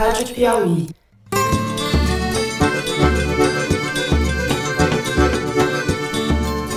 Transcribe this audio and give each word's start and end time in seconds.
Rádio 0.00 0.28
Piauí. 0.28 0.88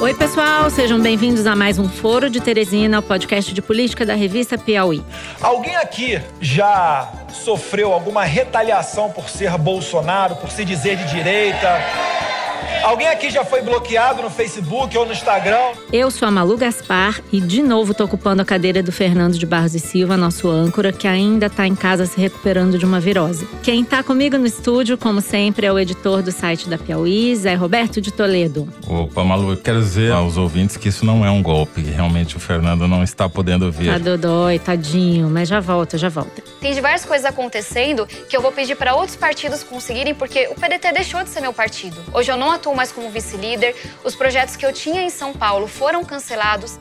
Oi, 0.02 0.14
pessoal, 0.14 0.70
sejam 0.70 1.00
bem-vindos 1.00 1.48
a 1.48 1.56
mais 1.56 1.80
um 1.80 1.88
Foro 1.88 2.30
de 2.30 2.42
Teresina, 2.42 3.00
o 3.00 3.02
podcast 3.02 3.54
de 3.54 3.62
política 3.62 4.06
da 4.06 4.14
revista 4.14 4.58
Piauí. 4.58 5.02
Alguém 5.42 5.78
aqui 5.78 6.22
já 6.42 7.14
sofreu 7.32 7.94
alguma 7.94 8.26
retaliação 8.26 9.10
por 9.10 9.30
ser 9.30 9.58
Bolsonaro, 9.58 10.36
por 10.36 10.52
se 10.52 10.66
dizer 10.66 10.98
de 10.98 11.06
direita? 11.06 11.80
Alguém 12.84 13.08
aqui 13.08 13.30
já 13.30 13.46
foi 13.46 13.62
bloqueado 13.62 14.22
no 14.22 14.30
Facebook 14.30 14.98
ou 14.98 15.06
no 15.06 15.14
Instagram? 15.14 15.72
Eu 15.92 16.12
sou 16.12 16.28
a 16.28 16.32
Malu 16.32 16.58
Gaspar 16.58 17.22
e 17.32 17.40
de 17.40 17.64
novo 17.64 17.94
tô 17.94 18.04
ocupando 18.04 18.42
a 18.42 18.46
cadeira 18.46 18.84
do 18.84 18.92
Fernando 18.92 19.38
de 19.38 19.46
Barros 19.46 19.74
e 19.74 19.80
Silva, 19.80 20.18
nosso 20.18 20.50
âncora, 20.50 20.92
que 20.92 21.08
ainda 21.08 21.50
tá 21.50 21.66
em 21.66 21.76
casa 21.76 22.06
se 22.06 22.20
recuperando 22.20 22.78
de 22.78 22.84
uma 22.84 23.00
virose. 23.00 23.48
Quem 23.64 23.86
tá 23.86 24.04
comigo 24.04 24.38
no 24.38 24.46
estúdio, 24.46 24.98
como 24.98 25.22
sempre, 25.22 25.66
é 25.66 25.72
o 25.72 25.80
editor 25.80 26.22
do 26.22 26.30
site 26.30 26.68
da 26.68 26.78
Piauí, 26.78 27.34
Zé 27.38 27.56
Roberto 27.56 28.02
de 28.02 28.12
Toledo. 28.12 28.68
Opa, 28.86 29.24
Malu, 29.24 29.52
eu 29.52 29.58
quero 29.58 29.80
dizer 29.80 30.12
aos 30.12 30.36
ouvintes 30.36 30.76
que 30.76 30.90
isso 30.90 31.06
não 31.06 31.26
é 31.26 31.32
um 31.32 31.42
golpe. 31.42 31.80
Realmente 31.80 32.36
o 32.36 32.40
Fernando 32.40 32.86
não 32.86 33.02
está 33.02 33.30
podendo 33.30 33.72
vir. 33.72 33.94
Tá 33.94 33.98
dodói, 33.98 34.60
tadinho, 34.60 35.30
mas 35.30 35.48
já 35.48 35.62
volta, 35.62 35.98
já 35.98 36.10
volta. 36.10 36.44
Tem 36.60 36.74
diversas 36.74 37.08
coisas 37.08 37.26
acontecendo 37.26 38.06
que 38.28 38.36
eu 38.36 38.42
vou 38.42 38.52
pedir 38.52 38.76
para 38.76 38.94
outros 38.94 39.16
partidos 39.16 39.64
conseguirem, 39.64 40.14
porque 40.14 40.50
o 40.50 40.56
PDT 40.56 40.92
deixou 40.92 41.24
de 41.24 41.30
ser 41.30 41.40
meu 41.40 41.54
partido. 41.54 41.96
Hoje 42.14 42.30
eu 42.30 42.36
não 42.36 42.52
atuo 42.52 42.73
mais 42.76 42.92
como 42.92 43.10
vice-líder, 43.10 43.76
os 44.04 44.16
projetos 44.16 44.56
que 44.56 44.66
eu 44.66 44.74
tinha 44.74 45.02
em 45.02 45.10
São 45.10 45.34
Paulo 45.34 45.68
foram 45.68 46.04
cancelados. 46.04 46.78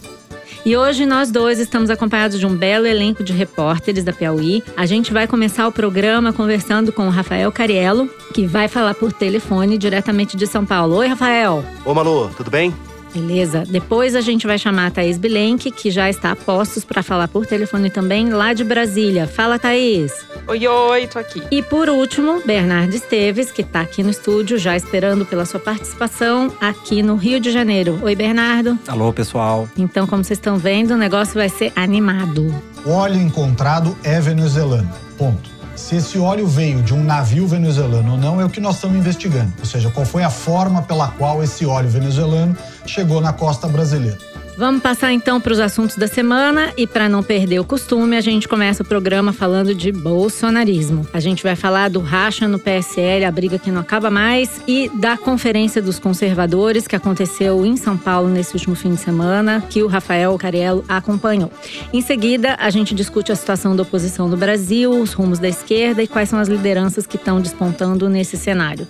E 0.65 0.77
hoje 0.77 1.05
nós 1.05 1.31
dois 1.31 1.59
estamos 1.59 1.91
acompanhados 1.91 2.39
de 2.39 2.47
um 2.47 2.55
belo 2.55 2.87
elenco 2.87 3.25
de 3.25 3.33
repórteres 3.33 4.05
da 4.05 4.13
Piauí. 4.13 4.63
A 4.77 4.87
gente 4.87 5.13
vai 5.13 5.27
começar 5.27 5.67
o 5.67 5.73
programa 5.73 6.33
conversando 6.33 6.93
com 6.93 7.07
o 7.07 7.11
Rafael 7.11 7.51
Cariello, 7.51 8.09
que 8.33 8.47
vai 8.47 8.69
falar 8.69 8.95
por 8.95 9.13
telefone 9.13 9.77
diretamente 9.77 10.37
de 10.37 10.47
São 10.47 10.65
Paulo. 10.65 10.97
Oi, 10.97 11.09
Rafael. 11.09 11.65
Ô, 11.85 11.93
Malu, 11.93 12.31
tudo 12.37 12.49
bem? 12.49 12.73
Beleza. 13.15 13.65
Depois 13.69 14.17
a 14.17 14.21
gente 14.21 14.47
vai 14.47 14.59
chamar 14.59 14.87
a 14.87 14.91
Thaís 14.91 15.19
Bilenque, 15.19 15.71
que 15.71 15.91
já 15.91 16.09
está 16.09 16.33
a 16.33 16.37
postos 16.37 16.85
para 16.85 17.03
falar 17.03 17.29
por 17.29 17.47
telefone 17.47 17.91
também, 17.91 18.31
lá 18.31 18.53
de 18.53 18.65
Brasília. 18.65 19.27
Fala, 19.27 19.59
Thaís. 19.59 20.13
Oi, 20.47 20.67
oi, 20.67 21.07
tô 21.07 21.19
aqui. 21.19 21.43
E 21.51 21.63
por 21.63 21.89
último, 21.89 22.43
Bernardo 22.45 22.95
Esteves, 22.95 23.53
que 23.53 23.63
está 23.63 23.81
aqui 23.81 24.03
no 24.03 24.11
estúdio, 24.11 24.59
já 24.59 24.77
esperando 24.77 25.25
pela 25.25 25.45
sua 25.45 25.61
participação 25.61 26.53
aqui 26.61 27.03
no 27.03 27.15
Rio 27.17 27.39
de 27.39 27.51
Janeiro. 27.53 27.99
Oi, 28.03 28.17
Bernardo. 28.17 28.79
Alô, 28.89 29.13
pessoal. 29.13 29.69
Então, 29.77 30.07
como 30.07 30.25
vocês 30.25 30.39
estão 30.39 30.57
vendo, 30.57 30.95
o 30.95 30.97
negócio 30.97 31.35
vai 31.35 31.49
ser 31.49 31.73
animado. 31.77 32.53
O 32.85 32.91
óleo 32.91 33.21
encontrado 33.21 33.97
é 34.03 34.21
venezuelano. 34.21 34.91
Ponto. 35.17 35.51
Se 35.77 35.97
esse 35.97 36.19
óleo 36.19 36.47
veio 36.47 36.83
de 36.83 36.93
um 36.93 37.03
navio 37.03 37.47
venezuelano 37.47 38.13
ou 38.13 38.19
não 38.19 38.41
é 38.41 38.45
o 38.45 38.51
que 38.51 38.61
nós 38.61 38.75
estamos 38.77 38.97
investigando. 38.97 39.53
Ou 39.59 39.65
seja, 39.65 39.91
qual 39.91 40.05
foi 40.05 40.23
a 40.23 40.31
forma 40.31 40.83
pela 40.83 41.09
qual 41.09 41.43
esse 41.43 41.65
óleo 41.65 41.89
venezuelano 41.89 42.57
chegou 42.87 43.21
na 43.21 43.33
costa 43.33 43.69
brasileira. 43.69 44.19
Vamos 44.55 44.83
passar 44.83 45.13
então 45.15 45.41
para 45.41 45.53
os 45.53 45.59
assuntos 45.59 45.97
da 45.97 46.07
semana 46.07 46.75
e 46.77 46.87
para 46.87 47.09
não 47.09 47.23
perder 47.23 47.59
o 47.59 47.65
costume, 47.65 48.19
a 48.19 48.21
gente 48.21 48.47
começa 48.47 48.83
o 48.83 48.87
programa 48.87 49.33
falando 49.33 49.75
de 49.75 49.91
bolsonarismo. 49.91 51.07
A 51.11 51.21
gente 51.21 51.43
vai 51.43 51.57
falar 51.57 51.89
do 51.89 52.01
racha 52.01 52.47
no 52.47 52.59
PSL, 52.59 53.25
a 53.25 53.31
briga 53.31 53.59
que 53.59 53.71
não 53.71 53.81
acaba 53.81 54.11
mais, 54.11 54.61
e 54.69 54.91
da 54.95 55.17
conferência 55.17 55.81
dos 55.81 55.99
conservadores 55.99 56.87
que 56.87 56.95
aconteceu 56.95 57.65
em 57.65 57.79
São 57.79 57.97
Paulo 57.97 58.29
nesse 58.29 58.53
último 58.53 58.75
fim 58.75 58.91
de 58.91 59.01
semana, 59.01 59.65
que 59.71 59.83
o 59.83 59.87
Rafael 59.87 60.37
Cariello 60.37 60.85
acompanhou. 60.87 61.51
Em 61.91 62.03
seguida, 62.03 62.55
a 62.61 62.69
gente 62.69 62.95
discute 62.95 63.33
a 63.33 63.37
situação 63.37 63.75
da 63.75 63.85
oposição 63.85 64.29
no 64.29 64.37
Brasil, 64.37 64.91
os 64.91 65.15
rumos 65.15 65.39
da 65.39 65.49
esquerda 65.49 66.03
e 66.03 66.07
quais 66.07 66.29
são 66.29 66.39
as 66.39 66.49
lideranças 66.49 67.07
que 67.07 67.17
estão 67.17 67.41
despontando 67.41 68.07
nesse 68.07 68.37
cenário. 68.37 68.87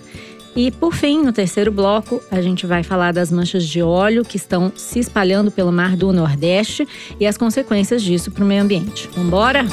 E 0.55 0.69
por 0.69 0.93
fim, 0.93 1.23
no 1.23 1.33
terceiro 1.33 1.71
bloco, 1.71 2.21
a 2.29 2.41
gente 2.41 2.65
vai 2.65 2.83
falar 2.83 3.11
das 3.11 3.31
manchas 3.31 3.65
de 3.67 3.81
óleo 3.81 4.23
que 4.23 4.37
estão 4.37 4.71
se 4.75 4.99
espalhando 4.99 5.49
pelo 5.49 5.71
mar 5.71 5.97
do 5.97 6.13
Nordeste 6.13 6.87
e 7.19 7.25
as 7.25 7.37
consequências 7.37 8.03
disso 8.03 8.29
para 8.31 8.43
o 8.43 8.47
meio 8.47 8.61
ambiente. 8.61 9.09
Vamos 9.13 9.27
embora? 9.27 9.65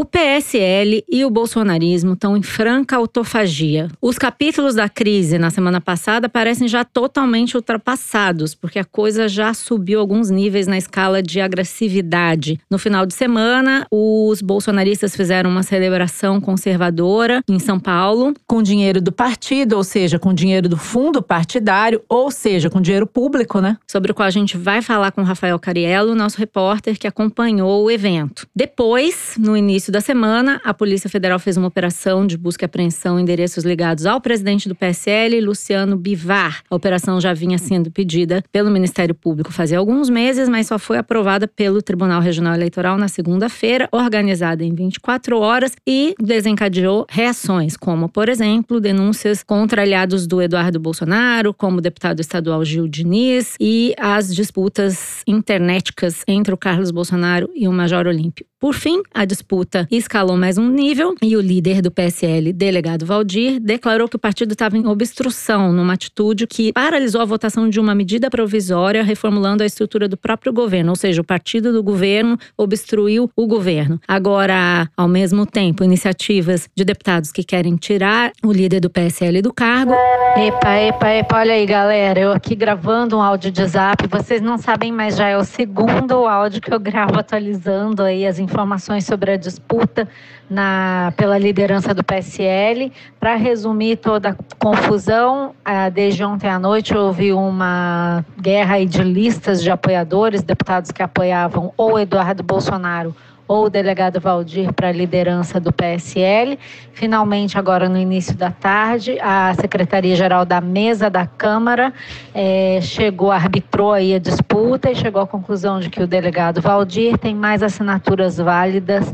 O 0.00 0.04
PSL 0.04 1.02
e 1.10 1.24
o 1.24 1.30
bolsonarismo 1.30 2.12
estão 2.12 2.36
em 2.36 2.42
franca 2.42 2.94
autofagia. 2.94 3.88
Os 4.00 4.16
capítulos 4.16 4.76
da 4.76 4.88
crise 4.88 5.38
na 5.38 5.50
semana 5.50 5.80
passada 5.80 6.28
parecem 6.28 6.68
já 6.68 6.84
totalmente 6.84 7.56
ultrapassados, 7.56 8.54
porque 8.54 8.78
a 8.78 8.84
coisa 8.84 9.26
já 9.26 9.52
subiu 9.52 9.98
alguns 9.98 10.30
níveis 10.30 10.68
na 10.68 10.78
escala 10.78 11.20
de 11.20 11.40
agressividade. 11.40 12.60
No 12.70 12.78
final 12.78 13.04
de 13.04 13.12
semana, 13.12 13.88
os 13.90 14.40
bolsonaristas 14.40 15.16
fizeram 15.16 15.50
uma 15.50 15.64
celebração 15.64 16.40
conservadora 16.40 17.42
em 17.48 17.58
São 17.58 17.80
Paulo, 17.80 18.34
com 18.46 18.62
dinheiro 18.62 19.00
do 19.00 19.10
partido, 19.10 19.76
ou 19.76 19.82
seja, 19.82 20.16
com 20.16 20.32
dinheiro 20.32 20.68
do 20.68 20.76
fundo 20.76 21.20
partidário, 21.20 22.00
ou 22.08 22.30
seja, 22.30 22.70
com 22.70 22.80
dinheiro 22.80 23.04
público, 23.04 23.60
né? 23.60 23.76
Sobre 23.90 24.12
o 24.12 24.14
qual 24.14 24.28
a 24.28 24.30
gente 24.30 24.56
vai 24.56 24.80
falar 24.80 25.10
com 25.10 25.22
o 25.22 25.24
Rafael 25.24 25.58
Cariello, 25.58 26.14
nosso 26.14 26.38
repórter 26.38 26.96
que 26.96 27.08
acompanhou 27.08 27.82
o 27.82 27.90
evento. 27.90 28.46
Depois, 28.54 29.34
no 29.36 29.56
início 29.56 29.87
da 29.92 30.00
semana, 30.00 30.60
a 30.64 30.72
Polícia 30.72 31.10
Federal 31.10 31.38
fez 31.38 31.56
uma 31.56 31.68
operação 31.68 32.26
de 32.26 32.36
busca 32.36 32.64
e 32.64 32.66
apreensão 32.66 33.18
em 33.18 33.22
endereços 33.22 33.64
ligados 33.64 34.06
ao 34.06 34.20
presidente 34.20 34.68
do 34.68 34.74
PSL, 34.74 35.40
Luciano 35.40 35.96
Bivar. 35.96 36.62
A 36.70 36.74
operação 36.74 37.20
já 37.20 37.34
vinha 37.34 37.58
sendo 37.58 37.90
pedida 37.90 38.42
pelo 38.50 38.70
Ministério 38.70 39.14
Público 39.14 39.52
fazia 39.52 39.78
alguns 39.78 40.08
meses, 40.08 40.48
mas 40.48 40.66
só 40.66 40.78
foi 40.78 40.98
aprovada 40.98 41.48
pelo 41.48 41.82
Tribunal 41.82 42.20
Regional 42.20 42.54
Eleitoral 42.54 42.96
na 42.96 43.08
segunda-feira, 43.08 43.88
organizada 43.92 44.64
em 44.64 44.74
24 44.74 45.38
horas 45.38 45.72
e 45.86 46.14
desencadeou 46.20 47.06
reações, 47.08 47.76
como, 47.76 48.08
por 48.08 48.28
exemplo, 48.28 48.80
denúncias 48.80 49.42
contra 49.42 49.82
aliados 49.82 50.26
do 50.26 50.40
Eduardo 50.40 50.78
Bolsonaro, 50.78 51.52
como 51.52 51.78
o 51.78 51.80
deputado 51.80 52.20
estadual 52.20 52.64
Gil 52.64 52.86
Diniz, 52.86 53.56
e 53.60 53.94
as 53.98 54.34
disputas 54.34 55.22
internéticas 55.26 56.22
entre 56.26 56.54
o 56.54 56.56
Carlos 56.56 56.90
Bolsonaro 56.90 57.50
e 57.54 57.66
o 57.66 57.72
Major 57.72 58.06
Olímpio. 58.06 58.46
Por 58.60 58.74
fim, 58.74 59.02
a 59.14 59.24
disputa 59.24 59.86
escalou 59.88 60.36
mais 60.36 60.58
um 60.58 60.68
nível 60.68 61.14
e 61.22 61.36
o 61.36 61.40
líder 61.40 61.80
do 61.80 61.92
PSL, 61.92 62.52
delegado 62.52 63.06
Valdir, 63.06 63.60
declarou 63.60 64.08
que 64.08 64.16
o 64.16 64.18
partido 64.18 64.50
estava 64.50 64.76
em 64.76 64.84
obstrução 64.84 65.72
numa 65.72 65.92
atitude 65.92 66.44
que 66.44 66.72
paralisou 66.72 67.20
a 67.20 67.24
votação 67.24 67.68
de 67.68 67.78
uma 67.78 67.94
medida 67.94 68.28
provisória 68.28 69.04
reformulando 69.04 69.62
a 69.62 69.66
estrutura 69.66 70.08
do 70.08 70.16
próprio 70.16 70.52
governo, 70.52 70.90
ou 70.90 70.96
seja, 70.96 71.20
o 71.20 71.24
partido 71.24 71.72
do 71.72 71.84
governo 71.84 72.36
obstruiu 72.56 73.30
o 73.36 73.46
governo. 73.46 74.00
Agora, 74.08 74.90
ao 74.96 75.06
mesmo 75.06 75.46
tempo, 75.46 75.84
iniciativas 75.84 76.68
de 76.74 76.84
deputados 76.84 77.30
que 77.30 77.44
querem 77.44 77.76
tirar 77.76 78.32
o 78.44 78.50
líder 78.50 78.80
do 78.80 78.90
PSL 78.90 79.40
do 79.40 79.52
cargo. 79.52 79.94
Epa, 80.36 80.74
epa, 80.78 81.10
epa, 81.10 81.38
olha 81.38 81.54
aí, 81.54 81.64
galera, 81.64 82.18
eu 82.18 82.32
aqui 82.32 82.56
gravando 82.56 83.18
um 83.18 83.22
áudio 83.22 83.52
de 83.52 83.64
zap, 83.64 84.04
vocês 84.08 84.42
não 84.42 84.58
sabem, 84.58 84.90
mas 84.90 85.16
já 85.16 85.28
é 85.28 85.38
o 85.38 85.44
segundo 85.44 86.26
áudio 86.26 86.60
que 86.60 86.74
eu 86.74 86.80
gravo 86.80 87.20
atualizando 87.20 88.02
aí 88.02 88.26
as 88.26 88.47
informações 88.48 89.04
sobre 89.04 89.32
a 89.32 89.36
disputa 89.36 90.08
na, 90.48 91.12
pela 91.16 91.36
liderança 91.38 91.92
do 91.92 92.02
PSL. 92.02 92.90
Para 93.20 93.34
resumir 93.36 93.96
toda 93.96 94.30
a 94.30 94.36
confusão, 94.58 95.54
desde 95.92 96.24
ontem 96.24 96.48
à 96.48 96.58
noite 96.58 96.96
houve 96.96 97.32
uma 97.32 98.24
guerra 98.40 98.84
de 98.84 99.02
listas 99.02 99.62
de 99.62 99.70
apoiadores, 99.70 100.42
deputados 100.42 100.90
que 100.90 101.02
apoiavam 101.02 101.72
ou 101.76 101.98
Eduardo 101.98 102.42
Bolsonaro 102.42 103.14
ou 103.48 103.64
o 103.64 103.70
delegado 103.70 104.20
Valdir 104.20 104.72
para 104.74 104.88
a 104.88 104.92
liderança 104.92 105.58
do 105.58 105.72
PSL. 105.72 106.58
Finalmente, 106.92 107.58
agora 107.58 107.88
no 107.88 107.96
início 107.96 108.36
da 108.36 108.50
tarde, 108.50 109.18
a 109.20 109.54
Secretaria-Geral 109.54 110.44
da 110.44 110.60
Mesa 110.60 111.08
da 111.08 111.26
Câmara 111.26 111.92
é, 112.34 112.78
chegou, 112.82 113.32
arbitrou 113.32 113.94
aí 113.94 114.14
a 114.14 114.18
disputa 114.18 114.90
e 114.90 114.94
chegou 114.94 115.22
à 115.22 115.26
conclusão 115.26 115.80
de 115.80 115.88
que 115.88 116.02
o 116.02 116.06
delegado 116.06 116.60
Valdir 116.60 117.16
tem 117.16 117.34
mais 117.34 117.62
assinaturas 117.62 118.36
válidas 118.36 119.12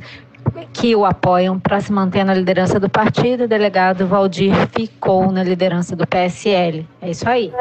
que 0.73 0.95
o 0.95 1.05
apoiam 1.05 1.59
para 1.59 1.81
se 1.81 1.93
manter 1.93 2.25
na 2.25 2.35
liderança 2.35 2.79
do 2.81 2.89
partido. 2.89 3.45
O 3.45 3.49
delegado 3.49 4.07
Valdir 4.07 4.55
ficou 4.73 5.31
na 5.31 5.43
liderança 5.43 5.95
do 5.95 6.07
PSL. 6.07 6.87
É 7.01 7.11
isso 7.11 7.29
aí. 7.29 7.53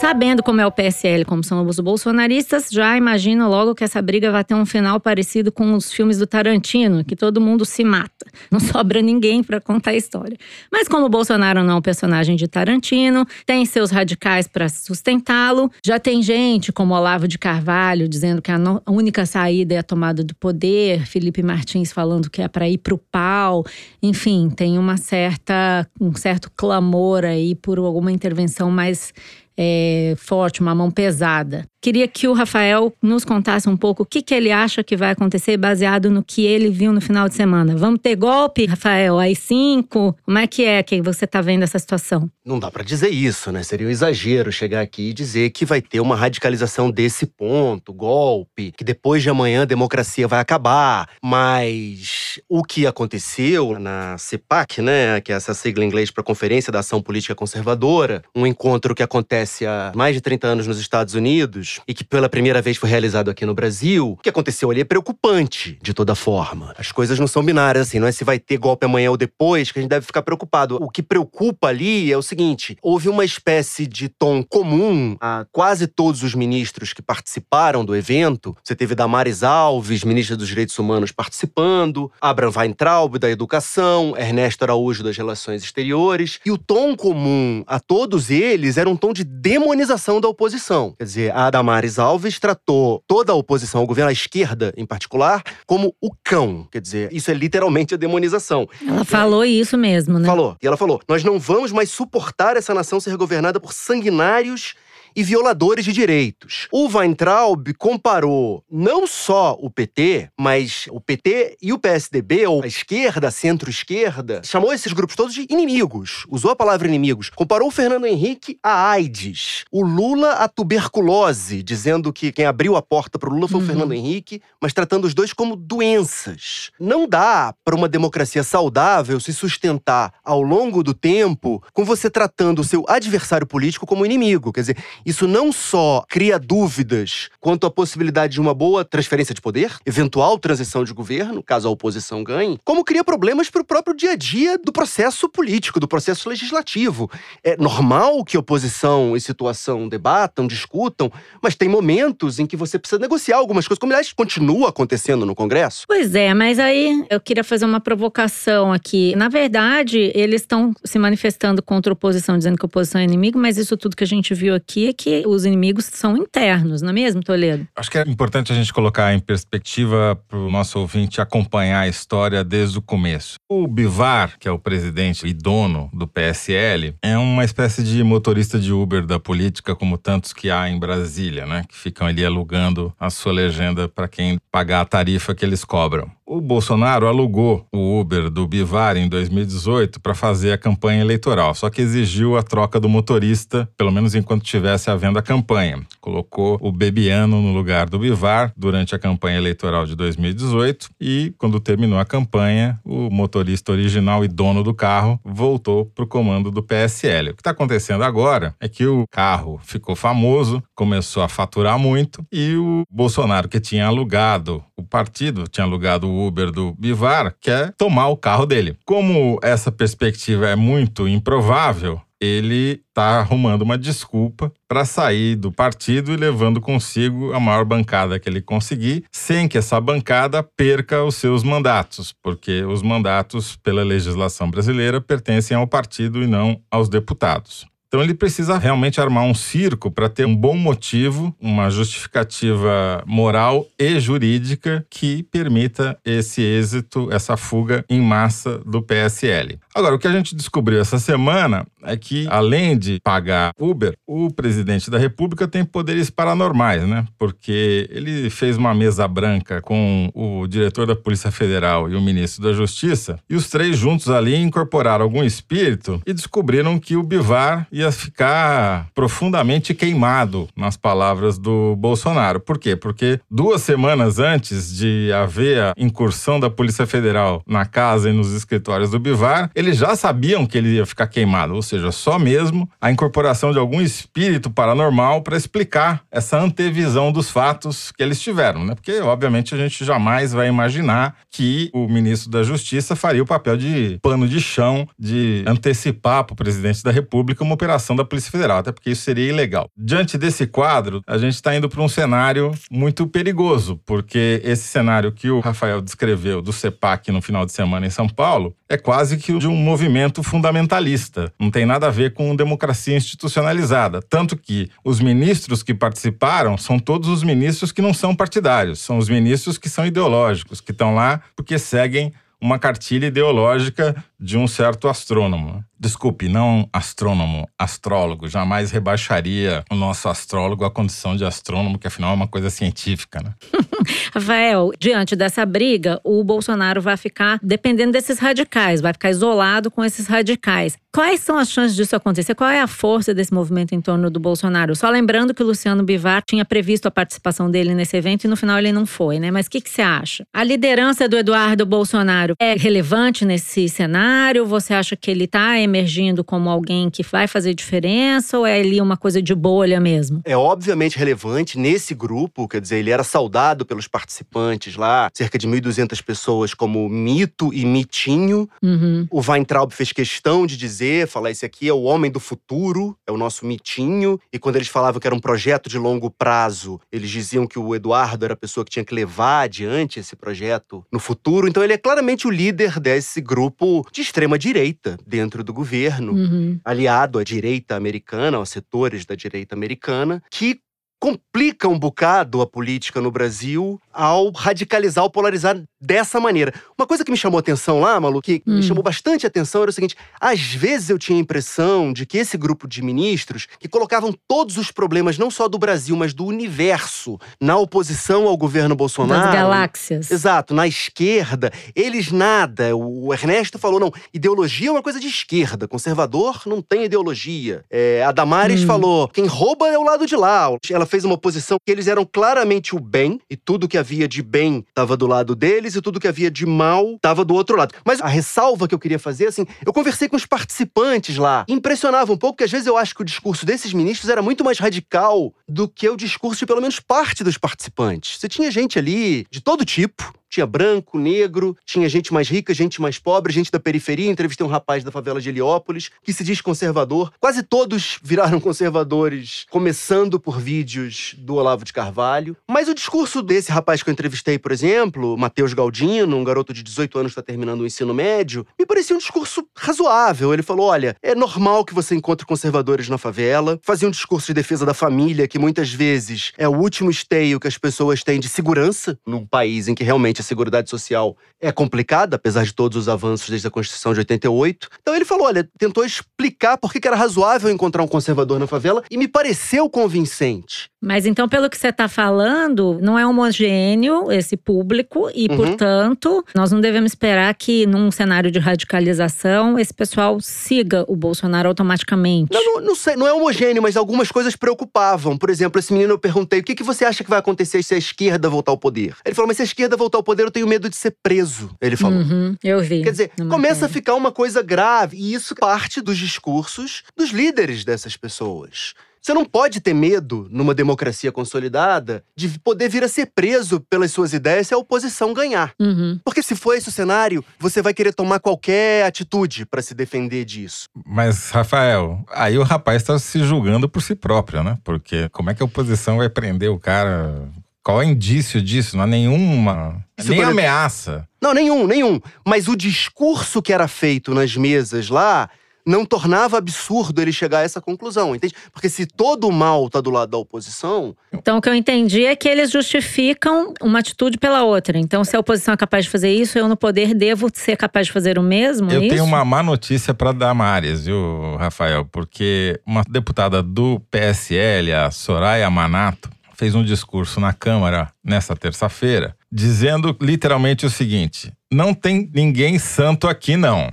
Sabendo 0.00 0.44
como 0.44 0.60
é 0.60 0.66
o 0.66 0.70
PSL, 0.70 1.24
como 1.24 1.42
são 1.42 1.66
os 1.66 1.80
bolsonaristas, 1.80 2.68
já 2.70 2.96
imagino 2.96 3.48
logo 3.48 3.74
que 3.74 3.82
essa 3.82 4.00
briga 4.00 4.30
vai 4.30 4.44
ter 4.44 4.54
um 4.54 4.64
final 4.64 5.00
parecido 5.00 5.50
com 5.50 5.74
os 5.74 5.92
filmes 5.92 6.18
do 6.18 6.26
Tarantino, 6.26 7.04
que 7.04 7.16
todo 7.16 7.40
mundo 7.40 7.64
se 7.64 7.82
mata. 7.82 8.24
Não 8.48 8.60
sobra 8.60 9.02
ninguém 9.02 9.42
para 9.42 9.60
contar 9.60 9.90
a 9.90 9.96
história. 9.96 10.38
Mas 10.70 10.86
como 10.86 11.06
o 11.06 11.08
Bolsonaro 11.08 11.64
não 11.64 11.74
é 11.74 11.76
um 11.78 11.82
personagem 11.82 12.36
de 12.36 12.46
Tarantino, 12.46 13.26
tem 13.44 13.66
seus 13.66 13.90
radicais 13.90 14.46
para 14.46 14.68
sustentá-lo. 14.68 15.68
Já 15.84 15.98
tem 15.98 16.22
gente 16.22 16.72
como 16.72 16.94
Olavo 16.94 17.26
de 17.26 17.36
Carvalho 17.36 18.08
dizendo 18.08 18.40
que 18.40 18.52
a 18.52 18.58
única 18.86 19.26
saída 19.26 19.74
é 19.74 19.78
a 19.78 19.82
tomada 19.82 20.22
do 20.22 20.34
poder, 20.36 21.06
Felipe 21.06 21.42
Martins 21.42 21.92
falando 21.92 22.30
que 22.30 22.40
é 22.40 22.46
para 22.46 22.68
ir 22.68 22.78
para 22.78 22.94
o 22.94 22.98
pau. 22.98 23.64
Enfim, 24.00 24.48
tem 24.48 24.78
uma 24.78 24.96
certa 24.96 25.86
um 26.00 26.14
certo 26.14 26.50
clamor 26.56 27.24
aí 27.24 27.56
por 27.56 27.78
alguma 27.78 28.12
intervenção 28.12 28.70
mais 28.70 29.12
é, 29.58 30.14
forte, 30.16 30.60
uma 30.60 30.72
mão 30.72 30.88
pesada. 30.88 31.66
Queria 31.80 32.08
que 32.08 32.26
o 32.26 32.32
Rafael 32.32 32.92
nos 33.00 33.24
contasse 33.24 33.68
um 33.68 33.76
pouco 33.76 34.02
o 34.02 34.06
que, 34.06 34.20
que 34.20 34.34
ele 34.34 34.50
acha 34.50 34.82
que 34.82 34.96
vai 34.96 35.12
acontecer 35.12 35.56
baseado 35.56 36.10
no 36.10 36.24
que 36.24 36.44
ele 36.44 36.70
viu 36.70 36.92
no 36.92 37.00
final 37.00 37.28
de 37.28 37.36
semana. 37.36 37.76
Vamos 37.76 38.00
ter 38.00 38.16
golpe, 38.16 38.66
Rafael? 38.66 39.18
Aí 39.18 39.34
cinco? 39.36 40.16
Como 40.24 40.38
é 40.38 40.46
que 40.46 40.64
é 40.64 40.82
que 40.82 41.00
você 41.00 41.24
está 41.24 41.40
vendo 41.40 41.62
essa 41.62 41.78
situação? 41.78 42.28
Não 42.44 42.58
dá 42.58 42.68
para 42.70 42.82
dizer 42.82 43.10
isso, 43.10 43.52
né? 43.52 43.62
Seria 43.62 43.86
um 43.86 43.90
exagero 43.90 44.50
chegar 44.50 44.80
aqui 44.80 45.10
e 45.10 45.12
dizer 45.12 45.50
que 45.50 45.64
vai 45.64 45.80
ter 45.80 46.00
uma 46.00 46.16
radicalização 46.16 46.90
desse 46.90 47.26
ponto, 47.26 47.92
golpe, 47.92 48.72
que 48.76 48.82
depois 48.82 49.22
de 49.22 49.30
amanhã 49.30 49.62
a 49.62 49.66
democracia 49.66 50.26
vai 50.26 50.40
acabar. 50.40 51.08
Mas 51.22 52.40
o 52.48 52.64
que 52.64 52.86
aconteceu 52.86 53.78
na 53.78 54.18
CEPAC, 54.18 54.82
né, 54.82 55.20
que 55.20 55.32
é 55.32 55.36
essa 55.36 55.54
sigla 55.54 55.84
em 55.84 55.86
inglês 55.86 56.10
para 56.10 56.24
Conferência 56.24 56.72
da 56.72 56.80
Ação 56.80 57.00
Política 57.00 57.36
Conservadora, 57.36 58.22
um 58.34 58.46
encontro 58.46 58.96
que 58.96 59.02
acontece 59.02 59.47
há 59.66 59.92
mais 59.94 60.14
de 60.14 60.20
30 60.20 60.46
anos 60.46 60.66
nos 60.66 60.78
Estados 60.78 61.14
Unidos 61.14 61.80
e 61.86 61.94
que 61.94 62.04
pela 62.04 62.28
primeira 62.28 62.60
vez 62.62 62.76
foi 62.76 62.88
realizado 62.88 63.30
aqui 63.30 63.44
no 63.46 63.54
Brasil, 63.54 64.12
o 64.12 64.16
que 64.16 64.28
aconteceu 64.28 64.70
ali 64.70 64.80
é 64.80 64.84
preocupante 64.84 65.78
de 65.82 65.92
toda 65.92 66.14
forma. 66.14 66.74
As 66.78 66.92
coisas 66.92 67.18
não 67.18 67.26
são 67.26 67.44
binárias 67.44 67.88
assim, 67.88 67.98
não 67.98 68.08
é 68.08 68.12
se 68.12 68.24
vai 68.24 68.38
ter 68.38 68.56
golpe 68.56 68.86
amanhã 68.86 69.10
ou 69.10 69.16
depois 69.16 69.70
que 69.70 69.78
a 69.78 69.82
gente 69.82 69.90
deve 69.90 70.06
ficar 70.06 70.22
preocupado. 70.22 70.76
O 70.80 70.90
que 70.90 71.02
preocupa 71.02 71.68
ali 71.68 72.12
é 72.12 72.16
o 72.16 72.22
seguinte, 72.22 72.38
seguinte: 72.38 72.76
houve 72.82 73.08
uma 73.08 73.24
espécie 73.24 73.86
de 73.86 74.08
tom 74.08 74.42
comum 74.42 75.16
a 75.20 75.44
quase 75.52 75.86
todos 75.86 76.22
os 76.22 76.34
ministros 76.34 76.92
que 76.92 77.02
participaram 77.02 77.84
do 77.84 77.96
evento. 77.96 78.56
Você 78.62 78.74
teve 78.74 78.94
Damares 78.94 79.42
Alves, 79.42 80.04
ministra 80.04 80.36
dos 80.36 80.48
Direitos 80.48 80.78
Humanos, 80.78 81.12
participando, 81.12 82.10
Abraham 82.20 82.52
Weintraub, 82.56 83.18
da 83.18 83.30
Educação, 83.30 84.14
Ernesto 84.16 84.64
Araújo, 84.64 85.02
das 85.02 85.16
Relações 85.16 85.62
Exteriores. 85.62 86.38
E 86.44 86.50
o 86.50 86.58
tom 86.58 86.96
comum 86.96 87.64
a 87.66 87.80
todos 87.80 88.30
eles 88.30 88.76
era 88.76 88.88
um 88.88 88.96
tom 88.96 89.12
de 89.12 89.24
demonização 89.40 90.20
da 90.20 90.28
oposição. 90.28 90.94
Quer 90.98 91.04
dizer, 91.04 91.34
a 91.34 91.48
Damares 91.50 91.98
Alves 91.98 92.38
tratou 92.38 93.02
toda 93.06 93.32
a 93.32 93.34
oposição, 93.34 93.82
o 93.82 93.86
governo 93.86 94.10
à 94.10 94.12
esquerda 94.12 94.72
em 94.76 94.84
particular, 94.84 95.42
como 95.66 95.94
o 96.00 96.10
cão. 96.24 96.66
Quer 96.70 96.80
dizer, 96.80 97.12
isso 97.12 97.30
é 97.30 97.34
literalmente 97.34 97.94
a 97.94 97.96
demonização. 97.96 98.68
Ela 98.86 99.04
falou 99.04 99.44
isso 99.44 99.78
mesmo, 99.78 100.18
né? 100.18 100.26
Falou. 100.26 100.56
E 100.60 100.66
ela 100.66 100.76
falou: 100.76 101.00
nós 101.08 101.22
não 101.22 101.38
vamos 101.38 101.70
mais 101.70 101.90
suportar 101.90 102.56
essa 102.56 102.74
nação 102.74 102.98
ser 102.98 103.16
governada 103.16 103.60
por 103.60 103.72
sanguinários 103.72 104.74
e 105.18 105.22
violadores 105.24 105.84
de 105.84 105.92
direitos. 105.92 106.68
O 106.70 106.86
Weintraub 106.86 107.74
comparou 107.76 108.62
não 108.70 109.04
só 109.04 109.58
o 109.60 109.68
PT, 109.68 110.30
mas 110.38 110.86
o 110.92 111.00
PT 111.00 111.58
e 111.60 111.72
o 111.72 111.78
PSDB, 111.78 112.46
ou 112.46 112.62
a 112.62 112.68
esquerda, 112.68 113.28
centro-esquerda, 113.28 114.42
chamou 114.44 114.72
esses 114.72 114.92
grupos 114.92 115.16
todos 115.16 115.34
de 115.34 115.44
inimigos. 115.50 116.24
Usou 116.28 116.52
a 116.52 116.56
palavra 116.56 116.86
inimigos. 116.86 117.30
Comparou 117.30 117.66
o 117.66 117.72
Fernando 117.72 118.06
Henrique 118.06 118.60
a 118.62 118.90
AIDS, 118.90 119.64
o 119.72 119.82
Lula 119.82 120.34
a 120.34 120.46
tuberculose, 120.46 121.64
dizendo 121.64 122.12
que 122.12 122.30
quem 122.30 122.46
abriu 122.46 122.76
a 122.76 122.82
porta 122.82 123.18
para 123.18 123.28
o 123.28 123.32
Lula 123.32 123.48
foi 123.48 123.58
uhum. 123.58 123.64
o 123.64 123.66
Fernando 123.66 123.94
Henrique, 123.94 124.40
mas 124.62 124.72
tratando 124.72 125.04
os 125.04 125.14
dois 125.14 125.32
como 125.32 125.56
doenças. 125.56 126.70
Não 126.78 127.08
dá 127.08 127.52
para 127.64 127.74
uma 127.74 127.88
democracia 127.88 128.44
saudável 128.44 129.18
se 129.18 129.32
sustentar 129.32 130.12
ao 130.24 130.40
longo 130.42 130.84
do 130.84 130.94
tempo 130.94 131.60
com 131.72 131.84
você 131.84 132.08
tratando 132.08 132.60
o 132.60 132.64
seu 132.64 132.84
adversário 132.88 133.48
político 133.48 133.84
como 133.84 134.06
inimigo. 134.06 134.52
Quer 134.52 134.60
dizer, 134.60 134.76
isso 135.08 135.26
não 135.26 135.50
só 135.50 136.04
cria 136.06 136.38
dúvidas 136.38 137.30
quanto 137.40 137.66
à 137.66 137.70
possibilidade 137.70 138.34
de 138.34 138.40
uma 138.42 138.52
boa 138.52 138.84
transferência 138.84 139.34
de 139.34 139.40
poder, 139.40 139.74
eventual 139.86 140.38
transição 140.38 140.84
de 140.84 140.92
governo, 140.92 141.42
caso 141.42 141.66
a 141.66 141.70
oposição 141.70 142.22
ganhe, 142.22 142.58
como 142.62 142.84
cria 142.84 143.02
problemas 143.02 143.48
para 143.48 143.62
o 143.62 143.64
próprio 143.64 143.96
dia 143.96 144.12
a 144.12 144.16
dia 144.16 144.58
do 144.58 144.70
processo 144.70 145.26
político, 145.26 145.80
do 145.80 145.88
processo 145.88 146.28
legislativo. 146.28 147.10
É 147.42 147.56
normal 147.56 148.22
que 148.22 148.36
oposição 148.36 149.16
e 149.16 149.20
situação 149.20 149.88
debatam, 149.88 150.46
discutam, 150.46 151.10
mas 151.40 151.54
tem 151.54 151.70
momentos 151.70 152.38
em 152.38 152.46
que 152.46 152.54
você 152.54 152.78
precisa 152.78 153.00
negociar 153.00 153.38
algumas 153.38 153.66
coisas, 153.66 153.80
como 153.80 153.94
aliás 153.94 154.12
continua 154.12 154.68
acontecendo 154.68 155.24
no 155.24 155.34
Congresso. 155.34 155.84
Pois 155.88 156.14
é, 156.14 156.34
mas 156.34 156.58
aí 156.58 157.06
eu 157.08 157.18
queria 157.18 157.44
fazer 157.44 157.64
uma 157.64 157.80
provocação 157.80 158.74
aqui. 158.74 159.16
Na 159.16 159.30
verdade, 159.30 160.12
eles 160.14 160.42
estão 160.42 160.74
se 160.84 160.98
manifestando 160.98 161.62
contra 161.62 161.92
a 161.92 161.94
oposição, 161.94 162.36
dizendo 162.36 162.58
que 162.58 162.66
a 162.66 162.68
oposição 162.68 163.00
é 163.00 163.04
inimigo, 163.04 163.38
mas 163.38 163.56
isso 163.56 163.74
tudo 163.74 163.96
que 163.96 164.04
a 164.04 164.06
gente 164.06 164.34
viu 164.34 164.54
aqui 164.54 164.86
é 164.88 164.97
que 164.98 165.24
os 165.26 165.44
inimigos 165.44 165.84
são 165.84 166.16
internos, 166.16 166.82
não 166.82 166.90
é 166.90 166.92
mesmo, 166.92 167.22
Toledo? 167.22 167.66
Acho 167.76 167.90
que 167.90 167.98
é 167.98 168.02
importante 168.02 168.52
a 168.52 168.54
gente 168.54 168.72
colocar 168.72 169.14
em 169.14 169.20
perspectiva 169.20 170.20
para 170.28 170.38
o 170.38 170.50
nosso 170.50 170.78
ouvinte 170.80 171.20
acompanhar 171.20 171.80
a 171.80 171.88
história 171.88 172.42
desde 172.42 172.78
o 172.78 172.82
começo. 172.82 173.36
O 173.48 173.68
Bivar, 173.68 174.36
que 174.38 174.48
é 174.48 174.50
o 174.50 174.58
presidente 174.58 175.26
e 175.26 175.32
dono 175.32 175.88
do 175.92 176.08
PSL, 176.08 176.94
é 177.00 177.16
uma 177.16 177.44
espécie 177.44 177.82
de 177.82 178.02
motorista 178.02 178.58
de 178.58 178.72
Uber 178.72 179.06
da 179.06 179.20
política, 179.20 179.76
como 179.76 179.96
tantos 179.96 180.32
que 180.32 180.50
há 180.50 180.68
em 180.68 180.78
Brasília, 180.78 181.46
né? 181.46 181.64
Que 181.68 181.76
ficam 181.76 182.06
ali 182.06 182.24
alugando 182.24 182.92
a 182.98 183.08
sua 183.08 183.32
legenda 183.32 183.88
para 183.88 184.08
quem 184.08 184.38
pagar 184.50 184.80
a 184.80 184.84
tarifa 184.84 185.34
que 185.34 185.44
eles 185.44 185.64
cobram. 185.64 186.10
O 186.26 186.42
Bolsonaro 186.42 187.06
alugou 187.06 187.66
o 187.72 187.98
Uber 187.98 188.28
do 188.28 188.46
Bivar 188.46 188.98
em 188.98 189.08
2018 189.08 189.98
para 189.98 190.14
fazer 190.14 190.52
a 190.52 190.58
campanha 190.58 191.00
eleitoral, 191.00 191.54
só 191.54 191.70
que 191.70 191.80
exigiu 191.80 192.36
a 192.36 192.42
troca 192.42 192.78
do 192.78 192.86
motorista, 192.86 193.66
pelo 193.78 193.90
menos 193.90 194.14
enquanto 194.14 194.44
estivesse 194.78 194.90
havendo 194.90 195.18
a 195.18 195.22
campanha. 195.22 195.80
Colocou 196.00 196.58
o 196.60 196.72
Bebiano 196.72 197.42
no 197.42 197.52
lugar 197.52 197.88
do 197.88 197.98
Bivar 197.98 198.52
durante 198.56 198.94
a 198.94 198.98
campanha 198.98 199.36
eleitoral 199.36 199.84
de 199.84 199.94
2018 199.94 200.90
e, 201.00 201.34
quando 201.36 201.60
terminou 201.60 201.98
a 201.98 202.04
campanha, 202.04 202.80
o 202.84 203.10
motorista 203.10 203.72
original 203.72 204.24
e 204.24 204.28
dono 204.28 204.62
do 204.62 204.72
carro 204.72 205.20
voltou 205.24 205.86
para 205.86 206.04
o 206.04 206.06
comando 206.06 206.50
do 206.50 206.62
PSL. 206.62 207.30
O 207.30 207.34
que 207.34 207.40
está 207.40 207.50
acontecendo 207.50 208.04
agora 208.04 208.54
é 208.60 208.68
que 208.68 208.86
o 208.86 209.04
carro 209.10 209.60
ficou 209.62 209.96
famoso, 209.96 210.62
começou 210.74 211.22
a 211.22 211.28
faturar 211.28 211.78
muito 211.78 212.24
e 212.32 212.54
o 212.56 212.84
Bolsonaro, 212.90 213.48
que 213.48 213.60
tinha 213.60 213.86
alugado 213.86 214.64
o 214.76 214.82
partido, 214.82 215.44
tinha 215.48 215.64
alugado 215.64 216.08
o 216.08 216.26
Uber 216.26 216.50
do 216.50 216.74
Bivar 216.78 217.34
quer 217.40 217.72
tomar 217.76 218.08
o 218.08 218.16
carro 218.16 218.46
dele. 218.46 218.76
Como 218.84 219.38
essa 219.42 219.72
perspectiva 219.72 220.48
é 220.48 220.54
muito 220.54 221.08
improvável, 221.08 222.00
ele 222.20 222.82
está 222.88 223.20
arrumando 223.20 223.62
uma 223.62 223.78
desculpa 223.78 224.52
para 224.66 224.84
sair 224.84 225.36
do 225.36 225.52
partido 225.52 226.12
e 226.12 226.16
levando 226.16 226.60
consigo 226.60 227.32
a 227.32 227.40
maior 227.40 227.64
bancada 227.64 228.18
que 228.18 228.28
ele 228.28 228.42
conseguir, 228.42 229.04
sem 229.10 229.48
que 229.48 229.58
essa 229.58 229.80
bancada 229.80 230.42
perca 230.42 231.04
os 231.04 231.14
seus 231.14 231.42
mandatos, 231.42 232.14
porque 232.22 232.64
os 232.64 232.82
mandatos, 232.82 233.56
pela 233.56 233.82
legislação 233.82 234.50
brasileira, 234.50 235.00
pertencem 235.00 235.56
ao 235.56 235.66
partido 235.66 236.22
e 236.22 236.26
não 236.26 236.60
aos 236.70 236.88
deputados. 236.88 237.66
Então 237.88 238.02
ele 238.02 238.12
precisa 238.14 238.58
realmente 238.58 239.00
armar 239.00 239.24
um 239.24 239.34
circo 239.34 239.90
para 239.90 240.10
ter 240.10 240.26
um 240.26 240.36
bom 240.36 240.54
motivo, 240.54 241.34
uma 241.40 241.70
justificativa 241.70 243.02
moral 243.06 243.66
e 243.78 243.98
jurídica 243.98 244.86
que 244.90 245.22
permita 245.22 245.98
esse 246.04 246.42
êxito, 246.42 247.08
essa 247.10 247.34
fuga 247.36 247.82
em 247.88 248.00
massa 248.00 248.58
do 248.58 248.82
PSL. 248.82 249.58
Agora, 249.74 249.94
o 249.94 249.98
que 249.98 250.06
a 250.06 250.12
gente 250.12 250.34
descobriu 250.34 250.80
essa 250.80 250.98
semana 250.98 251.66
é 251.84 251.96
que, 251.96 252.26
além 252.28 252.76
de 252.76 253.00
pagar 253.02 253.52
Uber, 253.58 253.94
o 254.06 254.30
presidente 254.30 254.90
da 254.90 254.98
República 254.98 255.48
tem 255.48 255.64
poderes 255.64 256.10
paranormais, 256.10 256.86
né? 256.86 257.06
Porque 257.18 257.88
ele 257.90 258.28
fez 258.28 258.56
uma 258.56 258.74
mesa 258.74 259.06
branca 259.08 259.62
com 259.62 260.10
o 260.14 260.46
diretor 260.46 260.86
da 260.86 260.96
Polícia 260.96 261.30
Federal 261.30 261.88
e 261.88 261.94
o 261.94 262.00
ministro 262.00 262.42
da 262.42 262.52
Justiça, 262.52 263.18
e 263.30 263.36
os 263.36 263.48
três 263.48 263.78
juntos 263.78 264.10
ali 264.10 264.36
incorporaram 264.36 265.04
algum 265.04 265.22
espírito 265.22 266.02
e 266.04 266.12
descobriram 266.12 266.78
que 266.78 266.96
o 266.96 267.02
Bivar 267.02 267.66
ia 267.78 267.92
ficar 267.92 268.88
profundamente 268.94 269.74
queimado, 269.74 270.48
nas 270.56 270.76
palavras 270.76 271.38
do 271.38 271.76
Bolsonaro. 271.76 272.40
Por 272.40 272.58
quê? 272.58 272.74
Porque 272.74 273.20
duas 273.30 273.62
semanas 273.62 274.18
antes 274.18 274.74
de 274.76 275.12
haver 275.12 275.60
a 275.60 275.74
incursão 275.76 276.40
da 276.40 276.50
Polícia 276.50 276.86
Federal 276.86 277.42
na 277.46 277.64
casa 277.64 278.10
e 278.10 278.12
nos 278.12 278.32
escritórios 278.32 278.90
do 278.90 278.98
Bivar, 278.98 279.50
ele 279.54 279.68
eles 279.68 279.78
já 279.78 279.94
sabiam 279.94 280.46
que 280.46 280.56
ele 280.56 280.76
ia 280.76 280.86
ficar 280.86 281.06
queimado, 281.06 281.54
ou 281.54 281.62
seja, 281.62 281.92
só 281.92 282.18
mesmo 282.18 282.68
a 282.80 282.90
incorporação 282.90 283.52
de 283.52 283.58
algum 283.58 283.80
espírito 283.82 284.50
paranormal 284.50 285.22
para 285.22 285.36
explicar 285.36 286.02
essa 286.10 286.38
antevisão 286.38 287.12
dos 287.12 287.30
fatos 287.30 287.92
que 287.92 288.02
eles 288.02 288.18
tiveram, 288.20 288.64
né? 288.64 288.74
Porque, 288.74 288.98
obviamente, 289.00 289.54
a 289.54 289.58
gente 289.58 289.84
jamais 289.84 290.32
vai 290.32 290.48
imaginar 290.48 291.16
que 291.30 291.70
o 291.74 291.86
ministro 291.86 292.30
da 292.30 292.42
Justiça 292.42 292.96
faria 292.96 293.22
o 293.22 293.26
papel 293.26 293.56
de 293.56 293.98
pano 294.02 294.26
de 294.26 294.40
chão, 294.40 294.88
de 294.98 295.44
antecipar 295.46 296.24
para 296.24 296.32
o 296.32 296.36
presidente 296.36 296.82
da 296.82 296.90
República 296.90 297.44
uma 297.44 297.54
operação 297.54 297.67
da 297.96 298.04
Polícia 298.04 298.30
Federal, 298.30 298.58
até 298.58 298.72
porque 298.72 298.90
isso 298.90 299.02
seria 299.02 299.28
ilegal. 299.28 299.70
Diante 299.76 300.16
desse 300.16 300.46
quadro, 300.46 301.02
a 301.06 301.18
gente 301.18 301.34
está 301.34 301.54
indo 301.54 301.68
para 301.68 301.82
um 301.82 301.88
cenário 301.88 302.52
muito 302.70 303.06
perigoso, 303.06 303.80
porque 303.84 304.40
esse 304.44 304.68
cenário 304.68 305.12
que 305.12 305.30
o 305.30 305.40
Rafael 305.40 305.80
descreveu 305.80 306.40
do 306.40 306.52
CEPAC 306.52 307.10
no 307.12 307.20
final 307.20 307.44
de 307.44 307.52
semana 307.52 307.86
em 307.86 307.90
São 307.90 308.08
Paulo 308.08 308.54
é 308.68 308.76
quase 308.76 309.16
que 309.16 309.32
o 309.32 309.38
de 309.38 309.48
um 309.48 309.56
movimento 309.56 310.22
fundamentalista. 310.22 311.32
Não 311.38 311.50
tem 311.50 311.64
nada 311.64 311.86
a 311.86 311.90
ver 311.90 312.12
com 312.12 312.36
democracia 312.36 312.96
institucionalizada. 312.96 314.02
Tanto 314.02 314.36
que 314.36 314.70
os 314.84 315.00
ministros 315.00 315.62
que 315.62 315.74
participaram 315.74 316.56
são 316.56 316.78
todos 316.78 317.08
os 317.08 317.22
ministros 317.22 317.72
que 317.72 317.82
não 317.82 317.94
são 317.94 318.14
partidários, 318.14 318.80
são 318.80 318.98
os 318.98 319.08
ministros 319.08 319.56
que 319.56 319.68
são 319.68 319.86
ideológicos, 319.86 320.60
que 320.60 320.72
estão 320.72 320.94
lá 320.94 321.20
porque 321.34 321.58
seguem 321.58 322.12
uma 322.40 322.58
cartilha 322.58 323.06
ideológica 323.06 323.96
de 324.20 324.36
um 324.36 324.46
certo 324.46 324.88
astrônomo. 324.88 325.64
Desculpe, 325.80 326.28
não 326.28 326.68
astrônomo, 326.72 327.48
astrólogo. 327.56 328.28
Jamais 328.28 328.72
rebaixaria 328.72 329.62
o 329.70 329.76
nosso 329.76 330.08
astrólogo 330.08 330.64
à 330.64 330.70
condição 330.70 331.14
de 331.14 331.24
astrônomo, 331.24 331.78
que 331.78 331.86
afinal 331.86 332.10
é 332.10 332.14
uma 332.14 332.26
coisa 332.26 332.50
científica, 332.50 333.20
né? 333.22 333.32
Rafael, 334.12 334.72
diante 334.80 335.14
dessa 335.14 335.46
briga, 335.46 336.00
o 336.02 336.24
Bolsonaro 336.24 336.82
vai 336.82 336.96
ficar 336.96 337.38
dependendo 337.40 337.92
desses 337.92 338.18
radicais, 338.18 338.80
vai 338.80 338.92
ficar 338.92 339.10
isolado 339.10 339.70
com 339.70 339.84
esses 339.84 340.08
radicais. 340.08 340.76
Quais 340.92 341.20
são 341.20 341.38
as 341.38 341.48
chances 341.48 341.76
disso 341.76 341.94
acontecer? 341.94 342.34
Qual 342.34 342.50
é 342.50 342.60
a 342.60 342.66
força 342.66 343.14
desse 343.14 343.32
movimento 343.32 343.72
em 343.72 343.80
torno 343.80 344.10
do 344.10 344.18
Bolsonaro? 344.18 344.74
Só 344.74 344.90
lembrando 344.90 345.32
que 345.32 345.42
o 345.44 345.46
Luciano 345.46 345.84
Bivar 345.84 346.22
tinha 346.26 346.44
previsto 346.44 346.86
a 346.86 346.90
participação 346.90 347.48
dele 347.48 347.72
nesse 347.72 347.96
evento 347.96 348.24
e 348.24 348.28
no 348.28 348.36
final 348.36 348.58
ele 348.58 348.72
não 348.72 348.84
foi, 348.84 349.20
né? 349.20 349.30
Mas 349.30 349.46
o 349.46 349.50
que, 349.50 349.60
que 349.60 349.70
você 349.70 349.82
acha? 349.82 350.24
A 350.34 350.42
liderança 350.42 351.08
do 351.08 351.16
Eduardo 351.16 351.64
Bolsonaro 351.64 352.34
é 352.40 352.54
relevante 352.54 353.24
nesse 353.24 353.68
cenário? 353.68 354.07
Você 354.46 354.74
acha 354.74 354.96
que 354.96 355.10
ele 355.10 355.24
está 355.24 355.58
emergindo 355.58 356.22
como 356.22 356.50
alguém 356.50 356.90
que 356.90 357.02
vai 357.02 357.26
fazer 357.26 357.54
diferença 357.54 358.38
ou 358.38 358.46
é 358.46 358.60
ali 358.60 358.80
uma 358.80 358.96
coisa 358.96 359.22
de 359.22 359.34
bolha 359.34 359.80
mesmo? 359.80 360.20
É 360.24 360.36
obviamente 360.36 360.98
relevante 360.98 361.58
nesse 361.58 361.94
grupo, 361.94 362.46
quer 362.46 362.60
dizer, 362.60 362.78
ele 362.78 362.90
era 362.90 363.02
saudado 363.02 363.64
pelos 363.64 363.88
participantes 363.88 364.76
lá, 364.76 365.08
cerca 365.14 365.38
de 365.38 365.48
1.200 365.48 366.02
pessoas, 366.02 366.54
como 366.54 366.88
mito 366.88 367.52
e 367.54 367.64
mitinho. 367.64 368.48
Uhum. 368.62 369.06
O 369.10 369.20
Weintraub 369.20 369.72
fez 369.72 369.92
questão 369.92 370.46
de 370.46 370.56
dizer, 370.56 371.08
falar 371.08 371.30
esse 371.30 371.46
aqui 371.46 371.68
é 371.68 371.72
o 371.72 371.82
homem 371.82 372.10
do 372.10 372.20
futuro, 372.20 372.96
é 373.06 373.12
o 373.12 373.16
nosso 373.16 373.46
mitinho. 373.46 374.20
E 374.32 374.38
quando 374.38 374.56
eles 374.56 374.68
falavam 374.68 375.00
que 375.00 375.06
era 375.06 375.16
um 375.16 375.20
projeto 375.20 375.68
de 375.68 375.78
longo 375.78 376.10
prazo, 376.10 376.80
eles 376.92 377.10
diziam 377.10 377.46
que 377.46 377.58
o 377.58 377.74
Eduardo 377.74 378.24
era 378.24 378.34
a 378.34 378.36
pessoa 378.36 378.64
que 378.64 378.70
tinha 378.70 378.84
que 378.84 378.94
levar 378.94 379.42
adiante 379.42 380.00
esse 380.00 380.14
projeto 380.14 380.84
no 380.92 380.98
futuro. 380.98 381.48
Então 381.48 381.62
ele 381.62 381.72
é 381.72 381.78
claramente 381.78 382.26
o 382.26 382.30
líder 382.30 382.78
desse 382.78 383.20
grupo 383.20 383.86
de 383.98 384.02
extrema 384.02 384.38
direita 384.38 384.96
dentro 385.06 385.42
do 385.42 385.52
governo, 385.52 386.12
Uhum. 386.12 386.60
aliado 386.64 387.18
à 387.18 387.24
direita 387.24 387.74
americana, 387.74 388.36
aos 388.36 388.48
setores 388.48 389.04
da 389.04 389.14
direita 389.16 389.54
americana, 389.56 390.22
que 390.30 390.60
complica 391.00 391.68
um 391.68 391.78
bocado 391.78 392.40
a 392.40 392.46
política 392.46 393.00
no 393.00 393.10
Brasil 393.10 393.80
ao 393.98 394.30
radicalizar, 394.30 395.02
ao 395.02 395.10
polarizar 395.10 395.60
dessa 395.80 396.20
maneira. 396.20 396.54
Uma 396.78 396.86
coisa 396.86 397.04
que 397.04 397.10
me 397.10 397.16
chamou 397.16 397.38
atenção 397.38 397.80
lá, 397.80 397.98
Malu, 398.00 398.22
que 398.22 398.40
Hum. 398.46 398.56
me 398.56 398.62
chamou 398.62 398.82
bastante 398.82 399.26
atenção 399.26 399.62
era 399.62 399.70
o 399.70 399.74
seguinte: 399.74 399.96
às 400.20 400.40
vezes 400.40 400.88
eu 400.88 400.98
tinha 400.98 401.18
a 401.18 401.20
impressão 401.20 401.92
de 401.92 402.06
que 402.06 402.16
esse 402.18 402.36
grupo 402.38 402.68
de 402.68 402.80
ministros, 402.80 403.46
que 403.58 403.68
colocavam 403.68 404.14
todos 404.28 404.56
os 404.56 404.70
problemas, 404.70 405.18
não 405.18 405.30
só 405.30 405.48
do 405.48 405.58
Brasil, 405.58 405.96
mas 405.96 406.14
do 406.14 406.24
universo, 406.24 407.18
na 407.40 407.56
oposição 407.56 408.28
ao 408.28 408.36
governo 408.36 408.76
Bolsonaro. 408.76 409.24
Das 409.24 409.34
galáxias. 409.34 410.10
Exato, 410.10 410.54
na 410.54 410.66
esquerda, 410.66 411.50
eles 411.74 412.12
nada. 412.12 412.76
O 412.76 413.12
Ernesto 413.12 413.58
falou: 413.58 413.80
não, 413.80 413.92
ideologia 414.14 414.68
é 414.68 414.72
uma 414.72 414.82
coisa 414.82 415.00
de 415.00 415.08
esquerda, 415.08 415.66
conservador 415.66 416.42
não 416.46 416.62
tem 416.62 416.84
ideologia. 416.84 417.64
É, 417.70 418.04
a 418.04 418.12
Damares 418.12 418.62
Hum. 418.62 418.66
falou: 418.66 419.08
quem 419.08 419.26
rouba 419.26 419.66
é 419.68 419.78
o 419.78 419.82
lado 419.82 420.06
de 420.06 420.14
lá. 420.16 420.48
Ela 420.70 420.86
fez 420.86 421.04
uma 421.04 421.18
posição 421.18 421.56
que 421.64 421.72
eles 421.72 421.86
eram 421.88 422.04
claramente 422.04 422.76
o 422.76 422.80
bem, 422.80 423.20
e 423.30 423.36
tudo 423.36 423.66
que 423.68 423.76
havia 423.78 423.87
de 424.08 424.22
bem 424.22 424.64
estava 424.68 424.96
do 424.96 425.06
lado 425.06 425.34
deles, 425.34 425.74
e 425.74 425.80
tudo 425.80 426.00
que 426.00 426.08
havia 426.08 426.30
de 426.30 426.44
mal 426.44 426.94
estava 426.94 427.24
do 427.24 427.34
outro 427.34 427.56
lado. 427.56 427.74
Mas 427.84 428.00
a 428.00 428.06
ressalva 428.06 428.68
que 428.68 428.74
eu 428.74 428.78
queria 428.78 428.98
fazer, 428.98 429.26
assim, 429.26 429.46
eu 429.64 429.72
conversei 429.72 430.08
com 430.08 430.16
os 430.16 430.26
participantes 430.26 431.16
lá. 431.16 431.44
Impressionava 431.48 432.12
um 432.12 432.16
pouco, 432.16 432.36
porque 432.36 432.44
às 432.44 432.50
vezes 432.50 432.66
eu 432.66 432.76
acho 432.76 432.94
que 432.94 433.02
o 433.02 433.04
discurso 433.04 433.46
desses 433.46 433.72
ministros 433.72 434.10
era 434.10 434.22
muito 434.22 434.44
mais 434.44 434.58
radical 434.58 435.32
do 435.48 435.68
que 435.68 435.88
o 435.88 435.96
discurso 435.96 436.40
de 436.40 436.46
pelo 436.46 436.60
menos 436.60 436.80
parte 436.80 437.24
dos 437.24 437.38
participantes. 437.38 438.18
Você 438.18 438.28
tinha 438.28 438.50
gente 438.50 438.78
ali 438.78 439.26
de 439.30 439.40
todo 439.40 439.64
tipo. 439.64 440.12
Tinha 440.28 440.46
branco, 440.46 440.98
negro, 440.98 441.56
tinha 441.64 441.88
gente 441.88 442.12
mais 442.12 442.28
rica, 442.28 442.52
gente 442.52 442.80
mais 442.80 442.98
pobre, 442.98 443.32
gente 443.32 443.50
da 443.50 443.58
periferia. 443.58 444.10
Entrevistei 444.10 444.46
um 444.46 444.50
rapaz 444.50 444.84
da 444.84 444.90
favela 444.90 445.20
de 445.20 445.28
Heliópolis 445.28 445.90
que 446.02 446.12
se 446.12 446.22
diz 446.22 446.40
conservador. 446.40 447.12
Quase 447.20 447.42
todos 447.42 447.98
viraram 448.02 448.40
conservadores, 448.40 449.46
começando 449.50 450.20
por 450.20 450.38
vídeos 450.38 451.14
do 451.18 451.34
Olavo 451.36 451.64
de 451.64 451.72
Carvalho. 451.72 452.36
Mas 452.48 452.68
o 452.68 452.74
discurso 452.74 453.22
desse 453.22 453.50
rapaz 453.50 453.82
que 453.82 453.90
eu 453.90 453.92
entrevistei, 453.92 454.38
por 454.38 454.52
exemplo, 454.52 455.16
Matheus 455.16 455.54
Galdino, 455.54 456.16
um 456.16 456.24
garoto 456.24 456.52
de 456.52 456.62
18 456.62 456.98
anos 456.98 457.12
que 457.12 457.20
está 457.20 457.26
terminando 457.26 457.60
o 457.60 457.66
ensino 457.66 457.94
médio, 457.94 458.46
me 458.58 458.66
parecia 458.66 458.94
um 458.94 458.98
discurso 458.98 459.46
razoável. 459.56 460.32
Ele 460.32 460.42
falou: 460.42 460.66
olha, 460.66 460.96
é 461.02 461.14
normal 461.14 461.64
que 461.64 461.74
você 461.74 461.94
encontre 461.94 462.26
conservadores 462.26 462.88
na 462.88 462.98
favela. 462.98 463.58
Fazia 463.62 463.88
um 463.88 463.90
discurso 463.90 464.26
de 464.28 464.34
defesa 464.34 464.66
da 464.66 464.74
família, 464.74 465.26
que 465.26 465.38
muitas 465.38 465.72
vezes 465.72 466.32
é 466.36 466.48
o 466.48 466.52
último 466.56 466.90
esteio 466.90 467.40
que 467.40 467.48
as 467.48 467.56
pessoas 467.56 468.02
têm 468.02 468.20
de 468.20 468.28
segurança 468.28 468.98
num 469.06 469.26
país 469.26 469.68
em 469.68 469.74
que 469.74 469.84
realmente 469.84 470.17
a 470.20 470.24
seguridade 470.24 470.68
social 470.70 471.16
é 471.40 471.50
complicada, 471.52 472.16
apesar 472.16 472.44
de 472.44 472.52
todos 472.54 472.76
os 472.76 472.88
avanços 472.88 473.28
desde 473.28 473.46
a 473.46 473.50
Constituição 473.50 473.92
de 473.92 474.00
88. 474.00 474.68
Então 474.80 474.94
ele 474.94 475.04
falou: 475.04 475.26
olha, 475.26 475.48
tentou 475.58 475.84
explicar 475.84 476.56
por 476.58 476.72
que 476.72 476.80
que 476.80 476.88
era 476.88 476.96
razoável 476.96 477.50
encontrar 477.50 477.82
um 477.82 477.88
conservador 477.88 478.38
na 478.38 478.46
favela 478.46 478.82
e 478.90 478.96
me 478.96 479.06
pareceu 479.08 479.68
convincente. 479.68 480.70
Mas 480.80 481.04
então, 481.06 481.28
pelo 481.28 481.50
que 481.50 481.56
você 481.58 481.68
está 481.68 481.88
falando, 481.88 482.78
não 482.80 482.96
é 482.98 483.04
homogêneo 483.04 484.12
esse 484.12 484.36
público 484.36 485.10
e, 485.12 485.28
Uhum. 485.28 485.36
portanto, 485.36 486.24
nós 486.34 486.52
não 486.52 486.60
devemos 486.60 486.92
esperar 486.92 487.34
que 487.34 487.66
num 487.66 487.90
cenário 487.90 488.30
de 488.30 488.38
radicalização 488.38 489.58
esse 489.58 489.74
pessoal 489.74 490.20
siga 490.20 490.84
o 490.88 490.94
Bolsonaro 490.96 491.48
automaticamente. 491.48 492.32
Não, 492.32 492.44
não, 492.44 492.60
não 492.60 492.74
sei, 492.76 492.96
não 492.96 493.06
é 493.06 493.12
homogêneo, 493.12 493.62
mas 493.62 493.76
algumas 493.76 494.10
coisas 494.12 494.36
preocupavam. 494.36 495.16
Por 495.18 495.30
exemplo, 495.30 495.58
esse 495.58 495.72
menino 495.72 495.94
eu 495.94 495.98
perguntei: 495.98 496.40
o 496.40 496.44
que, 496.44 496.54
que 496.54 496.62
você 496.62 496.84
acha 496.84 497.02
que 497.02 497.10
vai 497.10 497.18
acontecer 497.18 497.62
se 497.62 497.74
a 497.74 497.78
esquerda 497.78 498.28
voltar 498.30 498.52
ao 498.52 498.58
poder? 498.58 498.94
Ele 499.04 499.14
falou: 499.14 499.26
mas 499.26 499.36
se 499.36 499.42
a 499.42 499.46
esquerda 499.46 499.76
voltar 499.76 499.98
ao 499.98 500.04
poder, 500.08 500.22
eu 500.22 500.30
tenho 500.30 500.46
medo 500.46 500.70
de 500.70 500.76
ser 500.76 500.96
preso. 501.02 501.54
Ele 501.60 501.76
falou. 501.76 501.98
Uhum, 501.98 502.34
eu 502.42 502.62
vi. 502.62 502.82
Quer 502.82 502.92
dizer, 502.92 503.10
começa 503.28 503.66
a 503.66 503.68
ficar 503.68 503.94
uma 503.94 504.10
coisa 504.10 504.42
grave. 504.42 504.96
E 504.96 505.12
isso 505.12 505.34
parte 505.34 505.82
dos 505.82 505.98
discursos 505.98 506.82
dos 506.96 507.10
líderes 507.10 507.62
dessas 507.62 507.94
pessoas. 507.94 508.72
Você 509.02 509.12
não 509.12 509.24
pode 509.24 509.60
ter 509.60 509.74
medo, 509.74 510.26
numa 510.30 510.54
democracia 510.54 511.12
consolidada, 511.12 512.02
de 512.16 512.38
poder 512.40 512.68
vir 512.70 512.82
a 512.82 512.88
ser 512.88 513.12
preso 513.14 513.60
pelas 513.60 513.92
suas 513.92 514.14
ideias 514.14 514.48
se 514.48 514.54
a 514.54 514.58
oposição 514.58 515.12
ganhar. 515.12 515.52
Uhum. 515.60 516.00
Porque 516.02 516.22
se 516.22 516.34
for 516.34 516.54
esse 516.54 516.68
o 516.68 516.72
cenário, 516.72 517.24
você 517.38 517.62
vai 517.62 517.74
querer 517.74 517.92
tomar 517.92 518.18
qualquer 518.18 518.84
atitude 518.86 519.46
para 519.46 519.62
se 519.62 519.74
defender 519.74 520.24
disso. 520.24 520.68
Mas, 520.86 521.30
Rafael, 521.30 522.02
aí 522.10 522.38
o 522.38 522.42
rapaz 522.42 522.82
está 522.82 522.98
se 522.98 523.22
julgando 523.24 523.68
por 523.68 523.82
si 523.82 523.94
próprio, 523.94 524.42
né? 524.42 524.58
Porque 524.64 525.08
como 525.10 525.30
é 525.30 525.34
que 525.34 525.42
a 525.42 525.46
oposição 525.46 525.98
vai 525.98 526.08
prender 526.08 526.50
o 526.50 526.58
cara? 526.58 527.30
Qual 527.68 527.82
é 527.82 527.84
o 527.84 527.88
indício 527.90 528.40
disso? 528.40 528.78
Não 528.78 528.84
há 528.84 528.86
nenhuma. 528.86 529.84
Isso, 529.98 530.08
nem 530.08 530.22
ameaça. 530.22 531.06
Não, 531.20 531.34
nenhum, 531.34 531.66
nenhum. 531.66 532.00
Mas 532.26 532.48
o 532.48 532.56
discurso 532.56 533.42
que 533.42 533.52
era 533.52 533.68
feito 533.68 534.14
nas 534.14 534.34
mesas 534.34 534.88
lá 534.88 535.28
não 535.66 535.84
tornava 535.84 536.38
absurdo 536.38 537.02
ele 537.02 537.12
chegar 537.12 537.40
a 537.40 537.42
essa 537.42 537.60
conclusão, 537.60 538.16
entende? 538.16 538.32
Porque 538.54 538.70
se 538.70 538.86
todo 538.86 539.28
o 539.28 539.30
mal 539.30 539.68
tá 539.68 539.82
do 539.82 539.90
lado 539.90 540.08
da 540.08 540.16
oposição, 540.16 540.96
Então, 541.12 541.36
o 541.36 541.42
que 541.42 541.48
eu 541.50 541.54
entendi 541.54 542.06
é 542.06 542.16
que 542.16 542.26
eles 542.26 542.50
justificam 542.50 543.52
uma 543.60 543.80
atitude 543.80 544.16
pela 544.16 544.44
outra. 544.44 544.78
Então, 544.78 545.04
se 545.04 545.14
a 545.14 545.20
oposição 545.20 545.52
é 545.52 545.56
capaz 545.58 545.84
de 545.84 545.90
fazer 545.90 546.10
isso, 546.10 546.38
eu 546.38 546.48
no 546.48 546.56
poder 546.56 546.94
devo 546.94 547.28
ser 547.34 547.58
capaz 547.58 547.88
de 547.88 547.92
fazer 547.92 548.18
o 548.18 548.22
mesmo? 548.22 548.70
Eu 548.70 548.78
é 548.78 548.88
tenho 548.88 548.94
isso? 548.94 549.04
uma 549.04 549.22
má 549.26 549.42
notícia 549.42 549.92
para 549.92 550.12
Damares, 550.12 550.86
viu, 550.86 551.36
Rafael? 551.36 551.84
Porque 551.84 552.58
uma 552.64 552.82
deputada 552.88 553.42
do 553.42 553.78
PSL, 553.90 554.72
a 554.72 554.90
Soraya 554.90 555.50
Manato, 555.50 556.08
fez 556.38 556.54
um 556.54 556.62
discurso 556.62 557.18
na 557.18 557.32
Câmara 557.32 557.92
nessa 558.02 558.36
terça-feira, 558.36 559.16
dizendo 559.30 559.94
literalmente 560.00 560.64
o 560.64 560.70
seguinte: 560.70 561.32
não 561.52 561.74
tem 561.74 562.08
ninguém 562.14 562.58
santo 562.58 563.08
aqui, 563.08 563.36
não. 563.36 563.70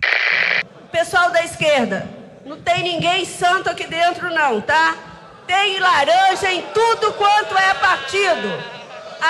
Pessoal 0.91 1.31
da 1.31 1.43
esquerda, 1.43 2.09
não 2.43 2.57
tem 2.57 2.81
ninguém 2.81 3.23
santo 3.23 3.69
aqui 3.69 3.85
dentro 3.85 4.33
não, 4.33 4.59
tá? 4.61 4.95
Tem 5.45 5.79
laranja 5.79 6.51
em 6.51 6.63
tudo 6.73 7.13
quanto 7.13 7.55
é 7.55 7.73
partido. 7.75 8.75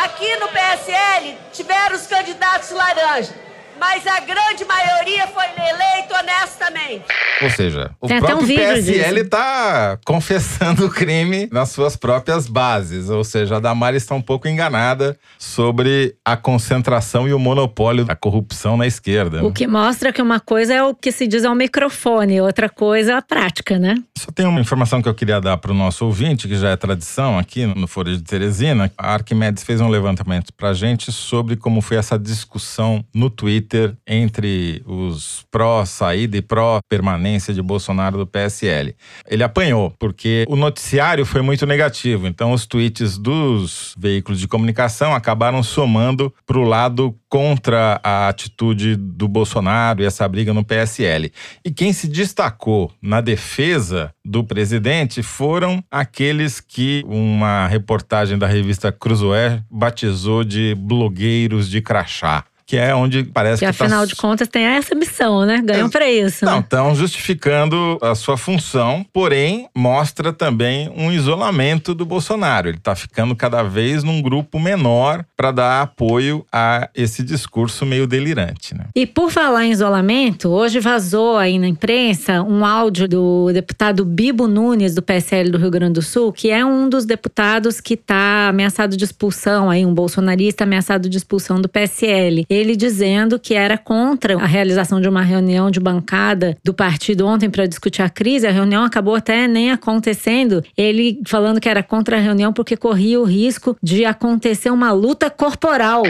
Aqui 0.04 0.36
no 0.38 0.48
PSL 0.48 1.38
tiveram 1.51 1.96
os 1.96 2.08
candidatos 2.08 2.72
laranja, 2.72 3.34
mas 3.79 4.05
a 4.08 4.20
grande 4.22 4.65
maioria 4.65 5.27
foi 5.27 5.46
eleito 5.46 6.13
honestamente. 6.13 7.03
Ou 7.41 7.50
seja, 7.50 7.91
o 8.00 8.08
Tem 8.08 8.17
um 8.17 8.20
próprio 8.22 8.48
vídeo 8.48 8.63
PSL 8.63 9.20
está 9.22 10.00
confessando 10.05 10.86
o 10.86 10.89
crime 10.89 11.50
nas 11.51 11.70
suas 11.70 11.96
próprias 11.96 12.48
bases. 12.48 13.10
Ou 13.10 13.24
seja, 13.24 13.58
a 13.58 13.60
Damares 13.60 14.03
está 14.03 14.15
um 14.15 14.22
pouco 14.22 14.48
enganada 14.48 15.17
sobre 15.38 16.15
a 16.24 16.38
concentração 16.38 17.27
e 17.27 17.34
o 17.34 17.39
monopólio 17.39 18.05
da 18.05 18.15
corrupção 18.15 18.77
na 18.77 18.88
esquerda. 18.88 19.41
né? 19.41 19.44
O 19.48 19.51
que 19.51 19.67
mostra 19.67 20.13
que 20.13 20.22
uma 20.22 20.39
coisa 20.39 20.74
é 20.74 20.84
o 20.84 20.96
que 20.96 21.12
se 21.12 21.27
diz 21.27 21.44
ao 21.44 21.55
microfone, 21.55 22.39
outra 22.41 22.70
coisa 22.70 23.13
é 23.13 23.15
a 23.15 23.22
prática, 23.22 23.77
né? 23.77 23.96
Só 24.17 24.32
tem 24.32 24.46
uma 24.46 24.60
informação 24.62 25.01
que 25.01 25.10
eu 25.10 25.13
queria 25.13 25.41
dar 25.41 25.58
para 25.58 25.72
o 25.72 25.75
nosso 25.75 26.05
ouvinte, 26.05 26.48
que 26.48 26.55
já 26.55 26.70
é 26.70 26.75
tradição 26.75 27.38
aqui 27.38 27.65
no 27.65 27.88
Folha 27.88 28.15
de 28.15 28.24
Teresina. 28.24 28.91
A 28.98 29.13
Arquimedes 29.13 29.63
fez 29.63 29.82
um 29.82 29.89
levantamento 29.89 30.53
para 30.53 30.70
a 30.70 30.74
gente 30.74 31.12
sobre 31.12 31.55
como 31.55 31.82
foi 31.82 31.98
essa 31.98 32.17
discussão 32.17 33.03
no 33.13 33.29
Twitter 33.29 33.65
Twitter 33.66 33.96
entre 34.08 34.82
os 34.86 35.46
pró-saída 35.52 36.38
e 36.38 36.42
pró-permanência 36.42 37.54
de 37.54 37.62
Bolsonaro 37.62 38.18
do 38.18 38.28
PSL. 38.28 38.96
Ele 39.28 39.44
apanhou, 39.44 39.94
porque 40.00 40.46
o 40.48 40.56
noticiário 40.56 41.26
foi 41.26 41.42
muito 41.42 41.66
negativo. 41.66 42.28
Então, 42.28 42.54
os 42.54 42.66
tweets 42.66 43.18
dos 43.18 43.96
veículos 43.98 44.40
de 44.40 44.48
comunicação 44.48 45.14
acabaram 45.14 45.64
somando 45.64 46.34
para 46.46 46.60
o 46.60 46.64
lado 46.64 47.16
contra 47.28 48.00
a 48.04 48.30
atitude 48.30 48.96
do 48.96 49.28
Bolsonaro 49.28 50.02
e 50.02 50.06
essa 50.06 50.28
briga 50.28 50.54
no 50.54 50.64
PSL. 50.64 51.32
E 51.66 51.72
quem 51.72 51.92
se 51.92 52.08
destacou 52.08 52.92
na 53.02 53.20
defesa 53.20 54.14
do 54.24 54.44
presidente 54.44 55.22
foram 55.22 55.84
aqueles 55.92 56.62
que 56.62 57.04
uma 57.08 57.68
reportagem 57.68 58.38
da 58.38 58.48
revista 58.48 58.92
Cruzoé 58.92 59.62
batizou 59.70 60.44
de 60.44 60.76
blogueiros 60.76 61.70
de 61.70 61.82
crachá 61.82 62.46
que 62.66 62.78
é 62.78 62.96
onde 62.96 63.24
parece 63.24 63.60
que, 63.60 63.66
que 63.66 63.70
afinal 63.70 64.02
tá... 64.02 64.06
de 64.08 64.16
contas 64.16 64.48
tem 64.48 64.64
essa 64.64 64.96
missão, 64.96 65.46
né? 65.46 65.62
Ganham 65.64 65.88
é, 65.88 65.90
para 65.90 66.10
isso. 66.10 66.46
Não, 66.46 66.56
né? 66.56 66.60
estão 66.60 66.96
justificando 66.96 67.98
a 68.02 68.16
sua 68.16 68.38
função, 68.38 69.06
porém 69.14 69.68
mostra 69.76 70.34
também 70.34 70.92
um 70.96 71.12
isolamento 71.12 71.94
do 71.94 72.06
Bolsonaro. 72.06 72.70
Ele 72.70 72.78
está 72.78 72.96
ficando 72.96 73.36
cada 73.36 73.62
vez 73.62 74.04
num 74.04 74.22
grupo 74.22 74.60
menor 74.60 75.24
para 75.38 75.52
dar 75.52 75.82
apoio 75.82 76.46
a 76.52 76.90
esse 76.96 77.22
discurso 77.22 77.86
meio 77.86 78.08
delirante, 78.08 78.74
né? 78.74 78.86
E 78.96 79.06
por 79.06 79.30
falar 79.30 79.66
em 79.66 79.72
isolamento, 79.72 80.50
hoje 80.50 80.80
vazou 80.80 81.38
aí 81.38 81.60
na 81.60 81.68
imprensa 81.68 82.42
um 82.42 82.66
áudio 82.66 83.08
do 83.08 83.52
deputado 83.54 84.04
Bibo 84.04 84.48
Nunes 84.48 84.96
do 84.96 85.02
PSL 85.02 85.52
do 85.52 85.58
Rio 85.58 85.70
Grande 85.70 85.94
do 85.94 86.02
Sul, 86.02 86.34
que 86.34 86.50
é 86.50 86.66
um 86.66 86.90
dos 86.90 87.06
deputados 87.06 87.80
que 87.80 87.94
está 87.94 88.50
ameaçado 88.50 88.98
de 88.98 89.04
expulsão 89.04 89.70
aí, 89.70 89.86
um 89.86 89.94
bolsonarista 89.94 90.64
ameaçado 90.64 91.08
de 91.08 91.18
expulsão 91.18 91.62
do 91.62 91.70
PSL 91.70 92.46
ele 92.56 92.76
dizendo 92.76 93.40
que 93.40 93.54
era 93.54 93.78
contra 93.78 94.36
a 94.36 94.46
realização 94.46 95.02
de 95.02 95.08
uma 95.08 95.22
reunião 95.22 95.70
de 95.70 95.80
bancada 95.80 96.58
do 96.64 96.74
partido 96.74 97.28
ontem 97.28 97.50
para 97.50 97.66
discutir 97.66 98.02
a 98.02 98.10
crise. 98.10 98.48
A 98.48 98.52
reunião 98.52 98.84
acabou 98.84 99.16
até 99.16 99.48
nem 99.48 99.72
acontecendo. 99.72 100.64
Ele 100.78 101.20
falando 101.26 101.60
que 101.60 101.70
era 101.70 101.84
contra 101.84 102.18
a 102.18 102.20
reunião 102.20 102.54
porque 102.54 102.78
corria 102.78 103.20
o 103.20 103.24
risco 103.24 103.78
de 103.82 104.06
acontecer 104.06 104.70
uma 104.70 104.92
luta 104.92 105.30
corporal. 105.30 106.04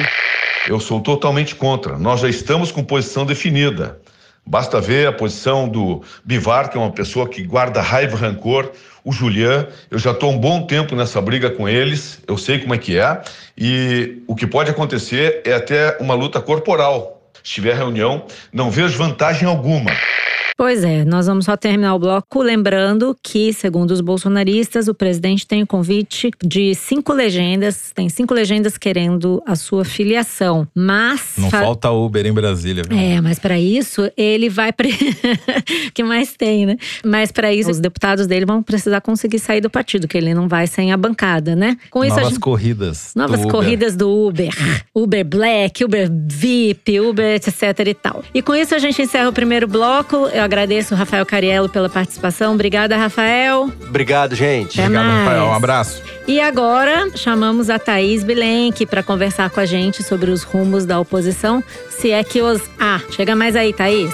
Eu 0.68 0.80
sou 0.80 1.00
totalmente 1.00 1.56
contra. 1.56 1.98
Nós 1.98 2.22
já 2.22 2.30
estamos 2.30 2.72
com 2.72 2.84
posição 2.84 3.26
definida. 3.26 4.00
Basta 4.46 4.80
ver 4.80 5.08
a 5.08 5.12
posição 5.12 5.68
do 5.68 6.04
Bivar, 6.24 6.70
que 6.70 6.78
é 6.78 6.80
uma 6.80 6.92
pessoa 6.92 7.28
que 7.28 7.42
guarda 7.44 7.82
raiva 7.82 8.16
rancor, 8.16 8.72
o 9.04 9.12
Julian, 9.12 9.68
eu 9.90 10.00
já 10.00 10.12
estou 10.12 10.32
um 10.32 10.38
bom 10.38 10.66
tempo 10.66 10.96
nessa 10.96 11.22
briga 11.22 11.50
com 11.50 11.70
eles, 11.70 12.20
eu 12.28 12.38
sei 12.38 12.60
como 12.60 12.74
é 12.74 12.78
que 12.78 12.98
é, 12.98 13.22
e 13.58 14.24
o 14.28 14.36
que 14.36 14.48
pode 14.48 14.72
acontecer 14.72 15.42
é 15.46 15.54
até 15.54 15.98
uma 16.00 16.16
luta 16.16 16.42
corporal. 16.42 17.22
Se 17.44 17.54
tiver 17.54 17.76
reunião, 17.76 18.26
não 18.52 18.72
vejo 18.72 18.98
vantagem 18.98 19.48
alguma. 19.48 19.92
Pois 20.58 20.86
é, 20.86 21.04
nós 21.04 21.28
vamos 21.28 21.46
só 21.46 21.58
terminar 21.58 21.94
o 21.96 22.00
bloco 22.00 22.42
lembrando 22.42 23.16
que, 23.22 23.52
segundo 23.52 23.92
os 23.92 24.00
bolsonaristas, 24.00 24.88
o 24.88 24.94
presidente 24.94 25.46
tem 25.46 25.62
o 25.64 25.68
convite 25.68 26.32
de 26.42 26.74
cinco 26.74 27.12
legendas, 27.12 27.92
tem 27.94 28.08
cinco 28.08 28.34
legendas 28.34 28.78
querendo 28.78 29.44
a 29.46 29.58
sua 29.58 29.84
filiação. 29.84 30.66
Mas. 30.74 31.34
Não 31.38 31.50
fa... 31.50 31.60
falta 31.60 31.92
Uber 31.92 32.26
em 32.26 32.32
Brasília. 32.32 32.84
Viu? 32.88 32.98
É, 32.98 33.20
mas 33.20 33.38
para 33.38 33.60
isso 33.60 34.10
ele 34.16 34.48
vai. 34.48 34.72
Pre... 34.72 34.94
que 35.94 36.04
mais 36.04 36.34
tem, 36.38 36.66
né? 36.66 36.78
Mas 37.04 37.34
para 37.34 37.54
isso, 37.54 37.70
os 37.70 37.80
deputados 37.82 38.26
dele 38.26 38.46
vão 38.46 38.64
precisar 38.64 39.02
conseguir 39.02 39.40
sair 39.40 39.60
do 39.60 39.70
partido, 39.70 40.08
que 40.08 40.18
ele 40.18 40.34
não 40.34 40.48
vai 40.48 40.68
sem 40.68 40.94
a 40.94 40.98
bancada, 40.98 41.54
né? 41.54 41.78
Com 41.92 42.06
isso, 42.06 42.16
Novas 42.16 42.30
gente... 42.30 42.40
corridas. 42.40 43.12
Novas 43.14 43.42
do 43.42 43.50
corridas 43.50 43.98
do 43.98 44.10
Uber. 44.10 44.54
Uber 44.96 45.26
Black, 45.26 45.84
Uber 45.84 46.10
VIP, 46.10 47.02
Uber 47.02 47.36
etc 47.36 47.80
e 47.86 47.94
tal. 47.94 48.24
E 48.34 48.42
com 48.42 48.56
isso 48.56 48.74
a 48.74 48.80
gente 48.80 49.02
encerra 49.02 49.28
o 49.28 49.34
primeiro 49.34 49.68
bloco. 49.68 50.16
Eu 50.28 50.45
agradeço 50.46 50.94
o 50.94 50.98
Rafael 50.98 51.26
Cariello 51.26 51.68
pela 51.68 51.90
participação. 51.90 52.54
Obrigada, 52.54 52.96
Rafael. 52.96 53.70
Obrigado, 53.88 54.36
gente. 54.36 54.80
Até 54.80 54.88
Obrigado, 54.88 55.06
mais. 55.06 55.28
Rafael. 55.28 55.46
Um 55.46 55.54
abraço. 55.54 56.04
E 56.28 56.40
agora 56.40 57.10
chamamos 57.16 57.70
a 57.70 57.78
Thaís 57.78 58.24
Bilenque 58.24 58.86
para 58.86 59.04
conversar 59.04 59.50
com 59.50 59.60
a 59.60 59.66
gente 59.66 60.02
sobre 60.02 60.32
os 60.32 60.44
rumos 60.44 60.86
da 60.86 61.00
oposição, 61.00 61.64
se 61.90 62.12
é 62.12 62.24
que 62.24 62.42
os 62.42 62.62
há. 62.80 62.96
Ah, 62.96 63.02
chega 63.12 63.36
mais 63.36 63.56
aí, 63.56 63.74
Thaís. 63.74 64.14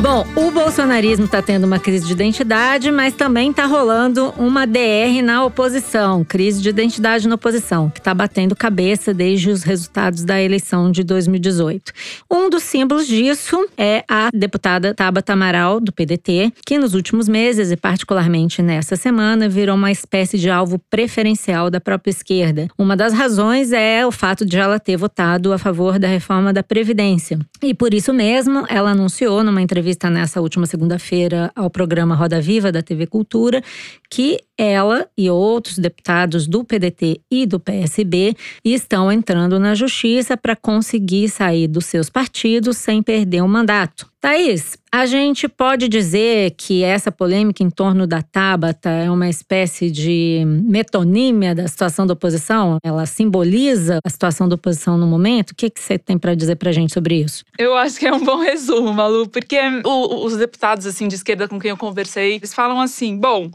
Bom, 0.00 0.24
o 0.36 0.52
bolsonarismo 0.52 1.24
está 1.24 1.42
tendo 1.42 1.64
uma 1.64 1.80
crise 1.80 2.06
de 2.06 2.12
identidade, 2.12 2.88
mas 2.92 3.14
também 3.14 3.50
está 3.50 3.66
rolando 3.66 4.32
uma 4.38 4.64
DR 4.64 5.20
na 5.24 5.44
oposição, 5.44 6.24
crise 6.24 6.62
de 6.62 6.68
identidade 6.68 7.26
na 7.26 7.34
oposição, 7.34 7.90
que 7.90 7.98
está 7.98 8.14
batendo 8.14 8.54
cabeça 8.54 9.12
desde 9.12 9.50
os 9.50 9.64
resultados 9.64 10.22
da 10.22 10.40
eleição 10.40 10.92
de 10.92 11.02
2018. 11.02 11.92
Um 12.30 12.48
dos 12.48 12.62
símbolos 12.62 13.08
disso 13.08 13.68
é 13.76 14.04
a 14.08 14.28
deputada 14.32 14.94
Tabata 14.94 15.32
Amaral, 15.32 15.80
do 15.80 15.92
PDT, 15.92 16.52
que 16.64 16.78
nos 16.78 16.94
últimos 16.94 17.28
meses, 17.28 17.72
e 17.72 17.76
particularmente 17.76 18.62
nessa 18.62 18.94
semana, 18.94 19.48
virou 19.48 19.74
uma 19.74 19.90
espécie 19.90 20.38
de 20.38 20.48
alvo 20.48 20.78
preferencial 20.88 21.70
da 21.70 21.80
própria 21.80 22.12
esquerda. 22.12 22.68
Uma 22.78 22.96
das 22.96 23.12
razões 23.12 23.72
é 23.72 24.06
o 24.06 24.12
fato 24.12 24.46
de 24.46 24.58
ela 24.58 24.78
ter 24.78 24.96
votado 24.96 25.52
a 25.52 25.58
favor 25.58 25.98
da 25.98 26.06
reforma 26.06 26.52
da 26.52 26.62
Previdência. 26.62 27.36
E 27.60 27.74
por 27.74 27.92
isso 27.92 28.14
mesmo, 28.14 28.64
ela 28.68 28.92
anunciou 28.92 29.42
numa 29.42 29.60
entrevista 29.60 29.87
entrevista 29.88 30.10
nessa 30.10 30.40
última 30.40 30.66
segunda-feira 30.66 31.50
ao 31.56 31.70
programa 31.70 32.14
Roda 32.14 32.40
Viva 32.40 32.70
da 32.70 32.82
TV 32.82 33.06
Cultura 33.06 33.62
que 34.10 34.38
ela 34.56 35.08
e 35.16 35.30
outros 35.30 35.78
deputados 35.78 36.46
do 36.46 36.62
PDT 36.64 37.20
e 37.30 37.46
do 37.46 37.58
PSB 37.58 38.34
estão 38.64 39.10
entrando 39.10 39.58
na 39.58 39.74
justiça 39.74 40.36
para 40.36 40.54
conseguir 40.54 41.28
sair 41.28 41.68
dos 41.68 41.86
seus 41.86 42.10
partidos 42.10 42.76
sem 42.76 43.02
perder 43.02 43.42
o 43.42 43.48
mandato. 43.48 44.06
Thaís, 44.20 44.76
a 44.90 45.06
gente 45.06 45.48
pode 45.48 45.88
dizer 45.88 46.52
que 46.56 46.82
essa 46.82 47.12
polêmica 47.12 47.62
em 47.62 47.70
torno 47.70 48.04
da 48.04 48.20
Tabata 48.20 48.90
é 48.90 49.08
uma 49.08 49.28
espécie 49.28 49.92
de 49.92 50.42
metonímia 50.44 51.54
da 51.54 51.68
situação 51.68 52.04
da 52.04 52.14
oposição? 52.14 52.78
Ela 52.82 53.06
simboliza 53.06 54.00
a 54.04 54.10
situação 54.10 54.48
da 54.48 54.56
oposição 54.56 54.98
no 54.98 55.06
momento? 55.06 55.52
O 55.52 55.54
que, 55.54 55.70
que 55.70 55.80
você 55.80 55.96
tem 55.96 56.18
para 56.18 56.34
dizer 56.34 56.56
para 56.56 56.70
a 56.70 56.72
gente 56.72 56.92
sobre 56.92 57.20
isso? 57.20 57.44
Eu 57.56 57.76
acho 57.76 57.96
que 57.96 58.08
é 58.08 58.12
um 58.12 58.24
bom 58.24 58.38
resumo, 58.42 58.92
Malu, 58.92 59.28
porque 59.28 59.56
o, 59.84 60.24
os 60.24 60.36
deputados 60.36 60.84
assim 60.84 61.06
de 61.06 61.14
esquerda 61.14 61.46
com 61.46 61.60
quem 61.60 61.70
eu 61.70 61.76
conversei, 61.76 62.34
eles 62.34 62.52
falam 62.52 62.80
assim: 62.80 63.16
bom, 63.16 63.48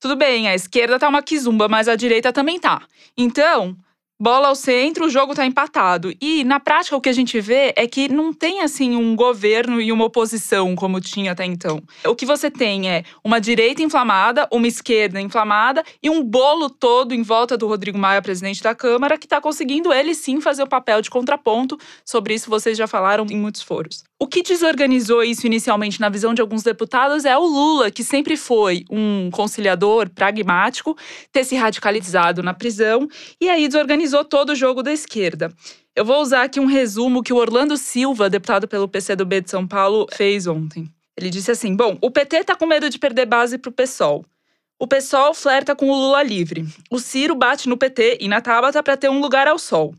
tudo 0.00 0.16
bem, 0.16 0.48
a 0.48 0.54
esquerda 0.54 0.98
tá 0.98 1.08
uma 1.08 1.22
quizumba, 1.22 1.68
mas 1.68 1.86
a 1.86 1.94
direita 1.94 2.32
também 2.32 2.58
tá. 2.58 2.82
Então, 3.16 3.76
bola 4.18 4.48
ao 4.48 4.54
centro, 4.54 5.06
o 5.06 5.10
jogo 5.10 5.34
tá 5.34 5.46
empatado. 5.46 6.12
E 6.20 6.42
na 6.44 6.58
prática 6.58 6.96
o 6.96 7.00
que 7.00 7.08
a 7.08 7.12
gente 7.12 7.40
vê 7.40 7.72
é 7.76 7.86
que 7.86 8.08
não 8.08 8.32
tem 8.32 8.60
assim 8.62 8.96
um 8.96 9.14
governo 9.14 9.80
e 9.80 9.92
uma 9.92 10.04
oposição 10.04 10.74
como 10.74 11.00
tinha 11.00 11.32
até 11.32 11.44
então. 11.44 11.80
O 12.06 12.14
que 12.14 12.26
você 12.26 12.50
tem 12.50 12.90
é 12.90 13.04
uma 13.22 13.40
direita 13.40 13.82
inflamada, 13.82 14.48
uma 14.50 14.66
esquerda 14.66 15.20
inflamada 15.20 15.84
e 16.02 16.10
um 16.10 16.22
bolo 16.22 16.68
todo 16.68 17.14
em 17.14 17.22
volta 17.22 17.56
do 17.56 17.68
Rodrigo 17.68 17.98
Maia, 17.98 18.22
presidente 18.22 18.62
da 18.62 18.74
Câmara, 18.74 19.16
que 19.16 19.26
está 19.26 19.40
conseguindo 19.40 19.92
ele 19.92 20.14
sim 20.14 20.40
fazer 20.40 20.62
o 20.62 20.68
papel 20.68 21.00
de 21.00 21.10
contraponto. 21.10 21.78
Sobre 22.04 22.34
isso 22.34 22.50
vocês 22.50 22.76
já 22.76 22.86
falaram 22.86 23.26
em 23.30 23.36
muitos 23.36 23.62
foros. 23.62 24.07
O 24.20 24.26
que 24.26 24.42
desorganizou 24.42 25.22
isso 25.22 25.46
inicialmente 25.46 26.00
na 26.00 26.08
visão 26.08 26.34
de 26.34 26.40
alguns 26.40 26.64
deputados 26.64 27.24
é 27.24 27.38
o 27.38 27.46
Lula, 27.46 27.88
que 27.88 28.02
sempre 28.02 28.36
foi 28.36 28.84
um 28.90 29.30
conciliador 29.30 30.10
pragmático, 30.10 30.98
ter 31.30 31.44
se 31.44 31.54
radicalizado 31.54 32.42
na 32.42 32.52
prisão 32.52 33.08
e 33.40 33.48
aí 33.48 33.68
desorganizou 33.68 34.24
todo 34.24 34.50
o 34.50 34.56
jogo 34.56 34.82
da 34.82 34.92
esquerda. 34.92 35.52
Eu 35.94 36.04
vou 36.04 36.20
usar 36.20 36.42
aqui 36.42 36.58
um 36.58 36.66
resumo 36.66 37.22
que 37.22 37.32
o 37.32 37.36
Orlando 37.36 37.76
Silva, 37.76 38.28
deputado 38.28 38.66
pelo 38.66 38.88
PCdoB 38.88 39.40
de 39.40 39.50
São 39.50 39.64
Paulo, 39.66 40.08
fez 40.12 40.48
ontem. 40.48 40.90
Ele 41.16 41.30
disse 41.30 41.52
assim: 41.52 41.76
Bom, 41.76 41.96
o 42.00 42.10
PT 42.10 42.42
tá 42.42 42.56
com 42.56 42.66
medo 42.66 42.90
de 42.90 42.98
perder 42.98 43.26
base 43.26 43.56
pro 43.56 43.70
PSOL. 43.70 44.24
O 44.80 44.86
PSOL 44.86 45.34
flerta 45.34 45.74
com 45.74 45.90
o 45.90 45.94
Lula 45.94 46.22
livre. 46.22 46.64
O 46.90 47.00
Ciro 47.00 47.34
bate 47.34 47.68
no 47.68 47.76
PT 47.76 48.18
e 48.20 48.28
na 48.28 48.40
Tabata 48.40 48.80
para 48.82 48.96
ter 48.96 49.08
um 49.08 49.20
lugar 49.20 49.48
ao 49.48 49.58
sol. 49.58 49.94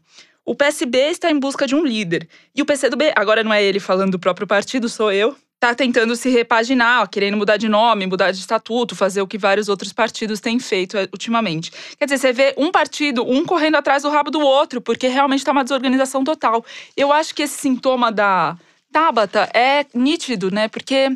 O 0.49 0.55
PSB 0.55 1.11
está 1.11 1.29
em 1.29 1.37
busca 1.37 1.67
de 1.67 1.75
um 1.75 1.85
líder. 1.85 2.27
E 2.55 2.61
o 2.63 2.65
PCdoB, 2.65 3.13
agora 3.15 3.43
não 3.43 3.53
é 3.53 3.63
ele 3.63 3.79
falando 3.79 4.13
do 4.13 4.19
próprio 4.19 4.47
partido, 4.47 4.89
sou 4.89 5.11
eu, 5.11 5.35
está 5.53 5.75
tentando 5.75 6.15
se 6.15 6.27
repaginar, 6.27 7.03
ó, 7.03 7.05
querendo 7.05 7.37
mudar 7.37 7.57
de 7.57 7.69
nome, 7.69 8.07
mudar 8.07 8.31
de 8.31 8.39
estatuto, 8.39 8.95
fazer 8.95 9.21
o 9.21 9.27
que 9.27 9.37
vários 9.37 9.69
outros 9.69 9.93
partidos 9.93 10.39
têm 10.39 10.57
feito 10.57 10.97
eh, 10.97 11.07
ultimamente. 11.13 11.71
Quer 11.99 12.05
dizer, 12.05 12.17
você 12.17 12.33
vê 12.33 12.55
um 12.57 12.71
partido, 12.71 13.23
um 13.29 13.45
correndo 13.45 13.75
atrás 13.75 14.01
do 14.01 14.09
rabo 14.09 14.31
do 14.31 14.39
outro, 14.39 14.81
porque 14.81 15.07
realmente 15.07 15.41
está 15.41 15.51
uma 15.51 15.63
desorganização 15.63 16.23
total. 16.23 16.65
Eu 16.97 17.13
acho 17.13 17.35
que 17.35 17.43
esse 17.43 17.55
sintoma 17.55 18.11
da 18.11 18.57
Tabata 18.91 19.51
é 19.53 19.85
nítido, 19.93 20.49
né? 20.49 20.67
Porque 20.67 21.15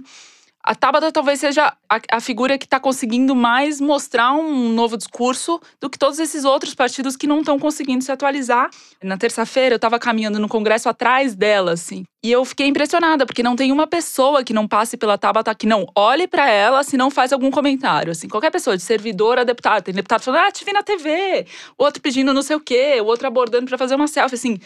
a 0.63 0.73
Tabata 0.73 1.12
talvez 1.12 1.41
seja 1.41 1.73
a, 1.89 1.99
a 2.10 2.19
figura 2.21 2.58
que 2.58 2.65
está 2.65 2.80
conseguindo 2.80 3.36
mais 3.36 3.82
mostrar 3.82 4.32
um 4.32 4.69
novo 4.69 4.95
discurso 4.95 5.60
do 5.82 5.89
que 5.89 5.99
todos 5.99 6.19
esses 6.19 6.45
outros 6.45 6.73
partidos 6.73 7.17
que 7.17 7.28
não 7.28 7.39
estão 7.39 7.60
conseguindo 7.60 8.02
se 8.02 8.12
atualizar. 8.12 8.69
Na 9.04 9.17
terça-feira, 9.17 9.73
eu 9.73 9.78
estava 9.78 9.99
caminhando 9.99 10.39
no 10.39 10.47
Congresso 10.47 10.88
atrás 10.88 11.36
dela, 11.36 11.73
assim. 11.73 12.06
E 12.23 12.32
eu 12.32 12.45
fiquei 12.45 12.67
impressionada, 12.67 13.26
porque 13.26 13.43
não 13.43 13.58
tem 13.58 13.73
uma 13.73 13.86
pessoa 13.86 14.45
que 14.45 14.54
não 14.54 14.65
passe 14.65 14.95
pela 14.95 15.17
Tabata 15.17 15.54
que 15.54 15.67
não 15.67 15.86
olhe 15.93 16.26
para 16.26 16.49
ela 16.49 16.82
se 16.82 16.95
não 16.95 17.12
faz 17.12 17.34
algum 17.34 17.52
comentário. 17.52 18.13
Assim, 18.13 18.30
qualquer 18.30 18.49
pessoa, 18.49 18.78
de 18.78 18.84
servidor 18.84 19.38
a 19.38 19.43
deputado. 19.43 19.84
Tem 19.84 19.93
deputado 19.93 20.21
falando, 20.21 20.45
ah, 20.47 20.52
te 20.52 20.63
vi 20.63 20.71
na 20.71 20.82
TV. 20.82 21.45
Outro 21.78 22.02
pedindo 22.02 22.34
não 22.34 22.41
sei 22.41 22.56
o 22.56 22.62
quê, 22.62 23.02
outro 23.04 23.28
abordando 23.28 23.65
para 23.67 23.78
fazer 23.78 23.95
uma 23.95 24.08
selfie, 24.08 24.36
assim. 24.36 24.58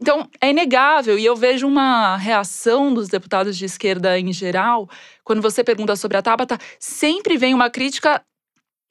Então, 0.00 0.28
é 0.40 0.50
inegável, 0.50 1.18
e 1.18 1.24
eu 1.24 1.36
vejo 1.36 1.66
uma 1.66 2.16
reação 2.16 2.92
dos 2.92 3.08
deputados 3.08 3.56
de 3.56 3.64
esquerda 3.64 4.18
em 4.18 4.32
geral, 4.32 4.88
quando 5.24 5.40
você 5.40 5.62
pergunta 5.62 5.94
sobre 5.94 6.16
a 6.16 6.22
Tabata, 6.22 6.58
sempre 6.78 7.36
vem 7.36 7.54
uma 7.54 7.70
crítica 7.70 8.20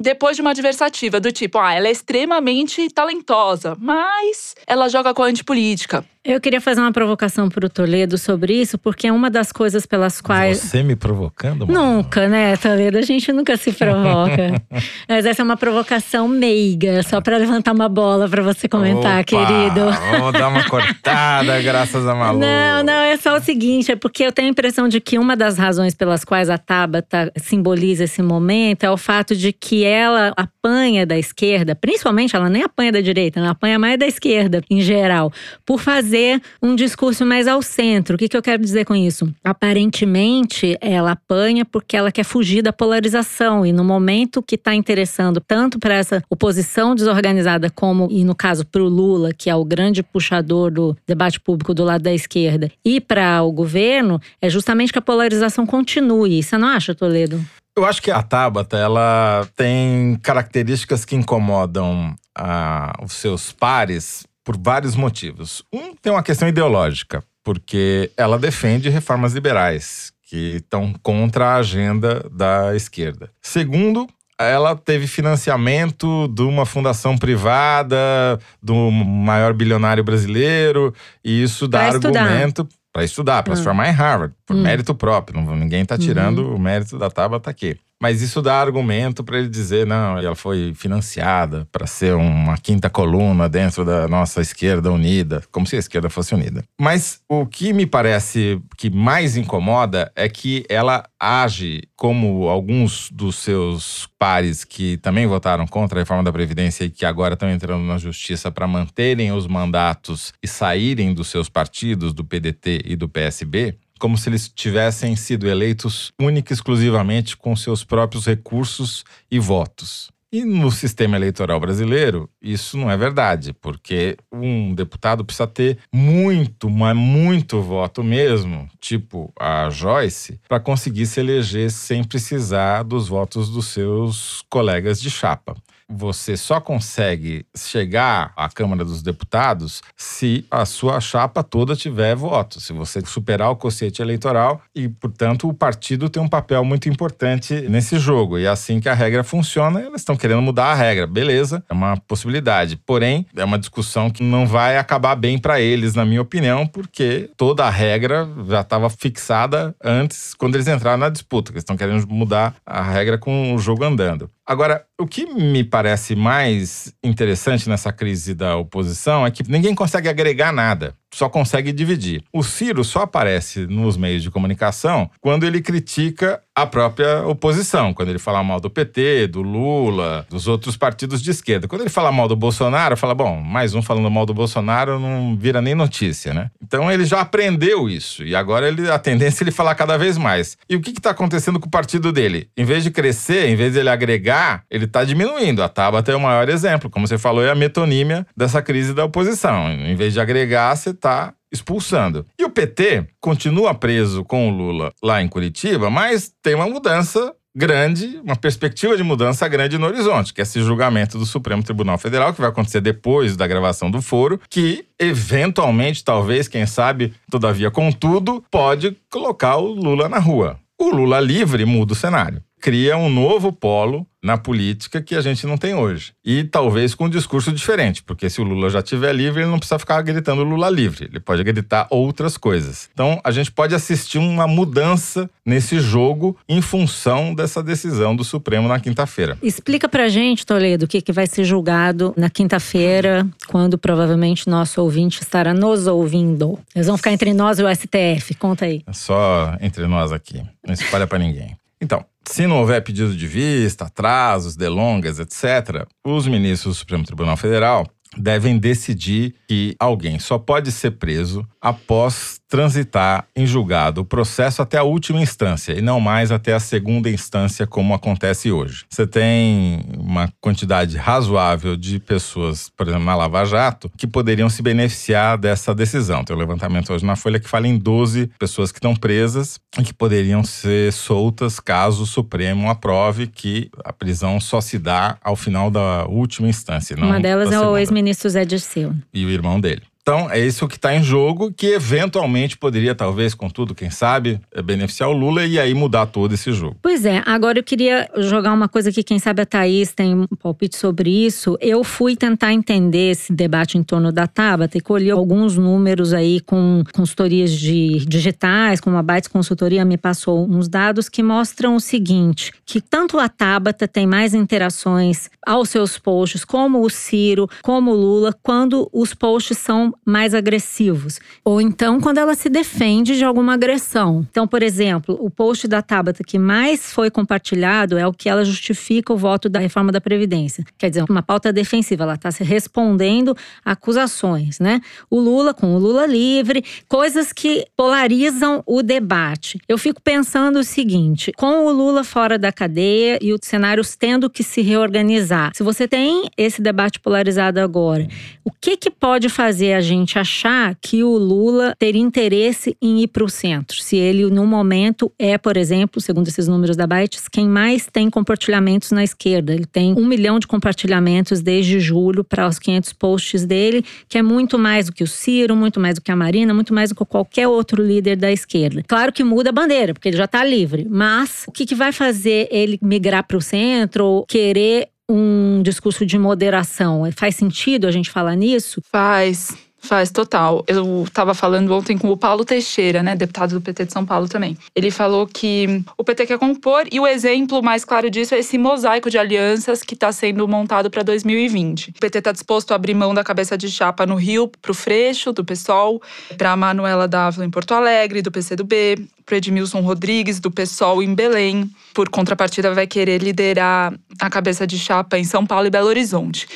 depois 0.01 0.35
de 0.35 0.41
uma 0.41 0.51
adversativa, 0.51 1.19
do 1.19 1.31
tipo, 1.31 1.57
ah, 1.59 1.73
ela 1.73 1.87
é 1.87 1.91
extremamente 1.91 2.89
talentosa, 2.89 3.77
mas 3.79 4.55
ela 4.67 4.89
joga 4.89 5.13
com 5.13 5.23
a 5.23 5.27
antipolítica. 5.27 6.05
Eu 6.23 6.39
queria 6.39 6.61
fazer 6.61 6.79
uma 6.79 6.91
provocação 6.91 7.49
para 7.49 7.65
o 7.65 7.69
Toledo 7.69 8.15
sobre 8.15 8.53
isso, 8.53 8.77
porque 8.77 9.07
é 9.07 9.11
uma 9.11 9.27
das 9.27 9.51
coisas 9.51 9.87
pelas 9.87 10.21
quais. 10.21 10.59
Você 10.59 10.83
me 10.83 10.95
provocando? 10.95 11.65
Mano? 11.65 11.95
Nunca, 11.95 12.27
né, 12.27 12.55
Toledo? 12.57 12.99
A 12.99 13.01
gente 13.01 13.33
nunca 13.33 13.57
se 13.57 13.71
provoca. 13.71 14.61
Mas 15.09 15.25
essa 15.25 15.41
é 15.41 15.43
uma 15.43 15.57
provocação 15.57 16.27
meiga, 16.27 17.01
só 17.01 17.19
para 17.21 17.37
levantar 17.37 17.73
uma 17.73 17.89
bola 17.89 18.29
para 18.29 18.43
você 18.43 18.69
comentar, 18.69 19.21
Opa, 19.21 19.23
querido. 19.23 19.89
Vamos 20.11 20.33
dar 20.33 20.49
uma 20.49 20.63
cortada, 20.69 21.59
graças 21.63 22.05
a 22.05 22.13
Malu. 22.13 22.37
Não, 22.37 22.83
não, 22.83 23.01
é 23.01 23.17
só 23.17 23.37
o 23.37 23.41
seguinte: 23.41 23.91
é 23.91 23.95
porque 23.95 24.23
eu 24.23 24.31
tenho 24.31 24.47
a 24.47 24.51
impressão 24.51 24.87
de 24.87 25.01
que 25.01 25.17
uma 25.17 25.35
das 25.35 25.57
razões 25.57 25.95
pelas 25.95 26.23
quais 26.23 26.51
a 26.51 26.57
Tabata 26.59 27.31
simboliza 27.35 28.03
esse 28.03 28.21
momento 28.21 28.83
é 28.83 28.91
o 28.91 28.97
fato 28.97 29.35
de 29.35 29.51
que 29.51 29.83
ela 29.91 30.33
apanha 30.35 31.05
da 31.05 31.17
esquerda, 31.17 31.75
principalmente 31.75 32.35
ela 32.35 32.49
nem 32.49 32.63
apanha 32.63 32.91
da 32.91 33.01
direita, 33.01 33.39
ela 33.39 33.51
apanha 33.51 33.77
mais 33.77 33.99
da 33.99 34.07
esquerda 34.07 34.61
em 34.69 34.81
geral, 34.81 35.31
por 35.65 35.79
fazer 35.79 36.41
um 36.61 36.75
discurso 36.75 37.25
mais 37.25 37.47
ao 37.47 37.61
centro. 37.61 38.15
O 38.15 38.17
que, 38.17 38.29
que 38.29 38.37
eu 38.37 38.41
quero 38.41 38.61
dizer 38.63 38.85
com 38.85 38.95
isso? 38.95 39.31
Aparentemente, 39.43 40.77
ela 40.81 41.11
apanha 41.11 41.65
porque 41.65 41.95
ela 41.97 42.11
quer 42.11 42.23
fugir 42.23 42.61
da 42.61 42.73
polarização. 42.73 43.65
E 43.65 43.71
no 43.73 43.83
momento 43.83 44.41
que 44.41 44.55
está 44.55 44.73
interessando 44.73 45.41
tanto 45.41 45.77
para 45.77 45.95
essa 45.95 46.23
oposição 46.29 46.95
desorganizada, 46.95 47.69
como, 47.69 48.07
e 48.09 48.23
no 48.23 48.35
caso, 48.35 48.65
para 48.65 48.81
o 48.81 48.87
Lula, 48.87 49.33
que 49.33 49.49
é 49.49 49.55
o 49.55 49.65
grande 49.65 50.01
puxador 50.01 50.71
do 50.71 50.97
debate 51.05 51.39
público 51.39 51.73
do 51.73 51.83
lado 51.83 52.01
da 52.01 52.13
esquerda, 52.13 52.71
e 52.83 53.01
para 53.01 53.41
o 53.43 53.51
governo, 53.51 54.19
é 54.41 54.49
justamente 54.49 54.91
que 54.93 54.99
a 54.99 55.01
polarização 55.01 55.65
continue. 55.65 56.41
Você 56.41 56.57
não 56.57 56.67
acha, 56.67 56.95
Toledo? 56.95 57.43
Eu 57.75 57.85
acho 57.85 58.01
que 58.01 58.11
a 58.11 58.21
Tabata, 58.21 58.77
ela 58.77 59.47
tem 59.55 60.17
características 60.21 61.05
que 61.05 61.15
incomodam 61.15 62.13
ah, 62.37 62.93
os 63.01 63.13
seus 63.13 63.51
pares 63.51 64.27
por 64.43 64.57
vários 64.57 64.95
motivos. 64.95 65.63
Um 65.71 65.95
tem 65.95 66.11
uma 66.11 66.23
questão 66.23 66.47
ideológica, 66.47 67.23
porque 67.43 68.11
ela 68.17 68.37
defende 68.37 68.89
reformas 68.89 69.33
liberais 69.33 70.11
que 70.23 70.57
estão 70.57 70.93
contra 71.01 71.47
a 71.47 71.55
agenda 71.57 72.27
da 72.31 72.75
esquerda. 72.75 73.29
Segundo, 73.41 74.07
ela 74.37 74.75
teve 74.75 75.07
financiamento 75.07 76.27
de 76.29 76.41
uma 76.41 76.65
fundação 76.65 77.17
privada, 77.17 78.39
do 78.61 78.91
maior 78.91 79.53
bilionário 79.53 80.03
brasileiro, 80.03 80.93
e 81.23 81.43
isso 81.43 81.67
dá 81.67 81.83
argumento 81.83 82.67
para 82.91 83.03
estudar, 83.03 83.43
para 83.43 83.55
se 83.55 83.61
hum. 83.61 83.65
formar 83.65 83.89
em 83.89 83.93
Harvard, 83.93 84.33
por 84.45 84.55
hum. 84.55 84.61
mérito 84.61 84.93
próprio. 84.93 85.41
Não, 85.41 85.55
ninguém 85.55 85.83
está 85.83 85.97
tirando 85.97 86.39
uhum. 86.39 86.55
o 86.55 86.59
mérito 86.59 86.97
da 86.97 87.09
Tabata 87.09 87.49
aqui. 87.49 87.77
Mas 88.01 88.19
isso 88.23 88.41
dá 88.41 88.59
argumento 88.59 89.23
para 89.23 89.37
ele 89.37 89.47
dizer, 89.47 89.85
não, 89.85 90.17
ela 90.17 90.35
foi 90.35 90.73
financiada 90.73 91.67
para 91.71 91.85
ser 91.85 92.15
uma 92.15 92.57
quinta 92.57 92.89
coluna 92.89 93.47
dentro 93.47 93.85
da 93.85 94.07
nossa 94.07 94.41
esquerda 94.41 94.91
unida, 94.91 95.43
como 95.51 95.67
se 95.67 95.75
a 95.75 95.79
esquerda 95.79 96.09
fosse 96.09 96.33
unida. 96.33 96.63
Mas 96.79 97.21
o 97.29 97.45
que 97.45 97.71
me 97.71 97.85
parece 97.85 98.59
que 98.75 98.89
mais 98.89 99.37
incomoda 99.37 100.11
é 100.15 100.27
que 100.27 100.65
ela 100.67 101.03
age 101.19 101.83
como 101.95 102.49
alguns 102.49 103.11
dos 103.11 103.35
seus 103.35 104.09
pares 104.17 104.63
que 104.63 104.97
também 104.97 105.27
votaram 105.27 105.67
contra 105.67 105.99
a 105.99 106.01
reforma 106.01 106.23
da 106.23 106.31
Previdência 106.31 106.85
e 106.85 106.89
que 106.89 107.05
agora 107.05 107.35
estão 107.35 107.51
entrando 107.51 107.83
na 107.83 107.99
justiça 107.99 108.49
para 108.49 108.67
manterem 108.67 109.31
os 109.31 109.45
mandatos 109.45 110.33
e 110.41 110.47
saírem 110.47 111.13
dos 111.13 111.27
seus 111.27 111.49
partidos, 111.49 112.13
do 112.13 112.25
PDT 112.25 112.81
e 112.83 112.95
do 112.95 113.07
PSB, 113.07 113.77
como 114.01 114.17
se 114.17 114.29
eles 114.29 114.49
tivessem 114.49 115.15
sido 115.15 115.47
eleitos 115.47 116.11
única 116.19 116.51
e 116.51 116.55
exclusivamente 116.55 117.37
com 117.37 117.55
seus 117.55 117.83
próprios 117.83 118.25
recursos 118.25 119.05
e 119.29 119.37
votos. 119.37 120.09
E 120.33 120.43
no 120.43 120.71
sistema 120.71 121.17
eleitoral 121.17 121.59
brasileiro, 121.59 122.27
isso 122.41 122.77
não 122.77 122.89
é 122.89 122.97
verdade, 122.97 123.53
porque 123.53 124.17
um 124.31 124.73
deputado 124.73 125.23
precisa 125.23 125.45
ter 125.45 125.77
muito, 125.93 126.67
mas 126.67 126.95
muito 126.97 127.61
voto 127.61 128.03
mesmo, 128.03 128.67
tipo 128.79 129.31
a 129.39 129.69
Joyce, 129.69 130.39
para 130.47 130.59
conseguir 130.59 131.05
se 131.05 131.19
eleger 131.19 131.69
sem 131.69 132.03
precisar 132.03 132.81
dos 132.81 133.07
votos 133.07 133.49
dos 133.49 133.67
seus 133.67 134.41
colegas 134.49 134.99
de 134.99 135.11
chapa 135.11 135.55
você 135.91 136.37
só 136.37 136.59
consegue 136.59 137.45
chegar 137.55 138.31
à 138.35 138.49
Câmara 138.49 138.85
dos 138.85 139.01
Deputados 139.01 139.81
se 139.95 140.45
a 140.49 140.65
sua 140.65 140.99
chapa 141.01 141.43
toda 141.43 141.75
tiver 141.75 142.15
votos, 142.15 142.63
se 142.63 142.73
você 142.73 143.01
superar 143.05 143.51
o 143.51 143.55
quociente 143.55 144.01
eleitoral 144.01 144.61
e, 144.73 144.87
portanto, 144.87 145.47
o 145.47 145.53
partido 145.53 146.09
tem 146.09 146.21
um 146.21 146.27
papel 146.27 146.63
muito 146.63 146.87
importante 146.87 147.53
nesse 147.69 147.99
jogo. 147.99 148.39
E 148.39 148.45
é 148.45 148.49
assim 148.49 148.79
que 148.79 148.89
a 148.89 148.93
regra 148.93 149.23
funciona, 149.23 149.81
eles 149.81 150.01
estão 150.01 150.15
querendo 150.15 150.41
mudar 150.41 150.67
a 150.67 150.75
regra. 150.75 151.05
Beleza, 151.05 151.63
é 151.69 151.73
uma 151.73 151.97
possibilidade. 151.97 152.77
Porém, 152.77 153.25
é 153.35 153.43
uma 153.43 153.59
discussão 153.59 154.09
que 154.09 154.23
não 154.23 154.47
vai 154.47 154.77
acabar 154.77 155.15
bem 155.15 155.37
para 155.37 155.59
eles, 155.59 155.95
na 155.95 156.05
minha 156.05 156.21
opinião, 156.21 156.65
porque 156.65 157.29
toda 157.35 157.65
a 157.65 157.69
regra 157.69 158.27
já 158.47 158.61
estava 158.61 158.89
fixada 158.89 159.75
antes, 159.83 160.33
quando 160.33 160.55
eles 160.55 160.67
entraram 160.67 160.97
na 160.97 161.09
disputa. 161.09 161.51
Eles 161.51 161.61
estão 161.61 161.77
querendo 161.77 162.07
mudar 162.07 162.55
a 162.65 162.81
regra 162.81 163.17
com 163.17 163.53
o 163.53 163.59
jogo 163.59 163.83
andando. 163.83 164.29
Agora, 164.51 164.85
o 164.99 165.07
que 165.07 165.25
me 165.25 165.63
parece 165.63 166.13
mais 166.13 166.93
interessante 167.01 167.69
nessa 167.69 167.89
crise 167.93 168.35
da 168.35 168.57
oposição 168.57 169.25
é 169.25 169.31
que 169.31 169.49
ninguém 169.49 169.73
consegue 169.73 170.09
agregar 170.09 170.51
nada 170.51 170.93
só 171.13 171.29
consegue 171.29 171.71
dividir. 171.71 172.23
O 172.31 172.43
Ciro 172.43 172.83
só 172.83 173.01
aparece 173.01 173.67
nos 173.67 173.97
meios 173.97 174.23
de 174.23 174.31
comunicação 174.31 175.09
quando 175.19 175.45
ele 175.45 175.61
critica 175.61 176.41
a 176.55 176.65
própria 176.65 177.25
oposição, 177.25 177.93
quando 177.93 178.09
ele 178.09 178.19
fala 178.19 178.43
mal 178.43 178.59
do 178.59 178.69
PT, 178.69 179.27
do 179.27 179.41
Lula, 179.41 180.25
dos 180.29 180.47
outros 180.47 180.75
partidos 180.75 181.21
de 181.21 181.31
esquerda. 181.31 181.67
Quando 181.67 181.81
ele 181.81 181.89
fala 181.89 182.11
mal 182.11 182.27
do 182.27 182.35
Bolsonaro, 182.35 182.97
fala, 182.97 183.15
bom, 183.15 183.39
mais 183.39 183.73
um 183.73 183.81
falando 183.81 184.11
mal 184.11 184.25
do 184.25 184.33
Bolsonaro 184.33 184.99
não 184.99 185.35
vira 185.37 185.61
nem 185.61 185.73
notícia, 185.73 186.33
né? 186.33 186.51
Então 186.61 186.91
ele 186.91 187.05
já 187.05 187.21
aprendeu 187.21 187.89
isso 187.89 188.23
e 188.23 188.35
agora 188.35 188.67
ele, 188.67 188.89
a 188.89 188.99
tendência 188.99 189.43
é 189.43 189.45
ele 189.45 189.51
falar 189.51 189.75
cada 189.75 189.97
vez 189.97 190.17
mais. 190.17 190.57
E 190.69 190.75
o 190.75 190.81
que 190.81 190.91
está 190.91 191.11
acontecendo 191.11 191.59
com 191.59 191.67
o 191.67 191.71
partido 191.71 192.11
dele? 192.11 192.49
Em 192.55 192.65
vez 192.65 192.83
de 192.83 192.91
crescer, 192.91 193.47
em 193.47 193.55
vez 193.55 193.73
de 193.73 193.79
ele 193.79 193.89
agregar, 193.89 194.63
ele 194.69 194.85
está 194.85 195.03
diminuindo. 195.03 195.63
A 195.63 195.69
Tabata 195.69 196.11
é 196.11 196.15
o 196.15 196.19
maior 196.19 196.49
exemplo. 196.49 196.89
Como 196.89 197.07
você 197.07 197.17
falou, 197.17 197.43
é 197.43 197.49
a 197.49 197.55
metonímia 197.55 198.25
dessa 198.35 198.61
crise 198.61 198.93
da 198.93 199.05
oposição. 199.05 199.71
Em 199.71 199.95
vez 199.95 200.13
de 200.13 200.19
agregar, 200.19 200.75
você 200.75 200.93
está 201.01 201.33
expulsando. 201.51 202.25
E 202.39 202.45
o 202.45 202.49
PT 202.49 203.07
continua 203.19 203.73
preso 203.73 204.23
com 204.23 204.47
o 204.47 204.55
Lula 204.55 204.93
lá 205.03 205.21
em 205.21 205.27
Curitiba, 205.27 205.89
mas 205.89 206.31
tem 206.41 206.55
uma 206.55 206.67
mudança 206.67 207.33
grande, 207.53 208.21
uma 208.23 208.37
perspectiva 208.37 208.95
de 208.95 209.03
mudança 209.03 209.45
grande 209.47 209.77
no 209.77 209.85
horizonte, 209.85 210.33
que 210.33 210.39
é 210.39 210.43
esse 210.43 210.61
julgamento 210.61 211.17
do 211.17 211.25
Supremo 211.25 211.61
Tribunal 211.61 211.97
Federal, 211.97 212.33
que 212.33 212.39
vai 212.39 212.49
acontecer 212.49 212.79
depois 212.79 213.35
da 213.35 213.45
gravação 213.45 213.91
do 213.91 214.01
foro, 214.01 214.39
que 214.49 214.85
eventualmente, 214.97 216.03
talvez, 216.03 216.47
quem 216.47 216.65
sabe, 216.65 217.13
todavia, 217.29 217.69
contudo, 217.69 218.41
pode 218.49 218.95
colocar 219.09 219.57
o 219.57 219.67
Lula 219.67 220.07
na 220.07 220.19
rua. 220.19 220.57
O 220.79 220.89
Lula 220.89 221.19
livre 221.19 221.65
muda 221.65 221.91
o 221.91 221.95
cenário. 221.95 222.41
Cria 222.61 222.95
um 222.95 223.09
novo 223.09 223.51
polo 223.51 224.05
na 224.23 224.37
política 224.37 225.01
que 225.01 225.15
a 225.15 225.21
gente 225.21 225.47
não 225.47 225.57
tem 225.57 225.73
hoje. 225.73 226.13
E 226.23 226.43
talvez 226.43 226.93
com 226.93 227.05
um 227.05 227.09
discurso 227.09 227.51
diferente, 227.51 228.03
porque 228.03 228.29
se 228.29 228.39
o 228.39 228.43
Lula 228.43 228.69
já 228.69 228.77
estiver 228.77 229.11
livre, 229.13 229.41
ele 229.41 229.49
não 229.49 229.57
precisa 229.57 229.79
ficar 229.79 229.99
gritando 230.03 230.43
Lula 230.43 230.69
livre, 230.69 231.05
ele 231.05 231.19
pode 231.19 231.43
gritar 231.43 231.87
outras 231.89 232.37
coisas. 232.37 232.87
Então 232.93 233.19
a 233.23 233.31
gente 233.31 233.51
pode 233.51 233.73
assistir 233.73 234.19
uma 234.19 234.47
mudança 234.47 235.27
nesse 235.43 235.79
jogo 235.79 236.37
em 236.47 236.61
função 236.61 237.33
dessa 237.33 237.63
decisão 237.63 238.15
do 238.15 238.23
Supremo 238.23 238.67
na 238.67 238.79
quinta-feira. 238.79 239.39
Explica 239.41 239.89
pra 239.89 240.07
gente, 240.07 240.45
Toledo, 240.45 240.85
o 240.85 240.87
que, 240.87 241.01
que 241.01 241.11
vai 241.11 241.25
ser 241.25 241.43
julgado 241.43 242.13
na 242.15 242.29
quinta-feira, 242.29 243.27
quando 243.47 243.75
provavelmente 243.75 244.47
nosso 244.47 244.79
ouvinte 244.83 245.19
estará 245.19 245.51
nos 245.51 245.87
ouvindo. 245.87 246.59
Eles 246.75 246.85
vão 246.85 246.95
ficar 246.95 247.11
entre 247.11 247.33
nós 247.33 247.57
e 247.57 247.63
o 247.63 247.75
STF, 247.75 248.35
conta 248.35 248.65
aí. 248.65 248.83
É 248.85 248.93
só 248.93 249.57
entre 249.59 249.87
nós 249.87 250.11
aqui, 250.11 250.43
não 250.63 250.75
espalha 250.75 251.07
para 251.07 251.17
ninguém. 251.17 251.57
Então, 251.81 252.05
se 252.25 252.47
não 252.47 252.59
houver 252.59 252.83
pedido 252.83 253.15
de 253.15 253.27
vista, 253.27 253.85
atrasos, 253.85 254.55
delongas, 254.55 255.19
etc., 255.19 255.85
os 256.05 256.27
ministros 256.27 256.75
do 256.75 256.79
Supremo 256.79 257.03
Tribunal 257.03 257.37
Federal 257.37 257.85
devem 258.17 258.57
decidir 258.57 259.35
que 259.47 259.75
alguém 259.79 260.19
só 260.19 260.37
pode 260.37 260.71
ser 260.71 260.91
preso 260.91 261.47
após 261.61 262.39
transitar 262.49 263.27
em 263.35 263.45
julgado 263.45 264.01
o 264.01 264.05
processo 264.05 264.61
até 264.61 264.77
a 264.77 264.83
última 264.83 265.21
instância 265.21 265.73
e 265.73 265.81
não 265.81 265.99
mais 265.99 266.31
até 266.31 266.53
a 266.53 266.59
segunda 266.59 267.09
instância, 267.09 267.65
como 267.65 267.93
acontece 267.93 268.51
hoje. 268.51 268.83
Você 268.89 269.07
tem 269.07 269.81
uma 269.97 270.29
quantidade 270.41 270.97
razoável 270.97 271.77
de 271.77 271.99
pessoas, 271.99 272.69
por 272.75 272.87
exemplo, 272.87 273.05
na 273.05 273.15
Lava 273.15 273.45
Jato, 273.45 273.89
que 273.95 274.07
poderiam 274.07 274.49
se 274.49 274.61
beneficiar 274.61 275.37
dessa 275.37 275.73
decisão. 275.73 276.25
Tem 276.25 276.35
um 276.35 276.39
levantamento 276.39 276.91
hoje 276.91 277.05
na 277.05 277.15
Folha 277.15 277.39
que 277.39 277.47
fala 277.47 277.67
em 277.67 277.77
12 277.77 278.31
pessoas 278.37 278.71
que 278.71 278.79
estão 278.79 278.95
presas 278.95 279.59
e 279.79 279.83
que 279.83 279.93
poderiam 279.93 280.43
ser 280.43 280.91
soltas 280.91 281.59
caso 281.59 282.03
o 282.03 282.07
Supremo 282.07 282.69
aprove 282.69 283.27
que 283.27 283.69
a 283.85 283.93
prisão 283.93 284.39
só 284.39 284.59
se 284.59 284.77
dá 284.77 285.17
ao 285.23 285.35
final 285.35 285.71
da 285.71 286.05
última 286.05 286.49
instância. 286.49 286.97
Uma 286.97 287.19
delas 287.19 287.51
é 287.51 287.59
o 287.59 287.61
segunda. 287.61 287.77
Ex-ministro 288.01 288.29
Zé 288.29 288.45
Dirceu. 288.45 288.93
E 289.13 289.25
o 289.25 289.29
irmão 289.29 289.59
dele. 289.59 289.83
Então, 290.11 290.29
é 290.29 290.45
isso 290.45 290.67
que 290.67 290.75
está 290.75 290.93
em 290.93 291.01
jogo, 291.01 291.53
que 291.53 291.67
eventualmente 291.67 292.57
poderia, 292.57 292.93
talvez, 292.93 293.33
contudo, 293.33 293.73
quem 293.73 293.89
sabe, 293.89 294.41
eh, 294.53 294.61
beneficiar 294.61 295.09
o 295.09 295.13
Lula 295.13 295.45
e 295.45 295.57
aí 295.57 295.73
mudar 295.73 296.05
todo 296.05 296.33
esse 296.33 296.51
jogo. 296.51 296.75
Pois 296.81 297.05
é, 297.05 297.23
agora 297.25 297.59
eu 297.59 297.63
queria 297.63 298.09
jogar 298.17 298.51
uma 298.51 298.67
coisa 298.67 298.91
que, 298.91 299.03
quem 299.03 299.19
sabe, 299.19 299.41
a 299.41 299.45
Thaís 299.45 299.93
tem 299.93 300.13
um 300.13 300.27
palpite 300.27 300.75
sobre 300.75 301.09
isso. 301.09 301.57
Eu 301.61 301.81
fui 301.81 302.17
tentar 302.17 302.51
entender 302.51 303.11
esse 303.11 303.31
debate 303.31 303.77
em 303.77 303.83
torno 303.83 304.11
da 304.11 304.27
Tabata 304.27 304.77
e 304.77 304.81
colhi 304.81 305.09
alguns 305.09 305.55
números 305.55 306.11
aí 306.11 306.41
com 306.41 306.83
consultorias 306.91 307.53
de 307.53 308.05
digitais, 308.05 308.81
como 308.81 308.97
a 308.97 309.01
Bytes 309.01 309.29
Consultoria 309.29 309.85
me 309.85 309.95
passou 309.95 310.45
uns 310.45 310.67
dados 310.67 311.07
que 311.07 311.23
mostram 311.23 311.77
o 311.77 311.79
seguinte: 311.79 312.51
que 312.65 312.81
tanto 312.81 313.17
a 313.17 313.29
Tabata 313.29 313.87
tem 313.87 314.05
mais 314.05 314.33
interações 314.33 315.29
aos 315.47 315.69
seus 315.69 315.97
posts, 315.97 316.43
como 316.43 316.83
o 316.83 316.89
Ciro, 316.89 317.49
como 317.61 317.91
o 317.91 317.95
Lula, 317.95 318.35
quando 318.43 318.89
os 318.91 319.13
posts 319.13 319.57
são 319.57 319.93
mais 320.05 320.33
agressivos. 320.33 321.19
Ou 321.43 321.61
então 321.61 321.99
quando 321.99 322.17
ela 322.17 322.35
se 322.35 322.49
defende 322.49 323.17
de 323.17 323.23
alguma 323.23 323.53
agressão. 323.53 324.25
Então, 324.29 324.47
por 324.47 324.63
exemplo, 324.63 325.17
o 325.19 325.29
post 325.29 325.67
da 325.67 325.81
Tabata 325.81 326.23
que 326.23 326.39
mais 326.39 326.91
foi 326.91 327.09
compartilhado 327.09 327.97
é 327.97 328.07
o 328.07 328.13
que 328.13 328.29
ela 328.29 328.43
justifica 328.43 329.13
o 329.13 329.17
voto 329.17 329.49
da 329.49 329.59
reforma 329.59 329.91
da 329.91 330.01
Previdência. 330.01 330.63
Quer 330.77 330.89
dizer, 330.89 331.05
uma 331.09 331.21
pauta 331.21 331.51
defensiva, 331.51 332.03
ela 332.03 332.15
está 332.15 332.31
se 332.31 332.43
respondendo 332.43 333.35
a 333.65 333.71
acusações, 333.71 334.59
né? 334.59 334.79
O 335.09 335.19
Lula 335.19 335.53
com 335.53 335.75
o 335.75 335.79
Lula 335.79 336.05
livre, 336.05 336.63
coisas 336.87 337.33
que 337.33 337.65
polarizam 337.75 338.63
o 338.65 338.83
debate. 338.83 339.59
Eu 339.67 339.77
fico 339.77 340.01
pensando 340.01 340.59
o 340.59 340.63
seguinte: 340.63 341.31
com 341.35 341.65
o 341.65 341.71
Lula 341.71 342.03
fora 342.03 342.37
da 342.37 342.51
cadeia 342.51 343.17
e 343.21 343.33
os 343.33 343.39
cenários 343.43 343.95
tendo 343.95 344.29
que 344.29 344.43
se 344.43 344.61
reorganizar, 344.61 345.51
se 345.55 345.63
você 345.63 345.87
tem 345.87 346.29
esse 346.37 346.61
debate 346.61 346.99
polarizado 346.99 347.59
agora, 347.59 348.07
o 348.43 348.51
que, 348.51 348.77
que 348.77 348.91
pode 348.91 349.29
fazer 349.29 349.73
a 349.73 349.80
gente 349.81 350.17
achar 350.17 350.75
que 350.81 351.03
o 351.03 351.17
Lula 351.17 351.75
teria 351.77 352.01
interesse 352.01 352.75
em 352.81 353.01
ir 353.01 353.07
para 353.07 353.23
o 353.23 353.29
centro? 353.29 353.81
Se 353.81 353.95
ele, 353.97 354.25
no 354.29 354.45
momento, 354.45 355.11
é, 355.17 355.37
por 355.37 355.57
exemplo, 355.57 356.01
segundo 356.01 356.27
esses 356.27 356.47
números 356.47 356.75
da 356.75 356.87
Bytes, 356.87 357.27
quem 357.27 357.47
mais 357.47 357.87
tem 357.91 358.09
compartilhamentos 358.09 358.91
na 358.91 359.03
esquerda. 359.03 359.53
Ele 359.53 359.65
tem 359.65 359.93
um 359.93 360.05
milhão 360.05 360.39
de 360.39 360.47
compartilhamentos 360.47 361.41
desde 361.41 361.79
julho 361.79 362.23
para 362.23 362.47
os 362.47 362.59
500 362.59 362.93
posts 362.93 363.45
dele, 363.45 363.83
que 364.07 364.17
é 364.17 364.21
muito 364.21 364.57
mais 364.57 364.87
do 364.87 364.93
que 364.93 365.03
o 365.03 365.07
Ciro, 365.07 365.55
muito 365.55 365.79
mais 365.79 365.95
do 365.95 366.01
que 366.01 366.11
a 366.11 366.15
Marina, 366.15 366.53
muito 366.53 366.73
mais 366.73 366.89
do 366.89 366.95
que 366.95 367.05
qualquer 367.05 367.47
outro 367.47 367.83
líder 367.83 368.15
da 368.15 368.31
esquerda. 368.31 368.83
Claro 368.87 369.11
que 369.11 369.23
muda 369.23 369.49
a 369.49 369.53
bandeira, 369.53 369.93
porque 369.93 370.09
ele 370.09 370.17
já 370.17 370.25
está 370.25 370.43
livre, 370.43 370.87
mas 370.89 371.45
o 371.47 371.51
que, 371.51 371.65
que 371.65 371.75
vai 371.75 371.91
fazer 371.91 372.47
ele 372.51 372.79
migrar 372.81 373.25
para 373.25 373.37
o 373.37 373.41
centro 373.41 374.05
ou 374.05 374.25
querer 374.25 374.89
um 375.09 375.61
discurso 375.61 376.05
de 376.05 376.17
moderação? 376.17 377.03
Faz 377.15 377.35
sentido 377.35 377.87
a 377.87 377.91
gente 377.91 378.09
falar 378.09 378.35
nisso? 378.35 378.81
Faz. 378.91 379.55
Faz 379.83 380.11
total. 380.11 380.63
Eu 380.67 381.03
estava 381.07 381.33
falando 381.33 381.73
ontem 381.73 381.97
com 381.97 382.09
o 382.11 382.15
Paulo 382.15 382.45
Teixeira, 382.45 383.01
né, 383.01 383.15
deputado 383.15 383.55
do 383.55 383.61
PT 383.61 383.85
de 383.85 383.93
São 383.93 384.05
Paulo 384.05 384.29
também. 384.29 384.55
Ele 384.75 384.91
falou 384.91 385.25
que 385.25 385.83
o 385.97 386.03
PT 386.03 386.27
quer 386.27 386.37
compor 386.37 386.87
e 386.91 386.99
o 386.99 387.07
exemplo 387.07 387.63
mais 387.63 387.83
claro 387.83 388.09
disso 388.09 388.35
é 388.35 388.39
esse 388.39 388.59
mosaico 388.59 389.09
de 389.09 389.17
alianças 389.17 389.81
que 389.81 389.95
está 389.95 390.11
sendo 390.11 390.47
montado 390.47 390.91
para 390.91 391.01
2020. 391.01 391.89
O 391.89 391.99
PT 391.99 392.19
está 392.19 392.31
disposto 392.31 392.71
a 392.71 392.75
abrir 392.75 392.93
mão 392.93 393.11
da 393.11 393.23
cabeça 393.23 393.57
de 393.57 393.69
chapa 393.71 394.05
no 394.05 394.15
Rio 394.15 394.51
para 394.61 394.71
o 394.71 394.75
Freixo, 394.75 395.33
do 395.33 395.43
PSOL, 395.43 395.99
para 396.37 396.51
a 396.51 396.55
Manuela 396.55 397.07
Dávila 397.07 397.43
em 397.43 397.49
Porto 397.49 397.73
Alegre, 397.73 398.21
do 398.21 398.31
PCdoB, 398.31 399.07
para 399.25 399.37
Edmilson 399.37 399.81
Rodrigues, 399.81 400.39
do 400.39 400.51
PSOL 400.51 401.01
em 401.01 401.15
Belém. 401.15 401.69
Por 401.93 402.07
contrapartida, 402.07 402.71
vai 402.73 402.85
querer 402.85 403.21
liderar 403.23 403.93
a 404.19 404.29
cabeça 404.29 404.67
de 404.67 404.77
chapa 404.77 405.17
em 405.17 405.23
São 405.23 405.45
Paulo 405.45 405.65
e 405.65 405.71
Belo 405.71 405.87
Horizonte. 405.87 406.47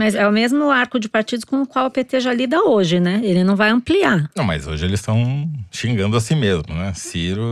Mas 0.00 0.14
é 0.14 0.26
o 0.26 0.32
mesmo 0.32 0.70
arco 0.70 0.98
de 0.98 1.10
partidos 1.10 1.44
com 1.44 1.60
o 1.60 1.66
qual 1.66 1.84
o 1.84 1.90
PT 1.90 2.20
já 2.20 2.32
lida 2.32 2.58
hoje, 2.64 2.98
né? 2.98 3.20
Ele 3.22 3.44
não 3.44 3.54
vai 3.54 3.68
ampliar. 3.68 4.30
Não, 4.34 4.42
mas 4.42 4.66
hoje 4.66 4.86
eles 4.86 4.98
estão 4.98 5.46
xingando 5.70 6.16
a 6.16 6.20
si 6.22 6.34
mesmo, 6.34 6.72
né? 6.74 6.90
Ciro 6.94 7.50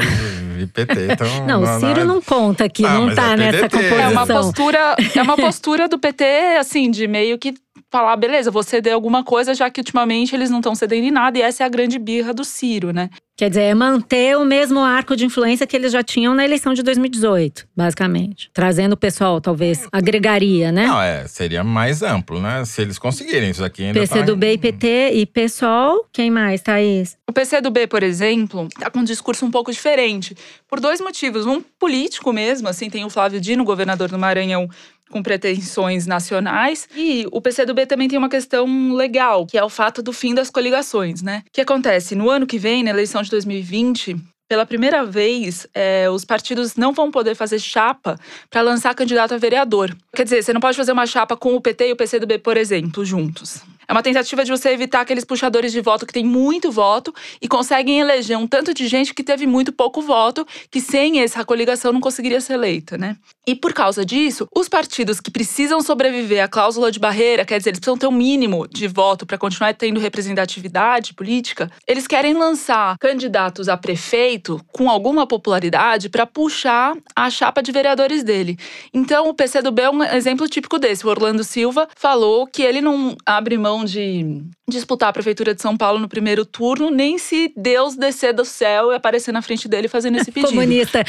e 0.58 0.66
PT 0.66 1.12
estão. 1.12 1.28
Não, 1.46 1.62
o 1.62 1.78
Ciro 1.78 2.06
não 2.06 2.22
conta 2.22 2.64
aqui, 2.64 2.86
Ah, 2.86 2.94
não 2.94 3.06
mas 3.06 3.16
tá 3.16 3.32
é 3.32 3.36
nessa 3.36 3.68
composição. 3.68 3.98
É 4.00 4.08
uma 4.08 4.26
postura, 4.26 4.96
é 5.14 5.22
uma 5.22 5.36
postura 5.36 5.88
do 5.88 5.98
PT, 5.98 6.24
assim, 6.58 6.90
de 6.90 7.06
meio 7.06 7.36
que 7.38 7.52
falar, 7.90 8.16
beleza, 8.16 8.50
vou 8.50 8.62
ceder 8.62 8.92
alguma 8.92 9.24
coisa, 9.24 9.54
já 9.54 9.70
que 9.70 9.80
ultimamente 9.80 10.34
eles 10.34 10.50
não 10.50 10.58
estão 10.58 10.74
cedendo 10.74 11.04
em 11.04 11.10
nada, 11.10 11.38
e 11.38 11.42
essa 11.42 11.62
é 11.62 11.66
a 11.66 11.68
grande 11.68 11.98
birra 11.98 12.34
do 12.34 12.44
Ciro, 12.44 12.92
né? 12.92 13.08
Quer 13.36 13.50
dizer, 13.50 13.62
é 13.62 13.74
manter 13.74 14.36
o 14.36 14.44
mesmo 14.44 14.80
arco 14.80 15.14
de 15.14 15.24
influência 15.24 15.64
que 15.64 15.76
eles 15.76 15.92
já 15.92 16.02
tinham 16.02 16.34
na 16.34 16.44
eleição 16.44 16.74
de 16.74 16.82
2018, 16.82 17.68
basicamente. 17.74 18.50
Trazendo 18.52 18.94
o 18.94 18.96
pessoal, 18.96 19.40
talvez, 19.40 19.86
agregaria, 19.92 20.72
né? 20.72 20.88
Não, 20.88 21.00
é, 21.00 21.24
seria 21.28 21.62
mais 21.62 22.02
amplo, 22.02 22.40
né? 22.40 22.64
Se 22.64 22.82
eles 22.82 22.98
conseguirem 22.98 23.50
isso 23.50 23.64
aqui 23.64 23.84
ainda. 23.84 24.00
PC 24.00 24.18
tá 24.18 24.22
do 24.24 24.32
em- 24.32 24.38
B 24.38 24.52
e 24.54 24.58
PT 24.58 25.10
e 25.14 25.24
PSOL. 25.24 26.04
Quem 26.12 26.32
mais, 26.32 26.60
Thaís? 26.62 27.16
O 27.28 27.32
PCdoB, 27.32 27.86
por 27.86 28.02
exemplo, 28.02 28.66
tá 28.76 28.90
com 28.90 28.98
um 29.00 29.04
discurso 29.04 29.46
um 29.46 29.50
pouco 29.52 29.70
diferente. 29.70 30.36
Por 30.68 30.80
dois 30.80 31.00
motivos. 31.00 31.46
Um 31.46 31.60
político 31.78 32.32
mesmo, 32.32 32.68
assim, 32.68 32.90
tem 32.90 33.04
o 33.04 33.10
Flávio 33.10 33.40
Dino, 33.40 33.62
governador 33.62 34.08
do 34.08 34.18
Maranhão, 34.18 34.68
com 35.10 35.22
pretensões 35.22 36.06
nacionais. 36.06 36.88
E 36.96 37.26
o 37.32 37.40
PCdoB 37.40 37.86
também 37.86 38.08
tem 38.08 38.18
uma 38.18 38.28
questão 38.28 38.92
legal, 38.92 39.46
que 39.46 39.58
é 39.58 39.64
o 39.64 39.68
fato 39.68 40.02
do 40.02 40.12
fim 40.12 40.34
das 40.34 40.50
coligações, 40.50 41.22
né? 41.22 41.42
O 41.46 41.50
que 41.52 41.60
acontece? 41.60 42.14
No 42.14 42.30
ano 42.30 42.46
que 42.46 42.58
vem, 42.58 42.82
na 42.82 42.90
eleição 42.90 43.22
de 43.22 43.30
2020, 43.30 44.16
pela 44.48 44.64
primeira 44.64 45.04
vez, 45.04 45.66
é, 45.74 46.08
os 46.08 46.24
partidos 46.24 46.74
não 46.74 46.92
vão 46.92 47.10
poder 47.10 47.34
fazer 47.34 47.58
chapa 47.58 48.18
para 48.48 48.62
lançar 48.62 48.94
candidato 48.94 49.34
a 49.34 49.38
vereador. 49.38 49.94
Quer 50.14 50.24
dizer, 50.24 50.42
você 50.42 50.52
não 50.54 50.60
pode 50.60 50.76
fazer 50.76 50.92
uma 50.92 51.06
chapa 51.06 51.36
com 51.36 51.54
o 51.54 51.60
PT 51.60 51.88
e 51.88 51.92
o 51.92 51.96
PCdoB, 51.96 52.38
por 52.38 52.56
exemplo, 52.56 53.04
juntos. 53.04 53.62
É 53.88 53.92
uma 53.92 54.02
tentativa 54.02 54.44
de 54.44 54.50
você 54.50 54.68
evitar 54.68 55.00
aqueles 55.00 55.24
puxadores 55.24 55.72
de 55.72 55.80
voto 55.80 56.04
que 56.04 56.12
têm 56.12 56.24
muito 56.24 56.70
voto 56.70 57.14
e 57.40 57.48
conseguem 57.48 58.00
eleger 58.00 58.36
um 58.36 58.46
tanto 58.46 58.74
de 58.74 58.86
gente 58.86 59.14
que 59.14 59.24
teve 59.24 59.46
muito 59.46 59.72
pouco 59.72 60.02
voto, 60.02 60.46
que 60.70 60.78
sem 60.78 61.22
essa 61.22 61.42
coligação 61.42 61.90
não 61.90 62.00
conseguiria 62.00 62.38
ser 62.38 62.52
eleita, 62.54 62.98
né? 62.98 63.16
E 63.46 63.54
por 63.54 63.72
causa 63.72 64.04
disso, 64.04 64.46
os 64.54 64.68
partidos 64.68 65.20
que 65.20 65.30
precisam 65.30 65.80
sobreviver 65.80 66.44
à 66.44 66.48
cláusula 66.48 66.92
de 66.92 66.98
barreira, 66.98 67.46
quer 67.46 67.56
dizer, 67.56 67.70
eles 67.70 67.80
precisam 67.80 67.96
ter 67.96 68.06
um 68.06 68.12
mínimo 68.12 68.68
de 68.68 68.86
voto 68.86 69.24
para 69.24 69.38
continuar 69.38 69.72
tendo 69.72 69.98
representatividade 69.98 71.14
política, 71.14 71.70
eles 71.86 72.06
querem 72.06 72.34
lançar 72.34 72.98
candidatos 72.98 73.70
a 73.70 73.76
prefeito 73.78 74.60
com 74.70 74.90
alguma 74.90 75.26
popularidade 75.26 76.10
para 76.10 76.26
puxar 76.26 76.94
a 77.16 77.30
chapa 77.30 77.62
de 77.62 77.72
vereadores 77.72 78.22
dele. 78.22 78.58
Então, 78.92 79.30
o 79.30 79.34
PCdoB 79.34 79.80
é 79.80 79.90
um 79.90 80.02
exemplo 80.02 80.46
típico 80.46 80.78
desse. 80.78 81.06
O 81.06 81.08
Orlando 81.08 81.42
Silva 81.42 81.88
falou 81.96 82.46
que 82.46 82.62
ele 82.62 82.82
não 82.82 83.16
abre 83.24 83.56
mão 83.56 83.77
de 83.84 84.42
disputar 84.68 85.08
a 85.08 85.12
prefeitura 85.12 85.54
de 85.54 85.62
São 85.62 85.76
Paulo 85.76 85.98
no 85.98 86.08
primeiro 86.08 86.44
turno, 86.44 86.90
nem 86.90 87.18
se 87.18 87.52
Deus 87.56 87.96
descer 87.96 88.32
do 88.32 88.44
céu 88.44 88.92
e 88.92 88.94
aparecer 88.94 89.32
na 89.32 89.42
frente 89.42 89.68
dele 89.68 89.88
fazendo 89.88 90.18
esse 90.18 90.30
pedido. 90.30 90.50
Comunista. 90.50 91.02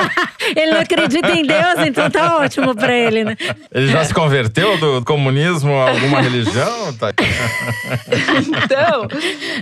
ele 0.56 0.72
não 0.72 0.80
acredita 0.80 1.30
em 1.32 1.44
Deus, 1.44 1.86
então 1.86 2.10
tá 2.10 2.38
ótimo 2.38 2.74
pra 2.74 2.92
ele, 2.94 3.24
né? 3.24 3.36
Ele 3.72 3.86
já 3.88 4.04
se 4.04 4.12
converteu 4.12 4.76
do 4.78 5.04
comunismo 5.04 5.72
a 5.74 5.90
alguma 5.90 6.20
religião? 6.20 6.92
Tá? 6.94 7.12
Então, 8.46 9.08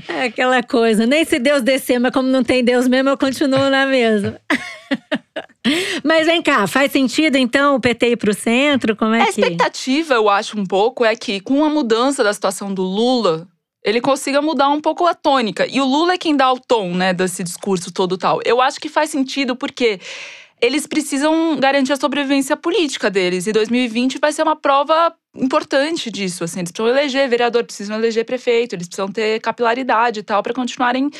É 0.08 0.24
aquela 0.24 0.62
coisa. 0.62 1.06
Nem 1.06 1.24
se 1.24 1.38
Deus 1.38 1.62
descer, 1.62 1.98
mas 1.98 2.12
como 2.12 2.28
não 2.28 2.42
tem 2.42 2.64
Deus 2.64 2.88
mesmo, 2.88 3.10
eu 3.10 3.18
continuo 3.18 3.70
na 3.70 3.86
mesma. 3.86 4.40
Mas 6.02 6.26
vem 6.26 6.42
cá, 6.42 6.66
faz 6.66 6.92
sentido 6.92 7.36
então 7.36 7.76
o 7.76 7.80
PT 7.80 8.10
ir 8.10 8.16
pro 8.16 8.34
centro? 8.34 8.96
Como 8.96 9.14
é 9.14 9.22
a 9.22 9.24
que. 9.24 9.40
expectativa, 9.40 10.14
eu 10.14 10.28
acho, 10.28 10.58
um 10.58 10.66
pouco, 10.66 11.04
é 11.04 11.14
que 11.14 11.40
com 11.40 11.64
a 11.64 11.68
mudança 11.68 12.24
da 12.24 12.32
situação 12.32 12.72
do 12.72 12.82
Lula, 12.82 13.48
ele 13.84 14.00
consiga 14.00 14.42
mudar 14.42 14.68
um 14.68 14.80
pouco 14.80 15.06
a 15.06 15.14
tônica. 15.14 15.66
E 15.66 15.80
o 15.80 15.84
Lula 15.84 16.14
é 16.14 16.18
quem 16.18 16.36
dá 16.36 16.52
o 16.52 16.58
tom, 16.58 16.94
né, 16.94 17.12
desse 17.12 17.42
discurso 17.42 17.92
todo 17.92 18.18
tal. 18.18 18.40
Eu 18.44 18.60
acho 18.60 18.80
que 18.80 18.88
faz 18.88 19.10
sentido 19.10 19.56
porque 19.56 20.00
eles 20.60 20.86
precisam 20.86 21.56
garantir 21.58 21.92
a 21.92 21.96
sobrevivência 21.96 22.56
política 22.56 23.10
deles. 23.10 23.48
E 23.48 23.52
2020 23.52 24.18
vai 24.20 24.32
ser 24.32 24.44
uma 24.44 24.54
prova 24.54 25.12
importante 25.34 26.08
disso. 26.08 26.44
Assim, 26.44 26.60
eles 26.60 26.70
precisam 26.70 26.96
eleger 26.96 27.28
vereador, 27.28 27.64
precisam 27.64 27.96
eleger 27.96 28.24
prefeito, 28.24 28.76
eles 28.76 28.86
precisam 28.86 29.10
ter 29.10 29.40
capilaridade 29.40 30.20
e 30.20 30.22
tal 30.22 30.40
para 30.40 30.54
continuarem 30.54 31.10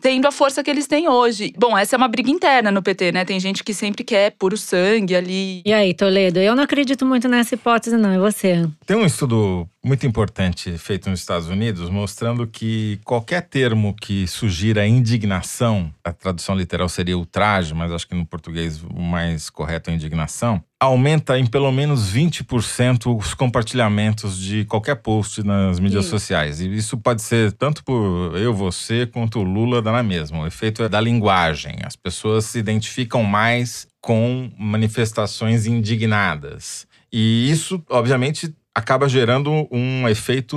tendo 0.00 0.26
a 0.26 0.32
força 0.32 0.62
que 0.62 0.70
eles 0.70 0.86
têm 0.86 1.08
hoje. 1.08 1.52
Bom, 1.56 1.76
essa 1.76 1.96
é 1.96 1.98
uma 1.98 2.08
briga 2.08 2.30
interna 2.30 2.70
no 2.70 2.82
PT, 2.82 3.12
né? 3.12 3.24
Tem 3.24 3.38
gente 3.40 3.62
que 3.64 3.74
sempre 3.74 4.04
quer 4.04 4.32
puro 4.32 4.56
sangue 4.56 5.14
ali. 5.14 5.62
E 5.64 5.72
aí, 5.72 5.94
Toledo? 5.94 6.38
Eu 6.38 6.54
não 6.54 6.62
acredito 6.62 7.04
muito 7.04 7.28
nessa 7.28 7.54
hipótese, 7.54 7.96
não. 7.96 8.14
E 8.14 8.18
você? 8.18 8.68
Tem 8.86 8.96
um 8.96 9.06
estudo 9.06 9.68
muito 9.84 10.06
importante 10.06 10.76
feito 10.76 11.08
nos 11.08 11.20
Estados 11.20 11.48
Unidos 11.48 11.88
mostrando 11.88 12.46
que 12.46 13.00
qualquer 13.04 13.42
termo 13.42 13.94
que 13.94 14.26
sugira 14.26 14.86
indignação, 14.86 15.92
a 16.04 16.12
tradução 16.12 16.54
literal 16.54 16.88
seria 16.88 17.16
ultraje, 17.16 17.74
mas 17.74 17.90
acho 17.92 18.06
que 18.06 18.14
no 18.14 18.26
português 18.26 18.82
o 18.82 19.00
mais 19.00 19.48
correto 19.48 19.90
é 19.90 19.94
indignação, 19.94 20.62
aumenta 20.80 21.38
em 21.38 21.44
pelo 21.44 21.72
menos 21.72 22.12
20% 22.12 23.18
os 23.18 23.34
compartilhamentos 23.34 24.38
de 24.38 24.64
qualquer 24.64 24.96
post 24.96 25.42
nas 25.42 25.80
mídias 25.80 26.04
Sim. 26.04 26.10
sociais. 26.10 26.60
E 26.60 26.72
isso 26.72 26.96
pode 26.96 27.22
ser 27.22 27.52
tanto 27.52 27.82
por 27.82 28.36
eu, 28.36 28.54
você, 28.54 29.04
quanto 29.06 29.40
o 29.40 29.42
Lula, 29.42 29.82
dá 29.82 29.90
na 29.90 30.02
mesma. 30.02 30.40
O 30.40 30.46
efeito 30.46 30.82
é 30.82 30.88
da 30.88 31.00
linguagem. 31.00 31.78
As 31.82 31.96
pessoas 31.96 32.44
se 32.44 32.58
identificam 32.58 33.24
mais 33.24 33.88
com 34.00 34.50
manifestações 34.56 35.66
indignadas. 35.66 36.86
E 37.12 37.50
isso, 37.50 37.82
obviamente, 37.90 38.54
acaba 38.74 39.08
gerando 39.08 39.68
um 39.72 40.08
efeito 40.08 40.56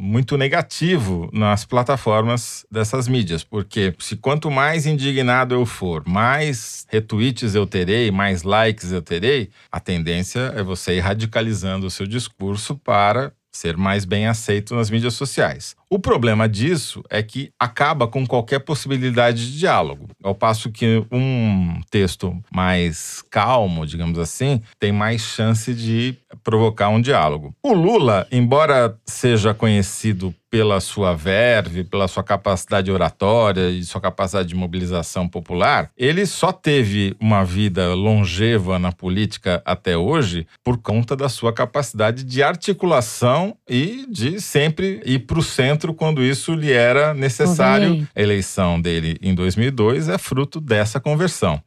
muito 0.00 0.36
negativo 0.36 1.30
nas 1.32 1.64
plataformas 1.64 2.66
dessas 2.70 3.06
mídias, 3.06 3.44
porque 3.44 3.94
se 3.98 4.16
quanto 4.16 4.50
mais 4.50 4.86
indignado 4.86 5.54
eu 5.54 5.64
for, 5.64 6.02
mais 6.06 6.86
retweets 6.88 7.54
eu 7.54 7.66
terei, 7.66 8.10
mais 8.10 8.42
likes 8.42 8.90
eu 8.92 9.02
terei, 9.02 9.50
a 9.70 9.78
tendência 9.78 10.52
é 10.56 10.62
você 10.62 10.96
ir 10.96 11.00
radicalizando 11.00 11.86
o 11.86 11.90
seu 11.90 12.06
discurso 12.06 12.76
para 12.76 13.32
ser 13.52 13.76
mais 13.76 14.04
bem 14.04 14.26
aceito 14.26 14.74
nas 14.74 14.90
mídias 14.90 15.14
sociais. 15.14 15.76
O 15.92 15.98
problema 15.98 16.48
disso 16.48 17.02
é 17.10 17.20
que 17.20 17.52
acaba 17.58 18.06
com 18.06 18.24
qualquer 18.24 18.60
possibilidade 18.60 19.50
de 19.50 19.58
diálogo, 19.58 20.06
ao 20.22 20.36
passo 20.36 20.70
que 20.70 21.04
um 21.10 21.80
texto 21.90 22.40
mais 22.54 23.24
calmo, 23.28 23.84
digamos 23.84 24.16
assim, 24.16 24.62
tem 24.78 24.92
mais 24.92 25.20
chance 25.20 25.74
de 25.74 26.14
provocar 26.44 26.90
um 26.90 27.00
diálogo. 27.00 27.52
O 27.60 27.72
Lula, 27.72 28.24
embora 28.30 28.96
seja 29.04 29.52
conhecido 29.52 30.32
pela 30.50 30.80
sua 30.80 31.14
verve, 31.14 31.84
pela 31.84 32.08
sua 32.08 32.24
capacidade 32.24 32.90
oratória 32.90 33.70
e 33.70 33.84
sua 33.84 34.00
capacidade 34.00 34.48
de 34.48 34.56
mobilização 34.56 35.28
popular, 35.28 35.90
ele 35.96 36.26
só 36.26 36.50
teve 36.50 37.14
uma 37.20 37.44
vida 37.44 37.94
longeva 37.94 38.78
na 38.78 38.90
política 38.90 39.62
até 39.64 39.96
hoje 39.96 40.46
por 40.64 40.78
conta 40.78 41.14
da 41.14 41.28
sua 41.28 41.52
capacidade 41.52 42.24
de 42.24 42.42
articulação 42.42 43.56
e 43.68 44.04
de 44.08 44.40
sempre 44.40 45.00
ir 45.04 45.20
para 45.20 45.38
o 45.38 45.42
centro 45.42 45.79
quando 45.94 46.22
isso 46.22 46.54
lhe 46.54 46.72
era 46.72 47.14
necessário. 47.14 48.06
A 48.14 48.20
eleição 48.20 48.80
dele 48.80 49.16
em 49.22 49.34
2002 49.34 50.08
é 50.08 50.18
fruto 50.18 50.60
dessa 50.60 51.00
conversão. 51.00 51.62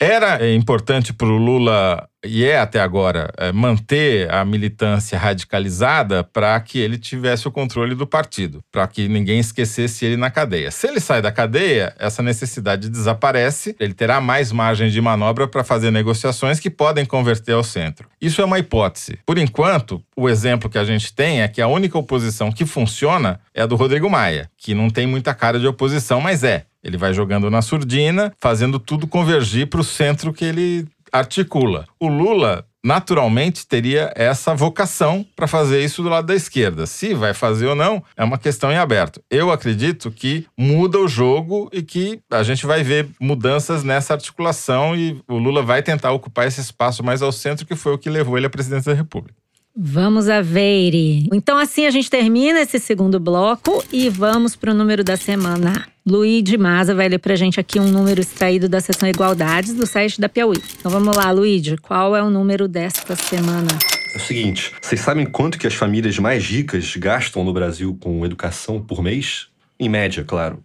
Era 0.00 0.40
é, 0.44 0.54
importante 0.54 1.12
para 1.12 1.26
o 1.26 1.36
Lula, 1.36 2.08
e 2.24 2.44
é 2.44 2.56
até 2.56 2.78
agora, 2.78 3.32
é, 3.36 3.50
manter 3.50 4.32
a 4.32 4.44
militância 4.44 5.18
radicalizada 5.18 6.22
para 6.22 6.58
que 6.60 6.78
ele 6.78 6.96
tivesse 6.96 7.48
o 7.48 7.50
controle 7.50 7.96
do 7.96 8.06
partido, 8.06 8.62
para 8.70 8.86
que 8.86 9.08
ninguém 9.08 9.40
esquecesse 9.40 10.04
ele 10.06 10.16
na 10.16 10.30
cadeia. 10.30 10.70
Se 10.70 10.86
ele 10.86 11.00
sai 11.00 11.20
da 11.20 11.32
cadeia, 11.32 11.96
essa 11.98 12.22
necessidade 12.22 12.88
desaparece, 12.88 13.74
ele 13.80 13.92
terá 13.92 14.20
mais 14.20 14.52
margem 14.52 14.88
de 14.88 15.00
manobra 15.00 15.48
para 15.48 15.64
fazer 15.64 15.90
negociações 15.90 16.60
que 16.60 16.70
podem 16.70 17.04
converter 17.04 17.54
ao 17.54 17.64
centro. 17.64 18.08
Isso 18.20 18.40
é 18.40 18.44
uma 18.44 18.60
hipótese. 18.60 19.18
Por 19.26 19.36
enquanto, 19.36 20.00
o 20.16 20.28
exemplo 20.28 20.70
que 20.70 20.78
a 20.78 20.84
gente 20.84 21.12
tem 21.12 21.42
é 21.42 21.48
que 21.48 21.60
a 21.60 21.66
única 21.66 21.98
oposição 21.98 22.52
que 22.52 22.64
funciona 22.64 23.40
é 23.52 23.62
a 23.62 23.66
do 23.66 23.74
Rodrigo 23.74 24.08
Maia, 24.08 24.48
que 24.56 24.74
não 24.74 24.90
tem 24.90 25.08
muita 25.08 25.34
cara 25.34 25.58
de 25.58 25.66
oposição, 25.66 26.20
mas 26.20 26.44
é. 26.44 26.66
Ele 26.82 26.96
vai 26.96 27.12
jogando 27.12 27.50
na 27.50 27.62
surdina, 27.62 28.32
fazendo 28.40 28.78
tudo 28.78 29.06
convergir 29.06 29.66
para 29.68 29.80
o 29.80 29.84
centro 29.84 30.32
que 30.32 30.44
ele 30.44 30.86
articula. 31.12 31.86
O 31.98 32.08
Lula, 32.08 32.64
naturalmente, 32.84 33.66
teria 33.66 34.12
essa 34.14 34.54
vocação 34.54 35.26
para 35.34 35.46
fazer 35.46 35.82
isso 35.82 36.02
do 36.02 36.08
lado 36.08 36.26
da 36.26 36.34
esquerda. 36.34 36.86
Se 36.86 37.14
vai 37.14 37.34
fazer 37.34 37.66
ou 37.66 37.74
não, 37.74 38.02
é 38.16 38.22
uma 38.22 38.38
questão 38.38 38.70
em 38.70 38.76
aberto. 38.76 39.20
Eu 39.30 39.50
acredito 39.50 40.10
que 40.10 40.46
muda 40.56 40.98
o 40.98 41.08
jogo 41.08 41.68
e 41.72 41.82
que 41.82 42.20
a 42.30 42.42
gente 42.42 42.66
vai 42.66 42.82
ver 42.82 43.08
mudanças 43.20 43.82
nessa 43.82 44.14
articulação 44.14 44.94
e 44.94 45.20
o 45.28 45.38
Lula 45.38 45.62
vai 45.62 45.82
tentar 45.82 46.12
ocupar 46.12 46.46
esse 46.46 46.60
espaço 46.60 47.02
mais 47.02 47.22
ao 47.22 47.32
centro, 47.32 47.66
que 47.66 47.74
foi 47.74 47.92
o 47.92 47.98
que 47.98 48.10
levou 48.10 48.36
ele 48.36 48.46
à 48.46 48.50
presidência 48.50 48.92
da 48.92 48.96
República. 48.96 49.34
Vamos 49.80 50.28
a 50.28 50.42
Veire. 50.42 51.28
Então, 51.32 51.56
assim 51.56 51.86
a 51.86 51.90
gente 51.90 52.10
termina 52.10 52.60
esse 52.60 52.80
segundo 52.80 53.20
bloco 53.20 53.84
e 53.92 54.08
vamos 54.08 54.56
para 54.56 54.72
o 54.72 54.74
número 54.74 55.04
da 55.04 55.16
semana. 55.16 55.86
Luiz 56.10 56.42
de 56.42 56.56
Maza 56.56 56.94
vai 56.94 57.06
ler 57.06 57.18
pra 57.18 57.36
gente 57.36 57.60
aqui 57.60 57.78
um 57.78 57.90
número 57.90 58.18
extraído 58.18 58.66
da 58.66 58.80
seção 58.80 59.06
Igualdades 59.06 59.74
do 59.74 59.84
site 59.84 60.18
da 60.18 60.26
Piauí. 60.26 60.56
Então 60.78 60.90
vamos 60.90 61.14
lá, 61.14 61.30
Luigi, 61.30 61.76
qual 61.76 62.16
é 62.16 62.22
o 62.22 62.30
número 62.30 62.66
desta 62.66 63.14
semana? 63.14 63.68
É 64.14 64.16
o 64.16 64.20
seguinte, 64.20 64.72
vocês 64.80 65.02
sabem 65.02 65.26
quanto 65.26 65.58
que 65.58 65.66
as 65.66 65.74
famílias 65.74 66.18
mais 66.18 66.46
ricas 66.46 66.96
gastam 66.96 67.44
no 67.44 67.52
Brasil 67.52 67.94
com 68.00 68.24
educação 68.24 68.80
por 68.80 69.02
mês? 69.02 69.48
Em 69.78 69.90
média, 69.90 70.24
claro. 70.24 70.64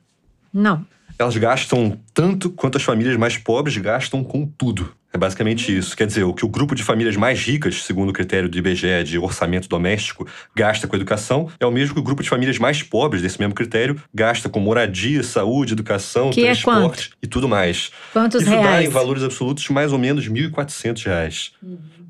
Não. 0.53 0.85
Elas 1.19 1.35
gastam 1.35 1.99
tanto 2.13 2.49
quanto 2.49 2.77
as 2.77 2.83
famílias 2.83 3.17
mais 3.17 3.37
pobres 3.37 3.75
gastam 3.75 4.23
com 4.23 4.45
tudo. 4.45 4.93
É 5.13 5.17
basicamente 5.17 5.75
isso. 5.77 5.95
Quer 5.95 6.07
dizer, 6.07 6.23
o 6.23 6.33
que 6.33 6.43
o 6.43 6.49
grupo 6.49 6.73
de 6.73 6.83
famílias 6.83 7.15
mais 7.15 7.39
ricas, 7.39 7.83
segundo 7.83 8.09
o 8.09 8.13
critério 8.13 8.49
do 8.49 8.57
IBGE 8.57 9.03
de 9.05 9.19
orçamento 9.19 9.69
doméstico, 9.69 10.27
gasta 10.55 10.87
com 10.87 10.95
educação, 10.95 11.49
é 11.59 11.65
o 11.67 11.71
mesmo 11.71 11.93
que 11.93 11.99
o 11.99 12.03
grupo 12.03 12.23
de 12.23 12.29
famílias 12.29 12.57
mais 12.57 12.81
pobres, 12.81 13.21
desse 13.21 13.39
mesmo 13.39 13.53
critério, 13.53 14.01
gasta 14.11 14.49
com 14.49 14.59
moradia, 14.59 15.21
saúde, 15.21 15.73
educação, 15.73 16.31
Que 16.31 16.41
é 16.41 16.45
transporte 16.45 17.11
e 17.21 17.27
tudo 17.27 17.47
mais. 17.47 17.91
Quantos 18.11 18.41
Isso 18.41 18.49
dá 18.49 18.59
reais? 18.59 18.87
em 18.87 18.89
valores 18.89 19.21
absolutos 19.21 19.69
mais 19.69 19.93
ou 19.93 19.99
menos 19.99 20.27
1.400 20.27 21.05
reais. 21.05 21.51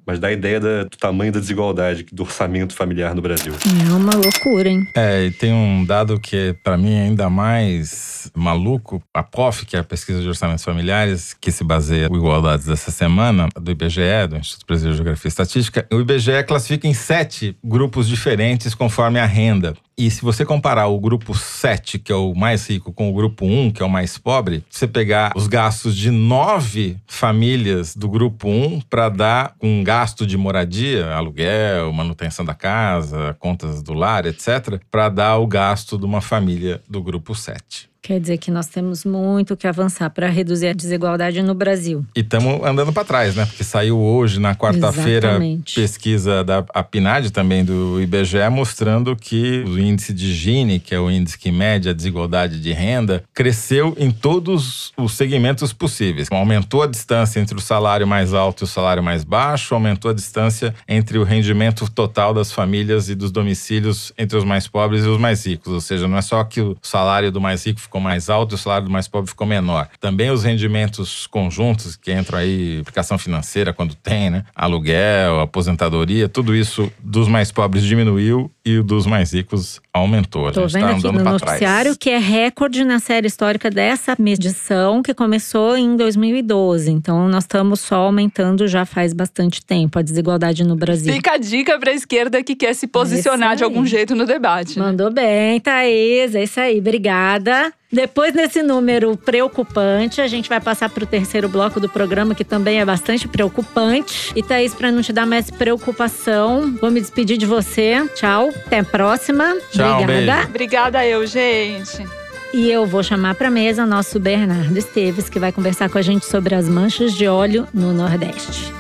Mas 0.06 0.20
dá 0.20 0.28
a 0.28 0.32
ideia 0.32 0.60
da- 0.60 0.84
do 0.84 0.98
tamanho 0.98 1.32
da 1.32 1.40
desigualdade 1.40 2.06
do 2.12 2.24
orçamento 2.24 2.74
familiar 2.76 3.16
no 3.16 3.22
Brasil. 3.22 3.54
É 3.90 3.94
uma 3.94 4.14
loucura, 4.16 4.70
hein? 4.70 4.88
É, 4.96 5.26
e 5.26 5.32
tem 5.32 5.54
um 5.54 5.86
dado 5.86 6.20
que 6.20 6.54
para 6.64 6.78
mim 6.78 6.94
é 6.94 7.02
ainda 7.04 7.30
mais 7.30 8.30
maluco. 8.36 9.02
A 9.14 9.24
POF, 9.24 9.66
que 9.66 9.76
é 9.76 9.80
a 9.80 9.84
Pesquisa 9.84 10.22
de 10.22 10.28
Orçamentos 10.28 10.64
Familiares, 10.64 11.34
que 11.34 11.52
se 11.52 11.64
baseia 11.64 12.08
em 12.12 12.16
igualdades 12.16 12.66
dessa 12.66 12.92
semana, 12.92 13.48
do 13.60 13.72
IBGE, 13.72 14.28
do 14.30 14.38
Instituto 14.38 14.68
Brasileiro 14.68 14.94
de 14.96 14.98
Geografia 15.04 15.28
e 15.28 15.30
Estatística, 15.30 15.86
o 15.92 16.00
IBGE 16.02 16.44
classifica 16.46 16.88
em 16.88 16.94
sete 16.94 17.56
grupos 17.64 18.08
diferentes 18.08 18.76
conforme 18.76 19.20
a 19.20 19.26
renda. 19.26 19.74
E 19.96 20.10
se 20.10 20.22
você 20.22 20.44
comparar 20.44 20.88
o 20.88 21.00
grupo 21.00 21.36
7, 21.36 22.00
que 22.00 22.12
é 22.12 22.16
o 22.16 22.34
mais 22.34 22.68
rico, 22.68 22.92
com 22.92 23.10
o 23.10 23.14
grupo 23.14 23.46
1, 23.46 23.72
que 23.72 23.84
é 23.84 23.86
o 23.86 23.90
mais 23.90 24.18
pobre, 24.18 24.64
você 24.68 24.88
pegar 24.88 25.32
os 25.36 25.46
gastos 25.46 25.96
de 25.96 26.10
nove 26.10 26.98
famílias 27.06 27.96
do 27.96 28.10
grupo 28.10 28.50
1 28.50 28.82
para 28.90 29.08
dar 29.08 29.56
um 29.62 29.84
gasto 29.84 30.26
de 30.26 30.36
moradia, 30.36 31.14
aluguel, 31.14 31.94
manutenção 31.94 32.44
da 32.44 32.56
casa, 32.56 33.36
contas 33.38 33.84
do 33.84 33.94
lar, 33.94 34.26
etc., 34.26 34.82
para 34.90 35.10
dar 35.10 35.38
o 35.38 35.46
gasto 35.46 35.96
de 35.98 36.06
uma 36.06 36.22
família 36.22 36.82
do 36.90 37.02
grupo 37.02 37.36
7. 37.36 37.93
Quer 38.04 38.20
dizer 38.20 38.38
que 38.38 38.52
nós 38.52 38.68
temos 38.68 39.06
muito 39.06 39.56
que 39.56 39.66
avançar 39.66 40.10
para 40.10 40.28
reduzir 40.28 40.68
a 40.68 40.74
desigualdade 40.74 41.42
no 41.42 41.56
Brasil. 41.56 42.06
E 42.14 42.20
estamos 42.20 42.62
andando 42.62 42.92
para 42.92 43.06
trás, 43.06 43.34
né? 43.34 43.46
Porque 43.46 43.64
saiu 43.64 43.98
hoje, 43.98 44.42
na 44.42 44.54
quarta-feira, 44.54 45.40
pesquisa 45.74 46.44
da 46.44 46.62
PNAD 46.62 47.32
também 47.32 47.64
do 47.64 48.02
IBGE, 48.02 48.50
mostrando 48.52 49.16
que 49.16 49.64
o 49.66 49.80
índice 49.80 50.14
de 50.14 50.34
Gini, 50.34 50.82
que 50.82 50.94
é 50.94 51.00
o 51.00 51.10
índice 51.10 51.40
que 51.40 51.50
mede 51.50 51.88
a 51.88 51.94
desigualdade 51.94 52.60
de 52.60 52.74
renda, 52.74 53.24
cresceu 53.34 53.96
em 53.98 54.12
todos 54.12 54.92
os 54.98 55.14
segmentos 55.14 55.72
possíveis. 55.72 56.28
Aumentou 56.30 56.84
a 56.84 56.88
distância 56.88 57.40
entre 57.40 57.56
o 57.56 57.62
salário 57.62 58.06
mais 58.06 58.34
alto 58.34 58.64
e 58.64 58.66
o 58.66 58.68
salário 58.68 59.02
mais 59.02 59.24
baixo, 59.24 59.74
aumentou 59.74 60.12
a 60.12 60.14
distância 60.14 60.76
entre 60.90 61.18
o 61.18 61.24
rendimento 61.24 61.90
total 61.90 62.34
das 62.34 62.52
famílias 62.52 63.08
e 63.08 63.16
dos 63.16 63.32
domicílios 63.32 64.12
entre 64.18 64.38
os 64.38 64.44
mais 64.44 64.68
pobres 64.68 65.06
e 65.06 65.08
os 65.08 65.18
mais 65.18 65.46
ricos. 65.46 65.72
Ou 65.72 65.80
seja, 65.80 66.06
não 66.06 66.18
é 66.18 66.22
só 66.22 66.44
que 66.44 66.60
o 66.60 66.76
salário 66.82 67.32
do 67.32 67.40
mais 67.40 67.66
rico 67.66 67.93
ficou 67.94 68.02
mais 68.02 68.28
alto 68.28 68.54
e 68.54 68.56
o 68.56 68.58
salário 68.58 68.88
do 68.88 68.92
mais 68.92 69.08
pobre 69.08 69.30
ficou 69.30 69.46
menor. 69.46 69.88
Também 70.00 70.32
os 70.32 70.44
rendimentos 70.44 71.28
conjuntos, 71.28 71.96
que 71.96 72.12
entram 72.12 72.40
aí, 72.40 72.80
aplicação 72.82 73.20
financeira 73.20 73.72
quando 73.72 73.94
tem, 73.94 74.32
né? 74.32 74.44
Aluguel, 74.56 75.42
aposentadoria, 75.42 76.28
tudo 76.28 76.56
isso 76.56 76.92
dos 77.04 77.28
mais 77.28 77.52
pobres 77.52 77.84
diminuiu 77.84 78.50
e 78.66 78.80
o 78.80 78.84
dos 78.84 79.06
mais 79.06 79.34
ricos 79.34 79.80
aumentou. 79.94 80.48
A 80.48 80.52
gente 80.54 80.74
vendo 80.74 80.82
tá 80.82 80.90
aqui 80.90 81.00
andando 81.00 81.18
no 81.18 81.24
para 81.24 81.40
trás. 81.40 81.52
noticiário 81.62 81.98
que 81.98 82.10
é 82.10 82.18
recorde 82.18 82.84
na 82.84 83.00
série 83.00 83.28
histórica 83.28 83.70
dessa 83.70 84.16
medição 84.18 85.04
que 85.04 85.14
começou 85.14 85.78
em 85.78 85.96
2012. 85.96 86.90
Então 86.90 87.28
nós 87.28 87.44
estamos 87.44 87.80
só 87.82 87.98
aumentando 87.98 88.68
já 88.68 88.86
faz 88.86 89.14
bastante 89.14 89.64
tempo 89.64 90.00
a 90.00 90.02
desigualdade 90.02 90.64
no 90.64 90.76
Brasil. 90.76 91.14
Fica 91.14 91.34
a 91.34 91.38
dica 91.38 91.78
pra 91.78 91.94
esquerda 91.94 92.42
que 92.42 92.56
quer 92.56 92.74
se 92.74 92.88
posicionar 92.88 93.50
Isso 93.50 93.58
de 93.58 93.64
algum 93.64 93.86
jeito 93.86 94.16
no 94.16 94.26
debate. 94.26 94.80
né? 94.80 94.86
Mandou 94.86 95.12
bem, 95.12 95.60
Thaís. 95.60 96.34
É 96.34 96.44
isso 96.44 96.60
aí, 96.60 96.80
obrigada. 96.80 97.72
Depois 97.94 98.34
desse 98.34 98.64
número 98.64 99.16
preocupante, 99.16 100.20
a 100.20 100.28
gente 100.28 100.50
vai 100.50 100.60
passar 100.60 100.90
para 100.90 101.04
o 101.04 101.08
terceiro 101.08 101.48
bloco 101.48 101.80
do 101.80 101.88
programa, 101.88 102.34
que 102.34 102.44
também 102.44 102.82
é 102.82 102.86
bastante 102.86 103.28
preocupante. 103.28 104.32
E 104.36 104.42
Thaís, 104.42 104.74
para 104.74 104.92
não 104.92 105.04
te 105.04 105.14
dar 105.14 105.28
mais 105.28 105.52
preocupação, 105.52 106.76
vou 106.82 106.90
me 106.90 107.00
despedir 107.00 107.38
de 107.38 107.46
você. 107.46 108.04
Tchau, 108.16 108.50
até 108.66 108.80
a 108.80 108.84
próxima. 108.84 109.56
Tchau, 109.72 110.02
Obrigada. 110.02 110.34
beijo. 110.34 110.48
Obrigada 110.50 111.06
eu, 111.06 111.26
gente. 111.28 112.04
E 112.52 112.70
eu 112.72 112.86
vou 112.86 113.04
chamar 113.04 113.36
para 113.36 113.52
mesa 113.52 113.86
nosso 113.86 114.20
Bernardo 114.20 114.76
Esteves, 114.76 115.30
que 115.30 115.40
vai 115.40 115.52
conversar 115.52 115.88
com 115.88 116.00
a 116.00 116.02
gente 116.02 116.26
sobre 116.26 116.56
as 116.56 116.68
manchas 116.68 117.14
de 117.14 117.28
óleo 117.28 117.68
no 117.72 117.94
Nordeste. 117.94 118.74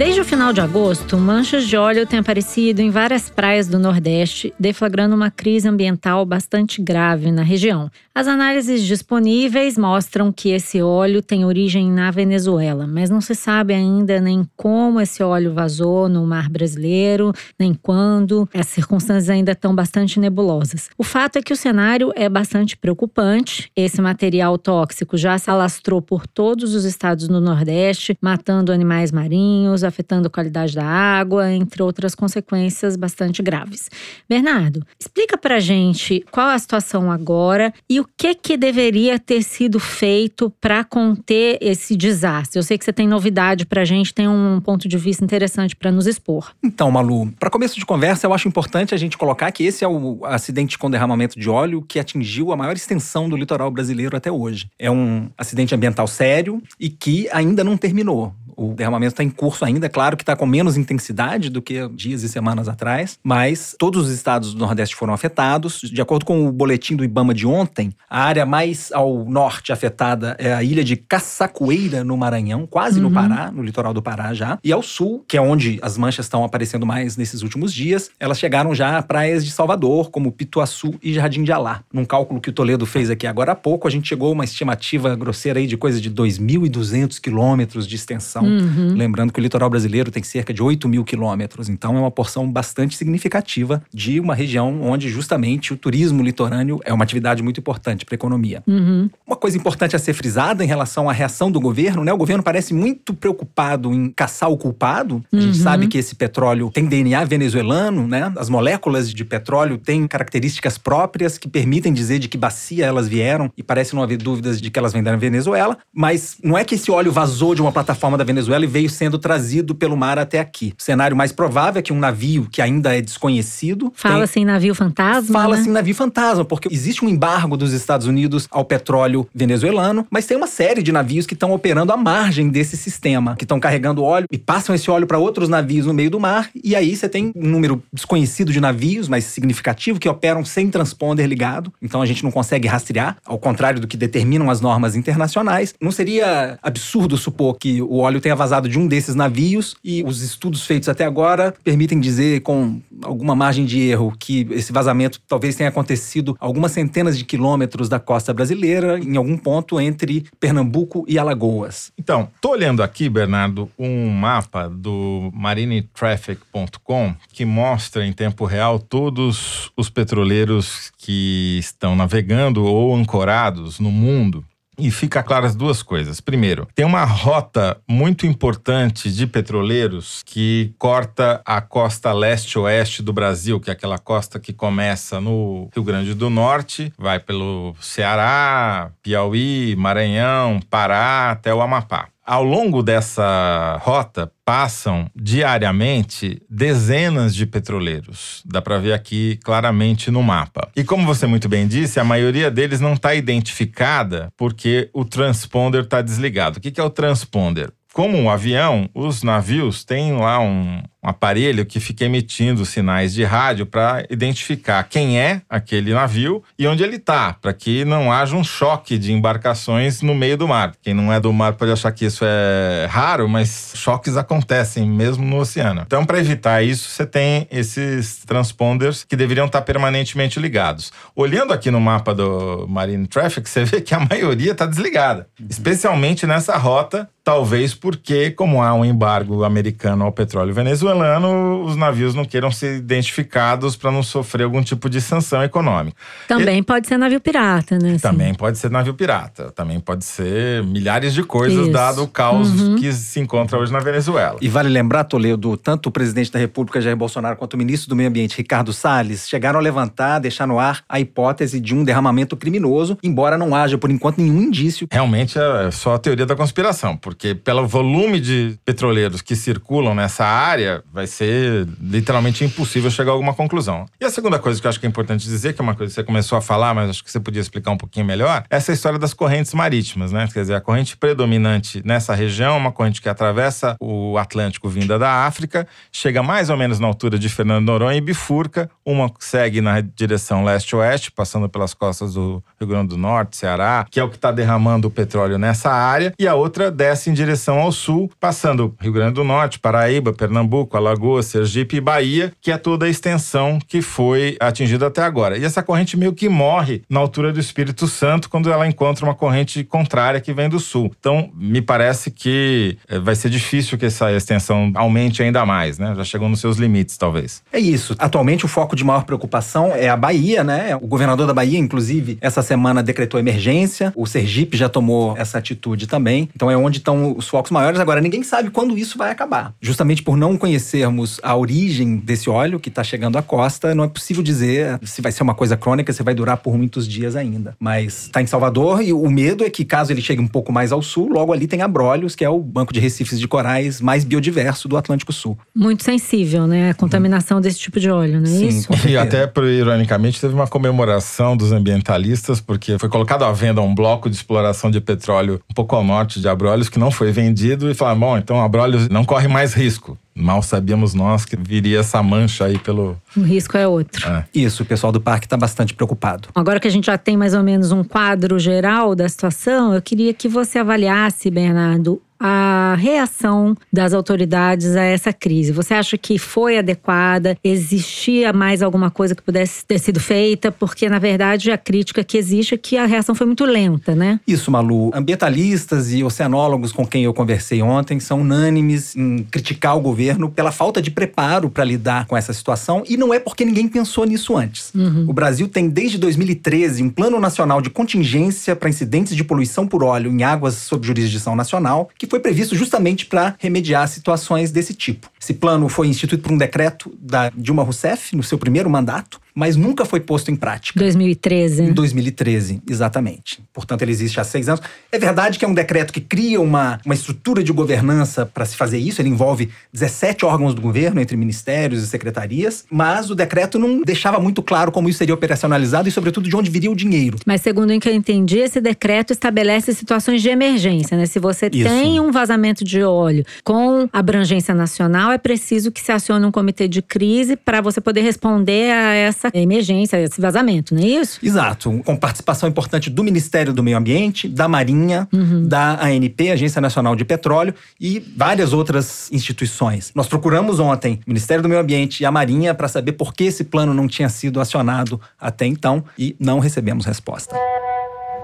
Desde 0.00 0.18
o 0.18 0.24
final 0.24 0.50
de 0.50 0.62
agosto, 0.62 1.18
manchas 1.18 1.68
de 1.68 1.76
óleo 1.76 2.06
têm 2.06 2.20
aparecido 2.20 2.80
em 2.80 2.88
várias 2.88 3.28
praias 3.28 3.68
do 3.68 3.78
Nordeste, 3.78 4.50
deflagrando 4.58 5.14
uma 5.14 5.30
crise 5.30 5.68
ambiental 5.68 6.24
bastante 6.24 6.80
grave 6.80 7.30
na 7.30 7.42
região. 7.42 7.90
As 8.20 8.28
análises 8.28 8.82
disponíveis 8.82 9.78
mostram 9.78 10.30
que 10.30 10.50
esse 10.50 10.82
óleo 10.82 11.22
tem 11.22 11.46
origem 11.46 11.90
na 11.90 12.10
Venezuela, 12.10 12.86
mas 12.86 13.08
não 13.08 13.18
se 13.18 13.34
sabe 13.34 13.72
ainda 13.72 14.20
nem 14.20 14.46
como 14.58 15.00
esse 15.00 15.22
óleo 15.22 15.54
vazou 15.54 16.06
no 16.06 16.26
mar 16.26 16.50
brasileiro, 16.50 17.32
nem 17.58 17.72
quando. 17.72 18.46
As 18.52 18.66
circunstâncias 18.66 19.30
ainda 19.30 19.52
estão 19.52 19.74
bastante 19.74 20.20
nebulosas. 20.20 20.90
O 20.98 21.02
fato 21.02 21.36
é 21.36 21.40
que 21.40 21.54
o 21.54 21.56
cenário 21.56 22.12
é 22.14 22.28
bastante 22.28 22.76
preocupante. 22.76 23.72
Esse 23.74 24.02
material 24.02 24.58
tóxico 24.58 25.16
já 25.16 25.38
se 25.38 25.48
alastrou 25.48 26.02
por 26.02 26.26
todos 26.26 26.74
os 26.74 26.84
estados 26.84 27.26
do 27.26 27.40
Nordeste, 27.40 28.18
matando 28.20 28.70
animais 28.70 29.10
marinhos, 29.10 29.82
afetando 29.82 30.26
a 30.26 30.30
qualidade 30.30 30.74
da 30.74 30.84
água, 30.84 31.50
entre 31.50 31.82
outras 31.82 32.14
consequências 32.14 32.96
bastante 32.96 33.42
graves. 33.42 33.88
Bernardo, 34.28 34.84
explica 35.00 35.38
pra 35.38 35.58
gente 35.58 36.22
qual 36.30 36.50
é 36.50 36.54
a 36.54 36.58
situação 36.58 37.10
agora 37.10 37.72
e 37.88 37.98
o 37.98 38.09
que 38.16 38.34
que 38.34 38.56
deveria 38.56 39.18
ter 39.18 39.42
sido 39.42 39.78
feito 39.78 40.50
para 40.60 40.84
conter 40.84 41.58
esse 41.60 41.96
desastre? 41.96 42.58
Eu 42.58 42.62
sei 42.62 42.78
que 42.78 42.84
você 42.84 42.92
tem 42.92 43.08
novidade 43.08 43.66
para 43.66 43.82
a 43.82 43.84
gente, 43.84 44.14
tem 44.14 44.28
um 44.28 44.60
ponto 44.60 44.88
de 44.88 44.96
vista 44.96 45.24
interessante 45.24 45.74
para 45.76 45.90
nos 45.90 46.06
expor. 46.06 46.52
Então, 46.62 46.90
Malu, 46.90 47.32
para 47.38 47.50
começo 47.50 47.78
de 47.78 47.86
conversa, 47.86 48.26
eu 48.26 48.34
acho 48.34 48.48
importante 48.48 48.94
a 48.94 48.98
gente 48.98 49.16
colocar 49.16 49.50
que 49.52 49.64
esse 49.64 49.84
é 49.84 49.88
o 49.88 50.24
acidente 50.24 50.78
com 50.78 50.90
derramamento 50.90 51.38
de 51.38 51.48
óleo 51.48 51.82
que 51.82 51.98
atingiu 51.98 52.52
a 52.52 52.56
maior 52.56 52.74
extensão 52.74 53.28
do 53.28 53.36
litoral 53.36 53.70
brasileiro 53.70 54.16
até 54.16 54.30
hoje. 54.30 54.68
É 54.78 54.90
um 54.90 55.28
acidente 55.36 55.74
ambiental 55.74 56.06
sério 56.06 56.62
e 56.78 56.88
que 56.88 57.28
ainda 57.32 57.64
não 57.64 57.76
terminou. 57.76 58.34
O 58.60 58.74
derramamento 58.74 59.14
está 59.14 59.24
em 59.24 59.30
curso 59.30 59.64
ainda, 59.64 59.86
é 59.86 59.88
claro 59.88 60.18
que 60.18 60.22
está 60.22 60.36
com 60.36 60.44
menos 60.44 60.76
intensidade 60.76 61.48
do 61.48 61.62
que 61.62 61.88
dias 61.88 62.22
e 62.22 62.28
semanas 62.28 62.68
atrás, 62.68 63.18
mas 63.24 63.74
todos 63.78 64.06
os 64.06 64.12
estados 64.12 64.52
do 64.52 64.60
Nordeste 64.60 64.94
foram 64.94 65.14
afetados. 65.14 65.80
De 65.80 66.02
acordo 66.02 66.26
com 66.26 66.46
o 66.46 66.52
boletim 66.52 66.94
do 66.94 67.02
Ibama 67.02 67.32
de 67.32 67.46
ontem, 67.46 67.90
a 68.06 68.22
área 68.22 68.44
mais 68.44 68.92
ao 68.92 69.24
norte 69.24 69.72
afetada 69.72 70.36
é 70.38 70.52
a 70.52 70.62
ilha 70.62 70.84
de 70.84 70.94
Caçacoeira, 70.94 72.04
no 72.04 72.18
Maranhão, 72.18 72.66
quase 72.66 73.00
uhum. 73.00 73.08
no 73.08 73.14
Pará, 73.14 73.50
no 73.50 73.62
litoral 73.62 73.94
do 73.94 74.02
Pará 74.02 74.34
já. 74.34 74.58
E 74.62 74.70
ao 74.70 74.82
sul, 74.82 75.24
que 75.26 75.38
é 75.38 75.40
onde 75.40 75.78
as 75.80 75.96
manchas 75.96 76.26
estão 76.26 76.44
aparecendo 76.44 76.84
mais 76.84 77.16
nesses 77.16 77.40
últimos 77.40 77.72
dias, 77.72 78.10
elas 78.20 78.38
chegaram 78.38 78.74
já 78.74 78.98
a 78.98 79.02
praias 79.02 79.42
de 79.42 79.52
Salvador, 79.52 80.10
como 80.10 80.30
Pituaçu 80.30 80.92
e 81.02 81.14
Jardim 81.14 81.44
de 81.44 81.52
Alá. 81.52 81.82
Num 81.90 82.04
cálculo 82.04 82.38
que 82.42 82.50
o 82.50 82.52
Toledo 82.52 82.84
fez 82.84 83.08
aqui 83.08 83.26
agora 83.26 83.52
há 83.52 83.56
pouco, 83.56 83.88
a 83.88 83.90
gente 83.90 84.06
chegou 84.06 84.28
a 84.28 84.32
uma 84.32 84.44
estimativa 84.44 85.16
grosseira 85.16 85.58
aí 85.58 85.66
de 85.66 85.78
coisa 85.78 85.98
de 85.98 86.10
2.200 86.10 87.18
quilômetros 87.18 87.86
de 87.86 87.96
extensão 87.96 88.49
Uhum. 88.50 88.94
Lembrando 88.94 89.32
que 89.32 89.40
o 89.40 89.42
litoral 89.42 89.70
brasileiro 89.70 90.10
tem 90.10 90.22
cerca 90.22 90.52
de 90.52 90.62
8 90.62 90.88
mil 90.88 91.04
quilômetros, 91.04 91.68
então 91.68 91.96
é 91.96 92.00
uma 92.00 92.10
porção 92.10 92.50
bastante 92.50 92.96
significativa 92.96 93.82
de 93.92 94.20
uma 94.20 94.34
região 94.34 94.82
onde 94.82 95.08
justamente 95.08 95.72
o 95.72 95.76
turismo 95.76 96.22
litorâneo 96.22 96.80
é 96.84 96.92
uma 96.92 97.04
atividade 97.04 97.42
muito 97.42 97.60
importante 97.60 98.04
para 98.04 98.14
a 98.14 98.16
economia. 98.16 98.62
Uhum. 98.66 99.08
Uma 99.26 99.36
coisa 99.36 99.56
importante 99.56 99.94
a 99.94 99.98
ser 99.98 100.12
frisada 100.12 100.64
em 100.64 100.66
relação 100.66 101.08
à 101.08 101.12
reação 101.12 101.50
do 101.50 101.60
governo, 101.60 102.04
né? 102.04 102.12
O 102.12 102.16
governo 102.16 102.42
parece 102.42 102.74
muito 102.74 103.14
preocupado 103.14 103.92
em 103.92 104.10
caçar 104.10 104.50
o 104.50 104.56
culpado. 104.56 105.22
A 105.32 105.40
gente 105.40 105.58
uhum. 105.58 105.62
sabe 105.62 105.86
que 105.86 105.98
esse 105.98 106.14
petróleo 106.14 106.70
tem 106.72 106.86
DNA 106.86 107.24
venezuelano, 107.24 108.06
né? 108.06 108.32
As 108.36 108.48
moléculas 108.48 109.12
de 109.12 109.24
petróleo 109.24 109.78
têm 109.78 110.06
características 110.06 110.76
próprias 110.76 111.38
que 111.38 111.48
permitem 111.48 111.92
dizer 111.92 112.18
de 112.18 112.28
que 112.28 112.36
bacia 112.36 112.86
elas 112.86 113.08
vieram 113.08 113.50
e 113.56 113.62
parece 113.62 113.94
não 113.94 114.02
haver 114.02 114.18
dúvidas 114.18 114.60
de 114.60 114.70
que 114.70 114.78
elas 114.78 114.92
vêm 114.92 115.02
da 115.02 115.14
Venezuela, 115.16 115.78
mas 115.92 116.38
não 116.42 116.56
é 116.56 116.64
que 116.64 116.74
esse 116.74 116.90
óleo 116.90 117.12
vazou 117.12 117.54
de 117.54 117.60
uma 117.60 117.72
plataforma 117.72 118.16
da 118.16 118.24
Venezuela 118.30 118.64
e 118.64 118.68
veio 118.68 118.88
sendo 118.88 119.18
trazido 119.18 119.74
pelo 119.74 119.96
mar 119.96 120.18
até 120.18 120.38
aqui. 120.38 120.72
O 120.78 120.82
cenário 120.82 121.16
mais 121.16 121.32
provável 121.32 121.80
é 121.80 121.82
que 121.82 121.92
um 121.92 121.98
navio 121.98 122.48
que 122.50 122.62
ainda 122.62 122.96
é 122.96 123.00
desconhecido. 123.00 123.92
Fala-se 123.94 124.38
em 124.38 124.44
navio 124.44 124.74
fantasma? 124.74 125.40
Fala-se 125.40 125.64
né? 125.64 125.68
em 125.68 125.72
navio 125.72 125.94
fantasma, 125.94 126.44
porque 126.44 126.68
existe 126.70 127.04
um 127.04 127.08
embargo 127.08 127.56
dos 127.56 127.72
Estados 127.72 128.06
Unidos 128.06 128.46
ao 128.50 128.64
petróleo 128.64 129.26
venezuelano, 129.34 130.06
mas 130.10 130.26
tem 130.26 130.36
uma 130.36 130.46
série 130.46 130.82
de 130.82 130.92
navios 130.92 131.26
que 131.26 131.34
estão 131.34 131.52
operando 131.52 131.92
à 131.92 131.96
margem 131.96 132.48
desse 132.48 132.76
sistema, 132.76 133.34
que 133.36 133.44
estão 133.44 133.58
carregando 133.58 134.02
óleo 134.02 134.26
e 134.30 134.38
passam 134.38 134.74
esse 134.74 134.90
óleo 134.90 135.06
para 135.06 135.18
outros 135.18 135.48
navios 135.48 135.86
no 135.86 135.92
meio 135.92 136.10
do 136.10 136.20
mar, 136.20 136.50
e 136.62 136.76
aí 136.76 136.94
você 136.94 137.08
tem 137.08 137.32
um 137.34 137.48
número 137.48 137.82
desconhecido 137.92 138.52
de 138.52 138.60
navios, 138.60 139.08
mas 139.08 139.24
significativo, 139.24 139.98
que 139.98 140.08
operam 140.08 140.44
sem 140.44 140.70
transponder 140.70 141.26
ligado, 141.26 141.72
então 141.82 142.00
a 142.00 142.06
gente 142.06 142.22
não 142.22 142.30
consegue 142.30 142.68
rastrear, 142.68 143.16
ao 143.24 143.38
contrário 143.38 143.80
do 143.80 143.86
que 143.86 143.96
determinam 143.96 144.50
as 144.50 144.60
normas 144.60 144.94
internacionais. 144.94 145.74
Não 145.80 145.90
seria 145.90 146.58
absurdo 146.62 147.16
supor 147.16 147.56
que 147.58 147.82
o 147.82 147.98
óleo 147.98 148.19
tem 148.20 148.30
tenha 148.30 148.36
vazado 148.36 148.68
de 148.68 148.78
um 148.78 148.86
desses 148.86 149.16
navios 149.16 149.74
e 149.82 150.04
os 150.04 150.22
estudos 150.22 150.64
feitos 150.64 150.88
até 150.88 151.04
agora 151.04 151.52
permitem 151.64 151.98
dizer 151.98 152.42
com 152.42 152.80
alguma 153.02 153.34
margem 153.34 153.64
de 153.64 153.80
erro 153.80 154.14
que 154.16 154.46
esse 154.52 154.72
vazamento 154.72 155.20
talvez 155.26 155.56
tenha 155.56 155.68
acontecido 155.68 156.36
algumas 156.38 156.70
centenas 156.70 157.18
de 157.18 157.24
quilômetros 157.24 157.88
da 157.88 157.98
costa 157.98 158.32
brasileira, 158.32 159.00
em 159.00 159.16
algum 159.16 159.36
ponto 159.36 159.80
entre 159.80 160.24
Pernambuco 160.38 161.04
e 161.08 161.18
Alagoas. 161.18 161.90
Então, 161.98 162.28
tô 162.40 162.50
olhando 162.50 162.84
aqui, 162.84 163.08
Bernardo, 163.08 163.68
um 163.76 164.08
mapa 164.10 164.68
do 164.68 165.30
marinetraffic.com 165.34 167.14
que 167.32 167.44
mostra 167.44 168.06
em 168.06 168.12
tempo 168.12 168.44
real 168.44 168.78
todos 168.78 169.72
os 169.76 169.90
petroleiros 169.90 170.92
que 170.96 171.56
estão 171.58 171.96
navegando 171.96 172.64
ou 172.64 172.94
ancorados 172.94 173.80
no 173.80 173.90
mundo 173.90 174.44
e 174.80 174.90
fica 174.90 175.22
claras 175.22 175.54
duas 175.54 175.82
coisas. 175.82 176.20
Primeiro, 176.20 176.66
tem 176.74 176.84
uma 176.84 177.04
rota 177.04 177.76
muito 177.88 178.26
importante 178.26 179.10
de 179.12 179.26
petroleiros 179.26 180.22
que 180.24 180.74
corta 180.78 181.40
a 181.44 181.60
costa 181.60 182.12
leste-oeste 182.12 183.02
do 183.02 183.12
Brasil, 183.12 183.60
que 183.60 183.70
é 183.70 183.72
aquela 183.72 183.98
costa 183.98 184.38
que 184.38 184.52
começa 184.52 185.20
no 185.20 185.68
Rio 185.74 185.84
Grande 185.84 186.14
do 186.14 186.30
Norte, 186.30 186.92
vai 186.98 187.20
pelo 187.20 187.74
Ceará, 187.80 188.90
Piauí, 189.02 189.74
Maranhão, 189.76 190.60
Pará 190.68 191.30
até 191.30 191.54
o 191.54 191.60
Amapá. 191.60 192.08
Ao 192.24 192.44
longo 192.44 192.82
dessa 192.82 193.78
rota 193.82 194.30
passam 194.44 195.10
diariamente 195.16 196.40
dezenas 196.48 197.34
de 197.34 197.46
petroleiros. 197.46 198.42
Dá 198.44 198.60
para 198.60 198.78
ver 198.78 198.92
aqui 198.92 199.38
claramente 199.42 200.10
no 200.10 200.22
mapa. 200.22 200.68
E 200.76 200.84
como 200.84 201.06
você 201.06 201.26
muito 201.26 201.48
bem 201.48 201.66
disse, 201.66 201.98
a 201.98 202.04
maioria 202.04 202.50
deles 202.50 202.80
não 202.80 202.92
está 202.92 203.14
identificada 203.14 204.32
porque 204.36 204.90
o 204.92 205.04
transponder 205.04 205.84
está 205.84 206.02
desligado. 206.02 206.58
O 206.58 206.60
que 206.60 206.80
é 206.80 206.84
o 206.84 206.90
transponder? 206.90 207.72
Como 207.92 208.16
um 208.16 208.30
avião, 208.30 208.88
os 208.94 209.24
navios 209.24 209.82
têm 209.84 210.12
lá 210.12 210.38
um, 210.38 210.80
um 211.02 211.08
aparelho 211.08 211.64
que 211.64 211.80
fica 211.80 212.04
emitindo 212.04 212.64
sinais 212.66 213.14
de 213.14 213.24
rádio 213.24 213.64
para 213.64 214.04
identificar 214.10 214.82
quem 214.84 215.18
é 215.18 215.42
aquele 215.48 215.92
navio 215.94 216.42
e 216.58 216.66
onde 216.66 216.82
ele 216.82 216.96
está, 216.96 217.32
para 217.32 217.52
que 217.52 217.84
não 217.84 218.12
haja 218.12 218.36
um 218.36 218.44
choque 218.44 218.98
de 218.98 219.12
embarcações 219.12 220.02
no 220.02 220.14
meio 220.14 220.36
do 220.36 220.46
mar. 220.46 220.74
Quem 220.82 220.92
não 220.92 221.12
é 221.12 221.18
do 221.18 221.32
mar 221.32 221.54
pode 221.54 221.72
achar 221.72 221.90
que 221.92 222.04
isso 222.04 222.24
é 222.26 222.86
raro, 222.90 223.28
mas 223.28 223.72
choques 223.74 224.16
acontecem 224.16 224.86
mesmo 224.86 225.24
no 225.24 225.38
oceano. 225.38 225.82
Então, 225.86 226.04
para 226.04 226.18
evitar 226.18 226.62
isso, 226.62 226.90
você 226.90 227.06
tem 227.06 227.46
esses 227.50 228.24
transponders 228.26 229.04
que 229.04 229.16
deveriam 229.16 229.46
estar 229.46 229.60
tá 229.60 229.64
permanentemente 229.64 230.38
ligados. 230.38 230.92
Olhando 231.16 231.52
aqui 231.52 231.70
no 231.70 231.80
mapa 231.80 232.14
do 232.14 232.66
Marine 232.68 233.06
Traffic, 233.06 233.48
você 233.48 233.64
vê 233.64 233.80
que 233.80 233.94
a 233.94 234.00
maioria 234.00 234.52
está 234.52 234.66
desligada, 234.66 235.28
especialmente 235.48 236.26
nessa 236.26 236.56
rota, 236.56 237.08
talvez 237.24 237.74
porque, 237.74 238.30
como 238.30 238.62
há 238.62 238.74
um 238.74 238.84
embargo 238.84 239.44
americano 239.44 240.04
ao 240.04 240.12
petróleo 240.12 240.52
venezuelano, 240.52 240.89
venezuelano, 240.90 241.62
os 241.62 241.76
navios 241.76 242.14
não 242.14 242.24
queiram 242.24 242.50
ser 242.50 242.76
identificados 242.76 243.76
para 243.76 243.90
não 243.90 244.02
sofrer 244.02 244.44
algum 244.44 244.62
tipo 244.62 244.88
de 244.88 245.00
sanção 245.00 245.42
econômica. 245.42 245.96
Também 246.26 246.58
e, 246.58 246.62
pode 246.62 246.86
ser 246.86 246.96
navio 246.96 247.20
pirata, 247.20 247.78
né? 247.78 247.90
Assim. 247.90 247.98
Também 247.98 248.34
pode 248.34 248.58
ser 248.58 248.70
navio 248.70 248.94
pirata. 248.94 249.50
Também 249.52 249.78
pode 249.80 250.04
ser 250.04 250.62
milhares 250.64 251.14
de 251.14 251.22
coisas, 251.22 251.62
Isso. 251.62 251.72
dado 251.72 252.02
o 252.02 252.08
caos 252.08 252.48
uhum. 252.60 252.76
que 252.76 252.92
se 252.92 253.20
encontra 253.20 253.58
hoje 253.58 253.72
na 253.72 253.80
Venezuela. 253.80 254.38
E 254.40 254.48
vale 254.48 254.68
lembrar, 254.68 255.04
Toledo, 255.04 255.56
tanto 255.56 255.88
o 255.88 255.92
presidente 255.92 256.30
da 256.30 256.38
República, 256.38 256.80
Jair 256.80 256.96
Bolsonaro, 256.96 257.36
quanto 257.36 257.54
o 257.54 257.58
ministro 257.58 257.88
do 257.88 257.96
Meio 257.96 258.08
Ambiente, 258.08 258.36
Ricardo 258.36 258.72
Salles, 258.72 259.28
chegaram 259.28 259.58
a 259.58 259.62
levantar, 259.62 260.18
deixar 260.18 260.46
no 260.46 260.58
ar 260.58 260.82
a 260.88 261.00
hipótese 261.00 261.60
de 261.60 261.74
um 261.74 261.84
derramamento 261.84 262.36
criminoso, 262.36 262.98
embora 263.02 263.38
não 263.38 263.54
haja, 263.54 263.78
por 263.78 263.90
enquanto, 263.90 264.18
nenhum 264.18 264.42
indício. 264.42 264.86
Realmente 264.90 265.38
é 265.38 265.70
só 265.70 265.94
a 265.94 265.98
teoria 265.98 266.26
da 266.26 266.34
conspiração, 266.34 266.96
porque 266.96 267.34
pelo 267.34 267.66
volume 267.66 268.20
de 268.20 268.58
petroleiros 268.64 269.22
que 269.22 269.36
circulam 269.36 269.94
nessa 269.94 270.24
área, 270.24 270.79
vai 270.92 271.06
ser 271.06 271.66
literalmente 271.80 272.44
impossível 272.44 272.90
chegar 272.90 273.10
a 273.10 273.14
alguma 273.14 273.34
conclusão. 273.34 273.86
E 274.00 274.04
a 274.04 274.10
segunda 274.10 274.38
coisa 274.38 274.60
que 274.60 274.66
eu 274.66 274.68
acho 274.68 274.80
que 274.80 274.86
é 274.86 274.88
importante 274.88 275.24
dizer, 275.24 275.52
que 275.52 275.60
é 275.60 275.64
uma 275.64 275.74
coisa 275.74 275.90
que 275.90 275.94
você 275.94 276.04
começou 276.04 276.38
a 276.38 276.40
falar, 276.40 276.74
mas 276.74 276.90
acho 276.90 277.04
que 277.04 277.10
você 277.10 277.20
podia 277.20 277.40
explicar 277.40 277.70
um 277.70 277.76
pouquinho 277.76 278.06
melhor, 278.06 278.44
é 278.48 278.60
essa 278.60 278.72
história 278.72 278.98
das 278.98 279.14
correntes 279.14 279.54
marítimas, 279.54 280.12
né? 280.12 280.28
Quer 280.32 280.42
dizer, 280.42 280.54
a 280.54 280.60
corrente 280.60 280.96
predominante 280.96 281.82
nessa 281.84 282.14
região 282.14 282.54
é 282.54 282.58
uma 282.58 282.72
corrente 282.72 283.00
que 283.00 283.08
atravessa 283.08 283.76
o 283.80 284.18
Atlântico 284.18 284.68
vinda 284.68 284.98
da 284.98 285.26
África, 285.26 285.66
chega 285.90 286.22
mais 286.22 286.50
ou 286.50 286.56
menos 286.56 286.78
na 286.78 286.86
altura 286.86 287.18
de 287.18 287.28
Fernando 287.28 287.66
Noronha 287.66 287.96
e 287.96 288.00
bifurca, 288.00 288.70
uma 288.84 289.10
segue 289.18 289.60
na 289.60 289.80
direção 289.80 290.44
leste-oeste, 290.44 291.10
passando 291.10 291.48
pelas 291.48 291.72
costas 291.72 292.14
do 292.14 292.42
Rio 292.58 292.68
Grande 292.68 292.88
do 292.88 292.96
Norte, 292.96 293.36
Ceará, 293.36 293.86
que 293.90 293.98
é 293.98 294.04
o 294.04 294.08
que 294.08 294.16
está 294.16 294.30
derramando 294.30 294.88
o 294.88 294.90
petróleo 294.90 295.38
nessa 295.38 295.70
área, 295.70 296.12
e 296.18 296.28
a 296.28 296.34
outra 296.34 296.70
desce 296.70 297.10
em 297.10 297.14
direção 297.14 297.58
ao 297.58 297.72
sul, 297.72 298.10
passando 298.20 298.74
Rio 298.80 298.92
Grande 298.92 299.14
do 299.14 299.24
Norte, 299.24 299.58
Paraíba, 299.58 300.12
Pernambuco, 300.12 300.69
Alagoas, 300.76 301.26
Sergipe 301.26 301.76
e 301.76 301.80
Bahia, 301.80 302.32
que 302.40 302.50
é 302.50 302.58
toda 302.58 302.86
a 302.86 302.88
extensão 302.88 303.58
que 303.66 303.82
foi 303.82 304.36
atingida 304.40 304.86
até 304.86 305.02
agora. 305.02 305.36
E 305.36 305.44
essa 305.44 305.62
corrente 305.62 305.96
meio 305.96 306.12
que 306.12 306.28
morre 306.28 306.82
na 306.88 307.00
altura 307.00 307.32
do 307.32 307.40
Espírito 307.40 307.86
Santo 307.86 308.28
quando 308.28 308.50
ela 308.50 308.66
encontra 308.66 309.04
uma 309.04 309.14
corrente 309.14 309.64
contrária 309.64 310.20
que 310.20 310.32
vem 310.32 310.48
do 310.48 310.58
sul. 310.58 310.90
Então, 310.98 311.30
me 311.34 311.60
parece 311.60 312.10
que 312.10 312.76
eh, 312.88 312.98
vai 312.98 313.14
ser 313.14 313.30
difícil 313.30 313.78
que 313.78 313.86
essa 313.86 314.12
extensão 314.12 314.72
aumente 314.74 315.22
ainda 315.22 315.44
mais, 315.44 315.78
né? 315.78 315.94
Já 315.96 316.04
chegou 316.04 316.28
nos 316.28 316.40
seus 316.40 316.56
limites, 316.56 316.96
talvez. 316.96 317.42
É 317.52 317.58
isso. 317.58 317.94
Atualmente, 317.98 318.44
o 318.44 318.48
foco 318.48 318.76
de 318.76 318.84
maior 318.84 319.04
preocupação 319.04 319.72
é 319.74 319.88
a 319.88 319.96
Bahia, 319.96 320.44
né? 320.44 320.76
O 320.76 320.86
governador 320.86 321.26
da 321.26 321.34
Bahia, 321.34 321.58
inclusive, 321.58 322.18
essa 322.20 322.42
semana 322.42 322.82
decretou 322.82 323.18
emergência. 323.18 323.92
O 323.96 324.06
Sergipe 324.06 324.56
já 324.56 324.68
tomou 324.68 325.16
essa 325.16 325.38
atitude 325.38 325.86
também. 325.86 326.28
Então, 326.34 326.50
é 326.50 326.56
onde 326.56 326.78
estão 326.78 327.16
os 327.16 327.28
focos 327.28 327.50
maiores. 327.50 327.80
Agora, 327.80 328.00
ninguém 328.00 328.22
sabe 328.22 328.50
quando 328.50 328.76
isso 328.76 328.96
vai 328.96 329.10
acabar. 329.10 329.54
Justamente 329.60 330.02
por 330.02 330.16
não 330.16 330.36
conhecermos 330.60 331.18
a 331.22 331.34
origem 331.34 331.96
desse 331.96 332.28
óleo 332.28 332.60
que 332.60 332.68
está 332.68 332.84
chegando 332.84 333.16
à 333.16 333.22
costa, 333.22 333.74
não 333.74 333.84
é 333.84 333.88
possível 333.88 334.22
dizer 334.22 334.78
se 334.82 335.00
vai 335.00 335.10
ser 335.10 335.22
uma 335.22 335.34
coisa 335.34 335.56
crônica, 335.56 335.92
se 335.92 336.02
vai 336.02 336.14
durar 336.14 336.36
por 336.36 336.56
muitos 336.56 336.86
dias 336.86 337.16
ainda. 337.16 337.54
Mas 337.58 338.04
está 338.04 338.20
em 338.20 338.26
Salvador 338.26 338.82
e 338.82 338.92
o 338.92 339.10
medo 339.10 339.42
é 339.44 339.50
que, 339.50 339.64
caso 339.64 339.90
ele 339.90 340.02
chegue 340.02 340.20
um 340.20 340.28
pouco 340.28 340.52
mais 340.52 340.70
ao 340.70 340.82
sul, 340.82 341.08
logo 341.08 341.32
ali 341.32 341.46
tem 341.46 341.62
Abrolhos, 341.62 342.14
que 342.14 342.24
é 342.24 342.28
o 342.28 342.38
banco 342.38 342.72
de 342.72 342.80
recifes 342.80 343.18
de 343.18 343.26
corais 343.26 343.80
mais 343.80 344.04
biodiverso 344.04 344.68
do 344.68 344.76
Atlântico 344.76 345.12
Sul. 345.12 345.38
Muito 345.54 345.82
sensível, 345.82 346.46
né? 346.46 346.70
A 346.70 346.74
contaminação 346.74 347.40
desse 347.40 347.58
tipo 347.58 347.80
de 347.80 347.90
óleo, 347.90 348.20
não 348.20 348.30
é 348.30 348.38
Sim, 348.38 348.48
isso? 348.48 348.68
E 348.86 348.96
até, 348.96 349.30
ironicamente, 349.58 350.20
teve 350.20 350.34
uma 350.34 350.46
comemoração 350.46 351.36
dos 351.36 351.52
ambientalistas, 351.52 352.40
porque 352.40 352.78
foi 352.78 352.88
colocado 352.88 353.24
à 353.24 353.32
venda 353.32 353.62
um 353.62 353.74
bloco 353.74 354.10
de 354.10 354.16
exploração 354.16 354.70
de 354.70 354.80
petróleo 354.80 355.40
um 355.50 355.54
pouco 355.54 355.74
ao 355.74 355.82
norte 355.82 356.20
de 356.20 356.28
Abrolhos, 356.28 356.68
que 356.68 356.78
não 356.78 356.90
foi 356.90 357.12
vendido, 357.12 357.70
e 357.70 357.74
falaram: 357.74 358.00
bom, 358.00 358.18
então 358.18 358.40
Abrolhos 358.40 358.88
não 358.88 359.04
corre 359.04 359.28
mais 359.28 359.54
risco. 359.54 359.96
Mal 360.20 360.42
sabíamos 360.42 360.94
nós 360.94 361.24
que 361.24 361.36
viria 361.36 361.80
essa 361.80 362.02
mancha 362.02 362.44
aí 362.44 362.58
pelo. 362.58 362.96
O 363.16 363.22
risco 363.22 363.56
é 363.56 363.66
outro. 363.66 364.06
É. 364.08 364.24
Isso, 364.34 364.62
o 364.62 364.66
pessoal 364.66 364.92
do 364.92 365.00
parque 365.00 365.26
está 365.26 365.36
bastante 365.36 365.74
preocupado. 365.74 366.28
Agora 366.34 366.60
que 366.60 366.68
a 366.68 366.70
gente 366.70 366.86
já 366.86 366.98
tem 366.98 367.16
mais 367.16 367.34
ou 367.34 367.42
menos 367.42 367.72
um 367.72 367.82
quadro 367.82 368.38
geral 368.38 368.94
da 368.94 369.08
situação, 369.08 369.74
eu 369.74 369.82
queria 369.82 370.12
que 370.12 370.28
você 370.28 370.58
avaliasse, 370.58 371.30
Bernardo, 371.30 372.00
a 372.20 372.76
reação 372.78 373.56
das 373.72 373.94
autoridades 373.94 374.76
a 374.76 374.82
essa 374.82 375.12
crise. 375.12 375.52
Você 375.52 375.72
acha 375.72 375.96
que 375.96 376.18
foi 376.18 376.58
adequada? 376.58 377.36
Existia 377.42 378.30
mais 378.32 378.62
alguma 378.62 378.90
coisa 378.90 379.14
que 379.14 379.22
pudesse 379.22 379.64
ter 379.64 379.78
sido 379.78 379.98
feita? 379.98 380.52
Porque, 380.52 380.88
na 380.88 380.98
verdade, 380.98 381.50
a 381.50 381.56
crítica 381.56 382.04
que 382.04 382.18
existe 382.18 382.54
é 382.54 382.58
que 382.58 382.76
a 382.76 382.84
reação 382.84 383.14
foi 383.14 383.26
muito 383.26 383.44
lenta, 383.44 383.94
né? 383.94 384.20
Isso, 384.26 384.50
Malu. 384.50 384.90
Ambientalistas 384.94 385.92
e 385.92 386.04
oceanólogos 386.04 386.72
com 386.72 386.86
quem 386.86 387.04
eu 387.04 387.14
conversei 387.14 387.62
ontem 387.62 387.98
são 387.98 388.20
unânimes 388.20 388.94
em 388.94 389.24
criticar 389.24 389.76
o 389.76 389.80
governo 389.80 390.28
pela 390.28 390.52
falta 390.52 390.82
de 390.82 390.90
preparo 390.90 391.48
para 391.48 391.64
lidar 391.64 392.06
com 392.06 392.16
essa 392.16 392.32
situação 392.32 392.82
e 392.86 392.96
não 392.96 393.14
é 393.14 393.18
porque 393.18 393.44
ninguém 393.44 393.66
pensou 393.66 394.04
nisso 394.04 394.36
antes. 394.36 394.72
O 395.08 395.12
Brasil 395.12 395.48
tem 395.48 395.68
desde 395.68 395.96
2013 395.96 396.82
um 396.82 396.90
Plano 396.90 397.18
Nacional 397.18 397.62
de 397.62 397.70
Contingência 397.70 398.54
para 398.54 398.68
Incidentes 398.68 399.16
de 399.16 399.24
Poluição 399.24 399.66
por 399.66 399.82
Óleo 399.82 400.10
em 400.10 400.22
Águas 400.22 400.54
sob 400.54 400.86
jurisdição 400.86 401.34
nacional, 401.34 401.88
que 401.96 402.09
foi 402.10 402.18
previsto 402.20 402.56
justamente 402.56 403.06
para 403.06 403.36
remediar 403.38 403.88
situações 403.88 404.50
desse 404.50 404.74
tipo. 404.74 405.08
Esse 405.20 405.32
plano 405.32 405.68
foi 405.68 405.86
instituído 405.86 406.22
por 406.22 406.32
um 406.32 406.36
decreto 406.36 406.92
da 407.00 407.30
Dilma 407.30 407.62
Rousseff 407.62 408.16
no 408.16 408.22
seu 408.22 408.36
primeiro 408.36 408.68
mandato, 408.68 409.20
mas 409.34 409.56
nunca 409.56 409.84
foi 409.84 410.00
posto 410.00 410.30
em 410.30 410.36
prática. 410.36 410.78
2013. 410.78 411.62
Em 411.62 411.72
2013, 411.72 412.62
exatamente. 412.68 413.42
Portanto, 413.52 413.82
ele 413.82 413.92
existe 413.92 414.20
há 414.20 414.24
seis 414.24 414.48
anos. 414.48 414.60
É 414.90 414.98
verdade 414.98 415.38
que 415.38 415.44
é 415.44 415.48
um 415.48 415.54
decreto 415.54 415.92
que 415.92 416.00
cria 416.00 416.40
uma, 416.40 416.80
uma 416.84 416.94
estrutura 416.94 417.42
de 417.42 417.52
governança 417.52 418.26
para 418.26 418.44
se 418.44 418.56
fazer 418.56 418.78
isso. 418.78 419.00
Ele 419.00 419.08
envolve 419.08 419.50
17 419.72 420.24
órgãos 420.24 420.54
do 420.54 420.60
governo, 420.60 421.00
entre 421.00 421.16
ministérios 421.16 421.82
e 421.82 421.86
secretarias, 421.86 422.64
mas 422.70 423.10
o 423.10 423.14
decreto 423.14 423.58
não 423.58 423.82
deixava 423.82 424.18
muito 424.18 424.42
claro 424.42 424.72
como 424.72 424.88
isso 424.88 424.98
seria 424.98 425.14
operacionalizado 425.14 425.88
e, 425.88 425.92
sobretudo, 425.92 426.28
de 426.28 426.36
onde 426.36 426.50
viria 426.50 426.70
o 426.70 426.76
dinheiro. 426.76 427.18
Mas 427.26 427.40
segundo 427.40 427.74
o 427.74 427.80
que 427.80 427.88
eu 427.88 427.94
entendi, 427.94 428.38
esse 428.38 428.60
decreto 428.60 429.12
estabelece 429.12 429.72
situações 429.72 430.22
de 430.22 430.28
emergência, 430.28 430.96
né? 430.96 431.06
Se 431.06 431.18
você 431.18 431.50
Isso. 431.52 431.68
tem 431.68 432.00
um 432.00 432.10
vazamento 432.10 432.64
de 432.64 432.82
óleo 432.82 433.24
com 433.44 433.88
abrangência 433.92 434.54
nacional, 434.54 435.12
é 435.12 435.18
preciso 435.18 435.70
que 435.70 435.80
se 435.80 435.92
acione 435.92 436.24
um 436.24 436.30
comitê 436.30 436.68
de 436.68 436.82
crise 436.82 437.36
para 437.36 437.60
você 437.60 437.80
poder 437.80 438.02
responder 438.02 438.72
a 438.72 438.94
essa 438.94 439.19
emergência, 439.34 439.98
a 439.98 440.02
esse 440.02 440.20
vazamento, 440.20 440.74
não 440.74 440.82
é 440.82 440.86
isso? 440.86 441.18
Exato, 441.22 441.80
com 441.84 441.96
participação 441.96 442.48
importante 442.48 442.88
do 442.88 443.02
Ministério 443.04 443.52
do 443.52 443.62
Meio 443.62 443.76
Ambiente, 443.76 444.28
da 444.28 444.48
Marinha, 444.48 445.08
da 445.46 445.84
ANP, 445.84 446.30
Agência 446.30 446.60
Nacional 446.60 446.96
de 446.96 447.04
Petróleo, 447.04 447.54
e 447.80 448.00
várias 448.16 448.52
outras 448.52 449.10
instituições. 449.12 449.92
Nós 449.94 450.06
procuramos 450.06 450.58
ontem 450.60 451.00
o 451.06 451.10
Ministério 451.10 451.42
do 451.42 451.48
Meio 451.48 451.60
Ambiente 451.60 452.02
e 452.02 452.06
a 452.06 452.10
Marinha 452.10 452.54
para 452.54 452.68
saber 452.68 452.92
por 452.92 453.14
que 453.14 453.24
esse 453.24 453.44
plano 453.44 453.74
não 453.74 453.86
tinha 453.86 454.08
sido 454.08 454.40
acionado 454.40 455.00
até 455.18 455.46
então 455.46 455.84
e 455.98 456.16
não 456.18 456.38
recebemos 456.38 456.84
resposta. 456.86 457.36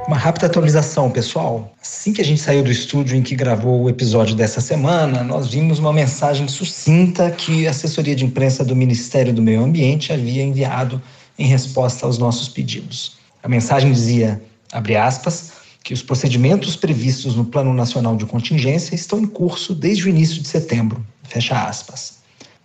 Uma 0.06 0.16
rápida 0.16 0.46
atualização, 0.46 1.10
pessoal. 1.10 1.74
Assim 1.82 2.12
que 2.12 2.20
a 2.20 2.24
gente 2.24 2.40
saiu 2.40 2.62
do 2.62 2.70
estúdio 2.70 3.16
em 3.16 3.22
que 3.22 3.34
gravou 3.34 3.82
o 3.82 3.90
episódio 3.90 4.36
dessa 4.36 4.60
semana, 4.60 5.24
nós 5.24 5.48
vimos 5.48 5.80
uma 5.80 5.92
mensagem 5.92 6.46
sucinta 6.46 7.28
que 7.32 7.66
a 7.66 7.70
assessoria 7.70 8.14
de 8.14 8.24
imprensa 8.24 8.64
do 8.64 8.76
Ministério 8.76 9.34
do 9.34 9.42
Meio 9.42 9.64
Ambiente 9.64 10.12
havia 10.12 10.44
enviado 10.44 11.02
em 11.36 11.48
resposta 11.48 12.06
aos 12.06 12.18
nossos 12.18 12.48
pedidos. 12.48 13.16
A 13.42 13.48
mensagem 13.48 13.90
dizia, 13.90 14.40
abre 14.72 14.94
aspas, 14.94 15.50
que 15.82 15.92
os 15.92 16.04
procedimentos 16.04 16.76
previstos 16.76 17.34
no 17.34 17.44
Plano 17.44 17.74
Nacional 17.74 18.16
de 18.16 18.26
Contingência 18.26 18.94
estão 18.94 19.18
em 19.18 19.26
curso 19.26 19.74
desde 19.74 20.06
o 20.06 20.08
início 20.08 20.40
de 20.40 20.46
setembro. 20.46 21.04
Fecha 21.24 21.66
aspas. 21.66 22.18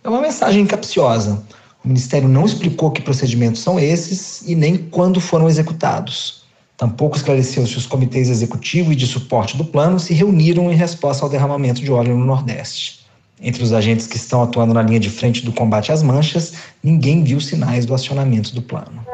É 0.04 0.08
uma 0.08 0.20
mensagem 0.20 0.64
capciosa. 0.64 1.42
O 1.84 1.88
Ministério 1.88 2.28
não 2.28 2.46
explicou 2.46 2.92
que 2.92 3.02
procedimentos 3.02 3.62
são 3.62 3.80
esses 3.80 4.42
e 4.42 4.54
nem 4.54 4.76
quando 4.76 5.20
foram 5.20 5.48
executados. 5.48 6.41
Tampouco 6.82 7.16
esclareceu 7.16 7.64
se 7.64 7.78
os 7.78 7.86
comitês 7.86 8.28
executivo 8.28 8.92
e 8.92 8.96
de 8.96 9.06
suporte 9.06 9.56
do 9.56 9.64
plano 9.64 10.00
se 10.00 10.12
reuniram 10.12 10.68
em 10.68 10.74
resposta 10.74 11.24
ao 11.24 11.30
derramamento 11.30 11.80
de 11.80 11.92
óleo 11.92 12.18
no 12.18 12.24
Nordeste. 12.24 13.06
Entre 13.40 13.62
os 13.62 13.72
agentes 13.72 14.08
que 14.08 14.16
estão 14.16 14.42
atuando 14.42 14.74
na 14.74 14.82
linha 14.82 14.98
de 14.98 15.08
frente 15.08 15.44
do 15.44 15.52
combate 15.52 15.92
às 15.92 16.02
manchas, 16.02 16.54
ninguém 16.82 17.22
viu 17.22 17.40
sinais 17.40 17.86
do 17.86 17.94
acionamento 17.94 18.52
do 18.52 18.60
plano. 18.60 19.06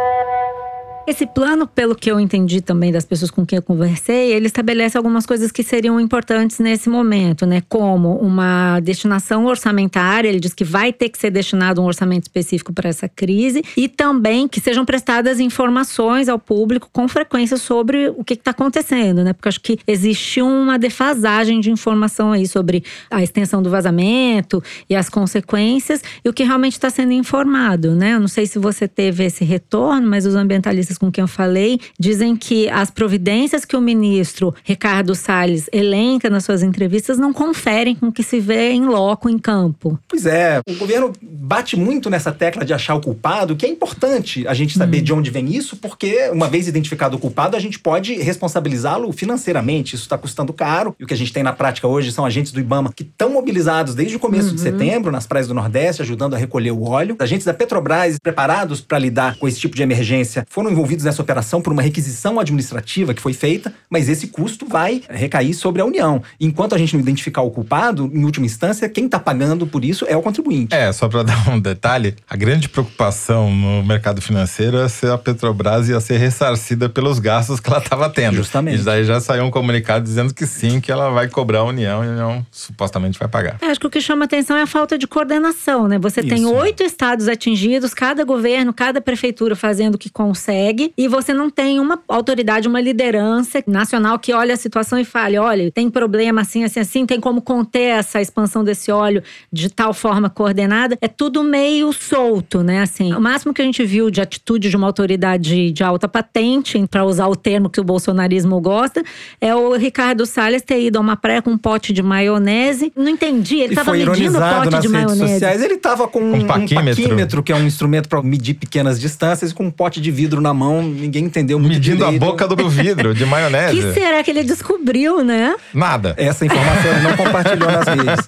Esse 1.09 1.24
plano, 1.26 1.66
pelo 1.66 1.94
que 1.94 2.12
eu 2.12 2.20
entendi 2.20 2.61
também 2.61 2.92
das 2.92 3.06
pessoas 3.06 3.30
com 3.30 3.46
quem 3.46 3.56
eu 3.56 3.62
conversei, 3.62 4.30
ele 4.30 4.44
estabelece 4.44 4.94
algumas 4.94 5.24
coisas 5.24 5.50
que 5.50 5.62
seriam 5.62 5.98
importantes 5.98 6.59
nesse 6.59 6.90
momento, 6.90 7.46
né? 7.46 7.62
Como 7.66 8.18
uma 8.18 8.78
destinação 8.80 9.46
orçamentária, 9.46 10.28
ele 10.28 10.38
diz 10.38 10.52
que 10.52 10.64
vai 10.64 10.92
ter 10.92 11.09
que 11.09 11.16
ser 11.16 11.30
destinado 11.30 11.80
um 11.80 11.86
orçamento 11.86 12.24
específico 12.24 12.74
para 12.74 12.90
essa 12.90 13.09
crise 13.09 13.64
e 13.74 13.88
também 13.88 14.46
que 14.46 14.61
sejam 14.61 14.84
prestadas 14.84 15.40
informações 15.40 16.28
ao 16.28 16.38
público 16.38 16.90
com 16.92 17.09
frequência 17.09 17.56
sobre 17.56 18.11
o 18.11 18.22
que 18.22 18.34
está 18.34 18.50
acontecendo, 18.50 19.24
né? 19.24 19.32
Porque 19.32 19.48
acho 19.48 19.62
que 19.62 19.78
existe 19.86 20.42
uma 20.42 20.78
defasagem 20.78 21.59
de 21.59 21.70
informação 21.70 22.32
aí 22.32 22.46
sobre 22.46 22.84
a 23.11 23.22
extensão 23.22 23.62
do 23.62 23.70
vazamento 23.70 24.62
e 24.90 24.94
as 24.94 25.09
consequências 25.09 26.02
e 26.22 26.28
o 26.28 26.34
que 26.34 26.44
realmente 26.44 26.74
está 26.74 26.90
sendo 26.90 27.12
informado, 27.12 27.94
né? 27.94 28.12
Eu 28.12 28.20
não 28.20 28.28
sei 28.28 28.44
se 28.44 28.59
você 28.59 28.86
teve 28.86 29.24
esse 29.24 29.42
retorno, 29.42 30.06
mas 30.06 30.26
os 30.26 30.34
ambientalistas 30.34 30.97
com 30.99 31.11
quem 31.11 31.22
eu 31.22 31.28
falei 31.28 31.80
dizem 31.99 32.36
que 32.36 32.68
as 32.68 32.90
providências 32.90 33.64
que 33.64 33.76
o 33.76 33.80
ministro 33.80 34.55
Ricardo 34.64 35.14
Salles 35.14 35.68
elenca 35.72 36.28
nas 36.28 36.44
suas 36.44 36.62
entrevistas 36.62 37.18
não 37.18 37.32
conferem 37.32 37.94
com 37.94 38.09
o 38.09 38.12
que 38.12 38.22
se 38.22 38.40
vê 38.40 38.72
em 38.72 38.86
loco, 38.86 39.28
em 39.28 39.38
campo. 39.38 39.99
Pois 40.09 40.26
é, 40.26 40.61
o 40.68 40.74
governo 40.74 41.12
bate 41.22 41.76
muito 41.76 42.11
nessa 42.11 42.32
tecla 42.32 42.64
de 42.64 42.74
achar 42.74 42.94
o 42.94 43.01
culpado, 43.01 43.57
que 43.57 43.64
é 43.64 43.68
importante 43.68 44.46
a 44.46 44.55
gente 44.55 44.76
saber 44.76 45.01
de 45.01 45.12
onde 45.12 45.30
vem 45.30 45.55
isso, 45.55 45.76
porque 45.76 46.28
uma 46.32 46.49
vez 46.49 46.68
identificado 46.68 47.16
o 47.16 47.20
culpado, 47.20 47.57
a 47.57 47.61
gente 47.61 47.78
pode 47.78 48.14
responsabilizá-lo 48.14 49.12
financeiramente. 49.12 49.94
Isso 49.94 50.05
está 50.05 50.18
custando 50.18 50.53
caro. 50.53 50.94
E 50.99 51.05
o 51.05 51.07
que 51.07 51.14
a 51.14 51.16
gente 51.16 51.32
tem 51.32 51.42
na 51.42 51.53
prática 51.53 51.86
hoje 51.86 52.12
são 52.12 52.24
agentes 52.24 52.53
do 52.53 52.61
Ibama 52.61 52.92
que 52.92 53.03
estão 53.03 53.30
mobilizados 53.30 53.94
desde 53.94 54.16
o 54.16 54.18
começo 54.18 54.55
de 54.55 54.61
setembro 54.61 55.12
nas 55.12 55.26
praias 55.26 55.49
do 55.49 55.55
Nordeste, 55.55 56.03
ajudando 56.03 56.34
a 56.34 56.38
recolher 56.38 56.70
o 56.70 56.82
óleo. 56.82 57.16
Agentes 57.18 57.46
da 57.46 57.55
Petrobras, 57.55 58.18
preparados 58.18 58.80
para 58.80 58.99
lidar 58.99 59.36
com 59.36 59.46
esse 59.46 59.61
tipo 59.61 59.76
de 59.76 59.82
emergência, 59.82 60.46
foram 60.49 60.70
envolvidos 60.70 60.88
nessa 61.05 61.22
operação 61.22 61.61
por 61.61 61.72
uma 61.72 61.82
requisição 61.82 62.39
administrativa 62.39 63.14
que 63.14 63.20
foi 63.20 63.32
feita, 63.32 63.72
mas 63.91 64.09
esse 64.09 64.28
custo 64.28 64.66
vai 64.66 65.03
recair 65.09 65.55
sobre 65.55 65.82
a 65.82 65.84
União. 65.84 66.22
Enquanto 66.41 66.74
a 66.74 66.78
gente 66.78 66.95
não 66.95 67.01
identificar 67.01 67.43
o 67.43 67.51
culpado, 67.51 68.11
em 68.12 68.24
última 68.24 68.47
instância, 68.47 68.89
quem 68.89 69.07
está 69.07 69.18
pagando 69.18 69.66
por 69.66 69.84
isso 69.84 70.05
é 70.09 70.16
o 70.16 70.22
contribuinte. 70.22 70.74
É, 70.74 70.93
só 70.93 71.09
para 71.09 71.22
dar 71.24 71.49
um 71.51 71.61
detalhe, 71.61 72.14
a 72.28 72.36
grande 72.36 72.68
preocupação 72.68 73.51
no 73.51 73.84
mercado 73.84 74.20
financeiro 74.20 74.78
é 74.78 74.89
se 74.89 75.07
a 75.07 75.18
Petrobras 75.18 75.89
ia 75.89 76.01
ser 76.01 76.18
ressarcida 76.18 76.89
pelos 76.89 77.18
gastos 77.18 77.61
que 77.61 77.68
ela 77.68 77.78
estava 77.78 78.09
tendo. 78.11 78.36
Justamente. 78.36 78.80
E 78.80 78.84
daí 78.84 79.05
já 79.05 79.20
saiu 79.20 79.45
um 79.45 79.51
comunicado 79.51 80.05
dizendo 80.05 80.32
que 80.32 80.47
sim, 80.47 80.80
que 80.80 80.91
ela 80.91 81.11
vai 81.11 81.28
cobrar 81.28 81.61
a 81.61 81.64
União 81.64 82.05
e 82.05 82.09
a 82.09 82.11
União 82.11 82.47
supostamente 82.51 83.18
vai 83.18 83.28
pagar. 83.28 83.59
É, 83.61 83.66
acho 83.66 83.80
que 83.80 83.86
o 83.86 83.91
que 83.91 84.01
chama 84.01 84.24
atenção 84.24 84.57
é 84.57 84.62
a 84.62 84.66
falta 84.66 84.97
de 84.97 85.07
coordenação, 85.07 85.89
né? 85.89 85.99
Você 85.99 86.22
tem 86.22 86.43
Isso. 86.43 86.55
oito 86.55 86.82
estados 86.82 87.28
atingidos, 87.28 87.95
cada 87.95 88.24
governo, 88.24 88.72
cada 88.72 89.01
prefeitura 89.01 89.57
fazendo 89.57 89.97
o 89.97 89.99
que 89.99 90.11
consegue, 90.11 90.78
e 90.97 91.09
você 91.09 91.33
não 91.33 91.51
tem 91.51 91.81
uma 91.81 91.99
autoridade, 92.09 92.68
uma 92.68 92.81
liderança 92.81 93.62
nacional 93.66 94.18
que 94.18 94.33
olha 94.33 94.55
a 94.55 94.57
situação 94.57 94.99
e 94.99 95.05
fale: 95.05 95.39
olha, 95.39 95.70
tem 95.70 95.91
problema 95.91 96.43
assim, 96.43 96.64
assim, 96.64 96.81
assim, 96.81 97.07
tem 97.07 97.20
como 97.20 97.41
conter 97.41 97.99
essa 97.99 98.20
expansão 98.20 98.62
desse 98.62 98.91
óleo 98.91 99.22
de 99.53 99.70
tal 99.70 99.93
forma 99.93 100.29
coordenada. 100.31 100.97
É 101.01 101.09
tudo 101.09 101.43
meio 101.43 101.93
solto, 101.93 102.62
né? 102.62 102.83
Assim, 102.83 103.12
o 103.12 103.20
máximo 103.20 103.53
que 103.53 103.62
a 103.62 103.64
gente 103.64 103.85
viu 103.85 104.11
de 104.11 104.20
atitude 104.20 104.70
de 104.70 104.76
uma 104.76 104.87
autoridade 104.87 105.70
de 105.70 105.83
alta 105.83 106.09
patente, 106.09 106.79
para 106.91 107.05
usar 107.05 107.26
o 107.26 107.37
termo 107.37 107.70
que 107.70 107.81
o 107.81 107.85
bolsonarismo 107.85 108.61
gosta, 108.61 109.03
é 109.41 109.55
o 109.55 109.76
Ricardo 109.76 110.26
Salles 110.26 110.62
ter 110.62 110.83
ido 110.83 110.99
a 110.99 111.01
uma 111.01 111.16
praia 111.16 111.43
com 111.43 111.51
um 111.51 111.59
pote 111.59 111.93
de 111.93 112.03
maionese. 112.03 112.93
Não 112.97 113.09
entendi, 113.09 113.57
ele 113.57 113.72
e 113.72 113.76
tava 113.76 113.91
foi 113.91 114.05
medindo 114.05 114.39
o 114.39 114.41
pote 114.41 114.70
nas 114.70 114.83
de 114.83 114.89
redes 114.89 114.91
maionese. 114.91 115.33
sociais. 115.33 115.62
Ele 115.62 115.76
tava 115.76 116.09
com 116.09 116.20
um, 116.20 116.35
um 116.35 116.47
paquímetro. 116.47 117.03
paquímetro, 117.03 117.43
que 117.43 117.53
é 117.53 117.57
um 117.57 117.66
instrumento 117.66 118.09
para 118.09 118.22
medir 118.22 118.55
pequenas 118.55 119.01
distâncias, 119.01 119.53
com 119.53 119.64
um 119.64 119.70
pote 119.70 120.01
de 120.01 120.11
vidro 120.11 120.41
na 120.41 120.53
mão. 120.59 120.82
Ninguém 120.82 121.24
entendeu 121.24 121.59
muito 121.59 121.74
Medindo 121.74 122.04
a 122.04 122.09
direito. 122.11 122.24
boca 122.24 122.46
do 122.48 122.68
vidro 122.68 123.14
de 123.14 123.24
O 123.24 123.26
maionese. 123.28 123.74
que 123.76 123.92
será 123.94 124.22
que 124.22 124.30
ele 124.30 124.42
descobriu, 124.44 125.22
né? 125.24 125.54
Nada. 125.72 126.14
Essa 126.16 126.44
informação 126.44 126.90
ele 126.90 127.00
não 127.00 127.16
compartilhou 127.16 127.70
nas 127.70 127.86
redes. 127.86 128.24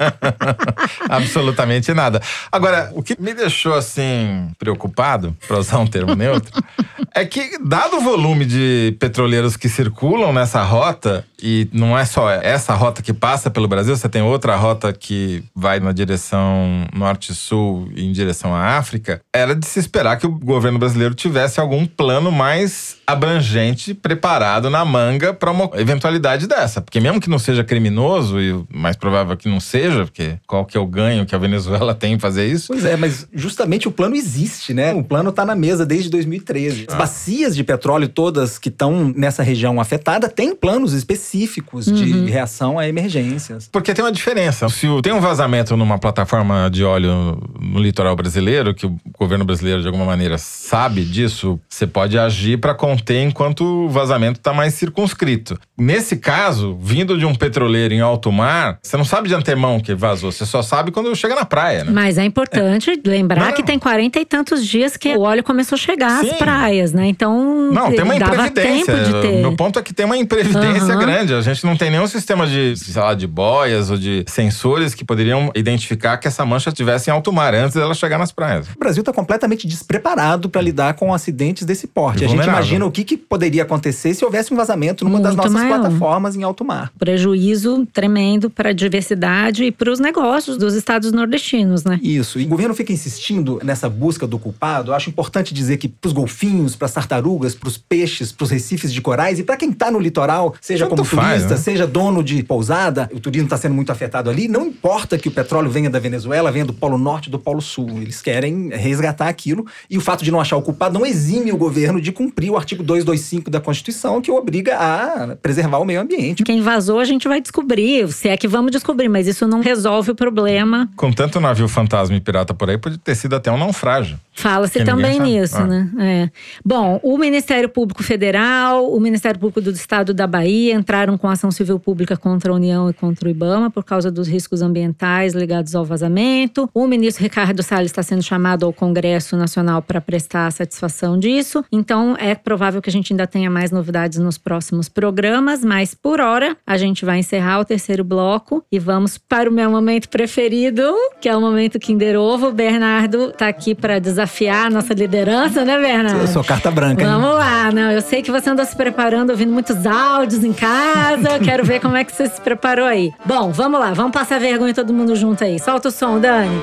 Absolutamente 1.08 1.92
nada. 1.92 2.20
Agora, 2.50 2.90
o 2.94 3.02
que 3.02 3.16
me 3.20 3.34
deixou 3.34 3.74
assim 3.74 4.48
preocupado, 4.58 5.36
para 5.46 5.58
usar 5.58 5.78
um 5.78 5.86
termo 5.86 6.14
neutro, 6.14 6.52
é 7.14 7.24
que 7.24 7.58
dado 7.64 7.96
o 7.96 8.00
volume 8.00 8.44
de 8.44 8.96
petroleiros 8.98 9.56
que 9.56 9.68
circulam 9.68 10.32
nessa 10.32 10.62
rota 10.62 11.24
e 11.42 11.68
não 11.72 11.98
é 11.98 12.04
só 12.04 12.30
essa 12.30 12.74
rota 12.74 13.00
que 13.02 13.12
passa 13.14 13.50
pelo 13.50 13.66
Brasil, 13.66 13.96
você 13.96 14.08
tem 14.08 14.20
outra 14.20 14.56
rota 14.56 14.92
que 14.92 15.42
vai 15.54 15.80
na 15.80 15.90
direção 15.90 16.86
norte-sul 16.94 17.88
em 17.96 18.12
direção 18.12 18.54
à 18.54 18.76
África, 18.76 19.22
era 19.34 19.54
de 19.54 19.64
se 19.66 19.78
esperar 19.78 20.18
que 20.18 20.26
o 20.26 20.30
governo 20.30 20.78
brasileiro 20.78 21.14
tivesse 21.14 21.58
algum 21.58 21.86
plano 21.86 22.19
mais 22.28 22.96
abrangente 23.06 23.94
preparado 23.94 24.68
na 24.68 24.84
manga 24.84 25.32
para 25.32 25.50
uma 25.50 25.70
eventualidade 25.74 26.46
dessa, 26.46 26.80
porque 26.80 27.00
mesmo 27.00 27.20
que 27.20 27.30
não 27.30 27.38
seja 27.38 27.64
criminoso 27.64 28.40
e 28.40 28.52
o 28.52 28.66
mais 28.72 28.96
provável 28.96 29.36
que 29.36 29.48
não 29.48 29.60
seja, 29.60 30.04
porque 30.04 30.36
qual 30.46 30.64
que 30.64 30.76
é 30.76 30.80
o 30.80 30.86
ganho 30.86 31.26
que 31.26 31.34
a 31.34 31.38
Venezuela 31.38 31.94
tem 31.96 32.14
em 32.14 32.18
fazer 32.18 32.46
isso? 32.46 32.68
Pois 32.68 32.84
é, 32.84 32.96
mas 32.96 33.28
justamente 33.32 33.88
o 33.88 33.92
plano 33.92 34.16
existe, 34.16 34.74
né? 34.74 34.92
O 34.92 35.04
plano 35.04 35.32
tá 35.32 35.44
na 35.44 35.54
mesa 35.54 35.86
desde 35.86 36.10
2013. 36.10 36.86
As 36.88 36.94
bacias 36.94 37.54
de 37.54 37.62
petróleo 37.62 38.08
todas 38.08 38.58
que 38.58 38.68
estão 38.68 39.12
nessa 39.16 39.42
região 39.42 39.80
afetada 39.80 40.28
têm 40.28 40.54
planos 40.54 40.92
específicos 40.92 41.86
de 41.86 42.30
reação 42.30 42.78
a 42.78 42.88
emergências. 42.88 43.68
Porque 43.70 43.94
tem 43.94 44.04
uma 44.04 44.12
diferença. 44.12 44.68
Se 44.68 44.86
tem 45.02 45.12
um 45.12 45.20
vazamento 45.20 45.76
numa 45.76 45.98
plataforma 45.98 46.68
de 46.70 46.84
óleo 46.84 47.40
no 47.60 47.80
litoral 47.80 48.16
brasileiro, 48.16 48.74
que 48.74 48.86
o 48.86 48.98
governo 49.18 49.44
brasileiro 49.44 49.80
de 49.80 49.86
alguma 49.86 50.04
maneira 50.04 50.38
sabe 50.38 51.04
disso, 51.04 51.60
você 51.68 51.86
pode 51.86 52.09
agir 52.18 52.58
para 52.58 52.74
conter 52.74 53.22
enquanto 53.22 53.64
o 53.64 53.88
vazamento 53.88 54.38
está 54.40 54.52
mais 54.52 54.74
circunscrito. 54.74 55.58
Nesse 55.78 56.16
caso, 56.16 56.76
vindo 56.80 57.18
de 57.18 57.24
um 57.26 57.34
petroleiro 57.34 57.94
em 57.94 58.00
alto 58.00 58.30
mar, 58.30 58.78
você 58.82 58.96
não 58.96 59.04
sabe 59.04 59.28
de 59.28 59.34
antemão 59.34 59.80
que 59.80 59.94
vazou, 59.94 60.30
você 60.30 60.44
só 60.46 60.62
sabe 60.62 60.90
quando 60.90 61.14
chega 61.14 61.34
na 61.34 61.44
praia, 61.44 61.84
né? 61.84 61.90
Mas 61.92 62.18
é 62.18 62.24
importante 62.24 63.00
lembrar 63.04 63.46
Não, 63.46 63.52
que 63.52 63.60
não. 63.62 63.66
tem 63.66 63.78
40 63.78 64.20
e 64.20 64.24
tantos 64.24 64.66
dias 64.66 64.96
que 64.96 65.14
o 65.16 65.20
óleo 65.22 65.42
começou 65.42 65.76
a 65.76 65.78
chegar 65.78 66.20
Sim. 66.20 66.30
às 66.30 66.38
praias, 66.38 66.92
né? 66.92 67.06
Então, 67.06 67.70
Não, 67.72 67.90
tem 67.90 68.02
uma 68.02 68.18
dava 68.18 68.46
imprevidência. 68.46 68.94
tempo 68.94 69.04
de 69.04 69.20
ter. 69.22 69.40
Meu 69.40 69.54
ponto 69.56 69.78
é 69.78 69.82
que 69.82 69.92
tem 69.94 70.06
uma 70.06 70.16
imprevidência 70.16 70.94
Aham. 70.94 70.98
grande. 70.98 71.34
A 71.34 71.40
gente 71.40 71.64
não 71.64 71.76
tem 71.76 71.90
nenhum 71.90 72.06
sistema 72.06 72.46
de, 72.46 72.76
sei 72.76 73.00
lá, 73.02 73.14
de 73.14 73.26
boias 73.26 73.90
ou 73.90 73.96
de 73.96 74.24
sensores 74.28 74.94
que 74.94 75.04
poderiam 75.04 75.50
identificar 75.54 76.16
que 76.18 76.28
essa 76.28 76.44
mancha 76.44 76.68
estivesse 76.70 77.10
em 77.10 77.12
alto 77.12 77.32
mar 77.32 77.54
antes 77.54 77.74
dela 77.74 77.94
chegar 77.94 78.18
nas 78.18 78.32
praias. 78.32 78.66
O 78.74 78.78
Brasil 78.78 79.00
está 79.00 79.12
completamente 79.12 79.66
despreparado 79.66 80.48
para 80.48 80.60
lidar 80.60 80.94
com 80.94 81.12
acidentes 81.12 81.64
desse 81.64 81.86
porte. 81.86 81.99
A 82.08 82.16
gente 82.16 82.32
imagina 82.32 82.84
o 82.86 82.90
que, 82.90 83.04
que 83.04 83.16
poderia 83.16 83.62
acontecer 83.62 84.14
se 84.14 84.24
houvesse 84.24 84.52
um 84.52 84.56
vazamento 84.56 85.04
numa 85.04 85.20
das 85.20 85.34
Muito 85.34 85.48
nossas 85.50 85.52
maior. 85.52 85.80
plataformas 85.80 86.36
em 86.36 86.42
alto 86.42 86.64
mar. 86.64 86.92
Prejuízo 86.98 87.86
tremendo 87.92 88.48
para 88.50 88.70
a 88.70 88.72
diversidade 88.72 89.64
e 89.64 89.70
para 89.72 89.90
os 89.90 89.98
negócios 89.98 90.56
dos 90.56 90.74
estados 90.74 91.12
nordestinos, 91.12 91.84
né? 91.84 91.98
Isso. 92.02 92.38
E 92.40 92.44
o 92.44 92.48
governo 92.48 92.74
fica 92.74 92.92
insistindo 92.92 93.60
nessa 93.62 93.88
busca 93.88 94.26
do 94.26 94.38
culpado. 94.38 94.90
Eu 94.90 94.94
acho 94.94 95.10
importante 95.10 95.52
dizer 95.52 95.76
que 95.76 95.88
para 95.88 96.08
os 96.08 96.12
golfinhos, 96.12 96.76
para 96.76 96.86
as 96.86 96.92
tartarugas, 96.92 97.54
para 97.54 97.68
os 97.68 97.76
peixes, 97.76 98.32
para 98.32 98.44
os 98.44 98.50
recifes 98.50 98.92
de 98.92 99.00
corais 99.00 99.38
e 99.38 99.42
para 99.42 99.56
quem 99.56 99.70
está 99.70 99.90
no 99.90 99.98
litoral, 99.98 100.54
seja 100.60 100.86
Tanto 100.86 101.02
como 101.02 101.04
faz, 101.04 101.42
turista, 101.42 101.54
né? 101.54 101.60
seja 101.60 101.86
dono 101.86 102.22
de 102.22 102.42
pousada, 102.42 103.10
o 103.12 103.20
turismo 103.20 103.46
está 103.46 103.56
sendo 103.56 103.74
muito 103.74 103.90
afetado 103.92 104.30
ali. 104.30 104.48
Não 104.48 104.66
importa 104.66 105.18
que 105.18 105.28
o 105.28 105.30
petróleo 105.30 105.70
venha 105.70 105.90
da 105.90 105.98
Venezuela, 105.98 106.50
venha 106.52 106.64
do 106.64 106.72
Polo 106.72 106.98
Norte 106.98 107.30
do 107.30 107.38
Polo 107.38 107.60
Sul. 107.60 108.00
Eles 108.00 108.20
querem 108.20 108.70
resgatar 108.70 109.28
aquilo. 109.28 109.66
E 109.88 109.98
o 109.98 110.00
fato 110.00 110.24
de 110.24 110.30
não 110.30 110.40
achar 110.40 110.56
o 110.56 110.62
culpado 110.62 110.98
não 110.98 111.06
exime 111.06 111.52
o 111.52 111.56
governo 111.56 111.89
de 111.98 112.12
cumprir 112.12 112.50
o 112.50 112.56
artigo 112.58 112.82
225 112.82 113.50
da 113.50 113.58
Constituição, 113.58 114.20
que 114.20 114.30
o 114.30 114.34
obriga 114.36 114.76
a 114.76 115.36
preservar 115.36 115.78
o 115.78 115.84
meio 115.86 116.00
ambiente. 116.02 116.42
Quem 116.44 116.60
vazou 116.60 116.98
a 117.00 117.04
gente 117.04 117.26
vai 117.26 117.40
descobrir, 117.40 118.12
se 118.12 118.28
é 118.28 118.36
que 118.36 118.46
vamos 118.46 118.70
descobrir, 118.70 119.08
mas 119.08 119.26
isso 119.26 119.46
não 119.46 119.60
resolve 119.60 120.10
o 120.10 120.14
problema. 120.14 120.90
Com 120.96 121.10
tanto 121.10 121.40
navio 121.40 121.66
fantasma 121.68 122.14
e 122.16 122.20
pirata 122.20 122.52
por 122.52 122.68
aí, 122.68 122.76
pode 122.76 122.98
ter 122.98 123.14
sido 123.14 123.34
até 123.34 123.50
um 123.50 123.56
naufrágio. 123.56 124.18
Fala-se 124.32 124.78
Que 124.78 124.84
também 124.84 125.20
nisso, 125.20 125.56
Ah. 125.58 125.66
né? 125.66 125.90
É. 125.98 126.30
Bom, 126.64 126.98
o 127.02 127.16
Ministério 127.18 127.68
Público 127.68 128.02
Federal, 128.02 128.90
o 128.92 128.98
Ministério 129.00 129.38
Público 129.38 129.60
do 129.60 129.70
Estado 129.70 130.12
da 130.14 130.26
Bahia 130.26 130.74
entraram 130.74 131.16
com 131.18 131.28
ação 131.28 131.50
civil 131.50 131.78
pública 131.78 132.16
contra 132.16 132.50
a 132.52 132.54
União 132.54 132.88
e 132.88 132.92
contra 132.92 133.28
o 133.28 133.30
IBAMA 133.30 133.70
por 133.70 133.84
causa 133.84 134.10
dos 134.10 134.28
riscos 134.28 134.62
ambientais 134.62 135.34
ligados 135.34 135.74
ao 135.74 135.84
vazamento. 135.84 136.68
O 136.72 136.86
ministro 136.86 137.22
Ricardo 137.22 137.62
Salles 137.62 137.90
está 137.90 138.02
sendo 138.02 138.22
chamado 138.22 138.64
ao 138.66 138.72
Congresso 138.72 139.36
Nacional 139.36 139.82
para 139.82 140.00
prestar 140.00 140.50
satisfação 140.52 141.18
disso. 141.18 141.64
Então, 141.80 142.14
é 142.18 142.34
provável 142.34 142.82
que 142.82 142.90
a 142.90 142.92
gente 142.92 143.10
ainda 143.10 143.26
tenha 143.26 143.50
mais 143.50 143.70
novidades 143.70 144.18
nos 144.18 144.36
próximos 144.36 144.86
programas, 144.86 145.64
mas 145.64 145.94
por 145.94 146.20
hora 146.20 146.54
a 146.66 146.76
gente 146.76 147.06
vai 147.06 147.18
encerrar 147.18 147.58
o 147.58 147.64
terceiro 147.64 148.04
bloco 148.04 148.62
e 148.70 148.78
vamos 148.78 149.16
para 149.16 149.48
o 149.48 149.52
meu 149.52 149.70
momento 149.70 150.10
preferido, 150.10 150.94
que 151.22 151.28
é 151.28 151.34
o 151.34 151.40
momento 151.40 151.78
Kinder 151.78 152.18
Ovo. 152.20 152.48
O 152.48 152.52
Bernardo 152.52 153.32
tá 153.32 153.48
aqui 153.48 153.74
para 153.74 153.98
desafiar 153.98 154.66
a 154.66 154.70
nossa 154.70 154.92
liderança, 154.92 155.64
né, 155.64 155.78
Bernardo? 155.78 156.20
Eu 156.20 156.26
sou 156.26 156.44
carta 156.44 156.70
branca, 156.70 157.02
hein? 157.02 157.08
Vamos 157.08 157.32
lá, 157.38 157.72
não. 157.72 157.90
Eu 157.90 158.02
sei 158.02 158.20
que 158.20 158.30
você 158.30 158.50
andou 158.50 158.66
se 158.66 158.76
preparando, 158.76 159.30
ouvindo 159.30 159.52
muitos 159.52 159.86
áudios 159.86 160.44
em 160.44 160.52
casa. 160.52 161.38
Quero 161.42 161.64
ver 161.64 161.80
como 161.80 161.96
é 161.96 162.04
que 162.04 162.12
você 162.14 162.28
se 162.28 162.40
preparou 162.42 162.84
aí. 162.84 163.10
Bom, 163.24 163.50
vamos 163.52 163.80
lá, 163.80 163.94
vamos 163.94 164.12
passar 164.12 164.38
vergonha 164.38 164.74
todo 164.74 164.92
mundo 164.92 165.16
junto 165.16 165.42
aí. 165.42 165.58
Solta 165.58 165.88
o 165.88 165.90
som, 165.90 166.20
Dani. 166.20 166.60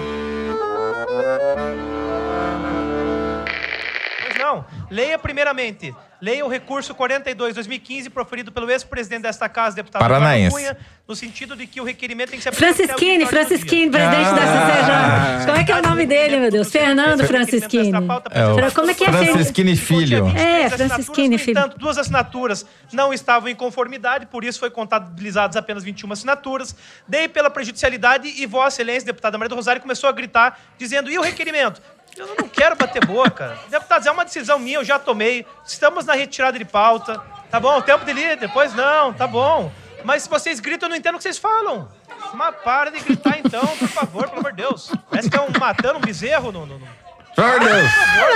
Leia 4.90 5.18
primeiramente. 5.18 5.94
Leia 6.20 6.44
o 6.44 6.50
recurso 6.50 6.96
42-2015 6.96 8.10
proferido 8.10 8.52
pelo 8.52 8.70
ex-presidente 8.72 9.22
desta 9.22 9.48
casa, 9.48 9.76
deputado 9.76 10.02
Paranaense. 10.02 10.48
Eduardo 10.48 10.76
Cunha, 10.76 10.88
no 11.08 11.16
sentido 11.16 11.56
de 11.56 11.68
que 11.68 11.80
o 11.80 11.84
requerimento 11.84 12.32
tem 12.32 12.40
que 12.40 12.44
ser 12.44 12.52
Francisquini, 12.54 13.20
28 13.20 13.20
do 13.20 13.20
dia. 13.20 13.28
Francisquini, 13.28 13.92
presidente 13.92 14.30
da 14.32 14.42
CCJ. 14.42 15.46
Como 15.46 15.58
é 15.58 15.64
que 15.64 15.72
é 15.72 15.76
o 15.78 15.82
nome 15.84 16.06
dele, 16.08 16.40
meu 16.40 16.52
Deus? 16.52 16.72
Fernando 16.72 17.24
Francisquini. 17.24 17.90
É 17.90 18.72
Como 18.72 18.90
é 18.90 18.94
que 18.96 19.06
é 19.06 19.12
Francisquini 19.12 19.76
Filho. 19.76 20.28
É, 20.36 20.70
Francisquini, 20.72 21.38
filho. 21.38 21.60
entanto, 21.60 21.78
duas 21.78 22.00
assinaturas 22.00 22.66
não 22.92 23.14
estavam 23.14 23.48
em 23.48 23.56
conformidade, 23.56 24.26
por 24.26 24.44
isso 24.44 24.60
foi 24.60 24.72
contabilizadas 24.72 25.56
apenas 25.56 25.84
21 25.84 26.12
assinaturas. 26.12 26.76
Dei 27.08 27.28
pela 27.28 27.52
prejudicialidade 27.52 28.28
e 28.28 28.46
Vossa 28.48 28.82
Excelência, 28.82 29.06
deputada 29.06 29.38
Maria 29.38 29.50
do 29.50 29.56
Rosário, 29.56 29.82
começou 29.82 30.10
a 30.10 30.12
gritar, 30.12 30.60
dizendo: 30.80 31.12
e 31.12 31.18
o 31.20 31.22
requerimento? 31.22 31.80
Eu 32.18 32.36
não 32.40 32.50
quero 32.50 32.76
bater 32.76 33.06
boca. 33.06 33.58
Deputados, 33.70 34.08
é 34.08 34.12
uma 34.12 34.26
decisão 34.26 34.58
minha, 34.58 34.78
eu 34.78 34.84
já 34.84 34.98
tomei. 34.98 35.46
Estamos 35.66 36.06
na 36.06 36.14
retirada 36.14 36.58
de 36.58 36.66
pauta. 36.66 37.22
Tá 37.50 37.60
bom, 37.60 37.80
tempo 37.82 38.04
de 38.04 38.12
líder, 38.14 38.38
depois 38.38 38.74
não, 38.74 39.14
tá 39.14 39.28
bom. 39.28 39.72
Mas 40.04 40.24
se 40.24 40.30
vocês 40.30 40.60
gritam, 40.60 40.88
eu 40.88 40.92
não 40.92 40.96
entendo 40.98 41.16
o 41.16 41.18
que 41.18 41.24
vocês 41.24 41.38
falam. 41.38 41.90
Mas 42.34 42.56
para 42.64 42.90
de 42.92 43.00
gritar 43.00 43.40
então, 43.40 43.66
por 43.78 43.88
favor, 43.88 44.28
pelo 44.30 44.40
amor 44.40 44.52
de 44.52 44.64
Deus. 44.64 44.92
Parece 45.10 45.30
que 45.30 45.38
é 45.38 45.42
uma 45.42 45.60
matando 45.60 45.98
um 45.98 46.02
bezerro 46.02 46.52
no. 46.52 46.66
no, 46.66 46.80
no... 46.80 46.88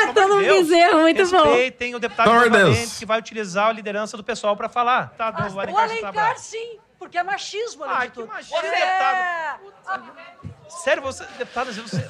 Matando 0.08 0.36
um 0.36 0.40
bezerro, 0.40 1.00
muito 1.02 1.28
bom. 1.30 1.44
Respeitem 1.44 1.96
o 1.96 2.00
deputado. 2.00 2.30
Valente, 2.30 3.00
que 3.00 3.06
vai 3.06 3.20
utilizar 3.20 3.68
a 3.70 3.72
liderança 3.72 4.16
do 4.16 4.24
pessoal 4.24 4.56
para 4.56 4.70
falar. 4.70 5.14
Tá, 5.18 5.32
do 5.32 5.56
O 5.56 5.60
Alencar 5.60 5.84
Alencar, 5.84 6.38
sim, 6.38 6.78
porque 7.00 7.18
é 7.18 7.24
machismo, 7.24 7.84
além 7.84 7.96
Ai, 7.98 8.08
de 8.08 8.14
que 8.14 8.20
tudo. 8.20 8.28
machismo, 8.28 8.58
Você- 8.58 8.70
deputado. 8.70 10.51
Sério, 10.84 11.04
você, 11.04 11.24
deputada, 11.38 11.72
você, 11.72 12.08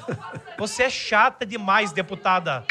você 0.58 0.82
é 0.84 0.90
chata 0.90 1.44
demais, 1.44 1.92
deputada. 1.92 2.64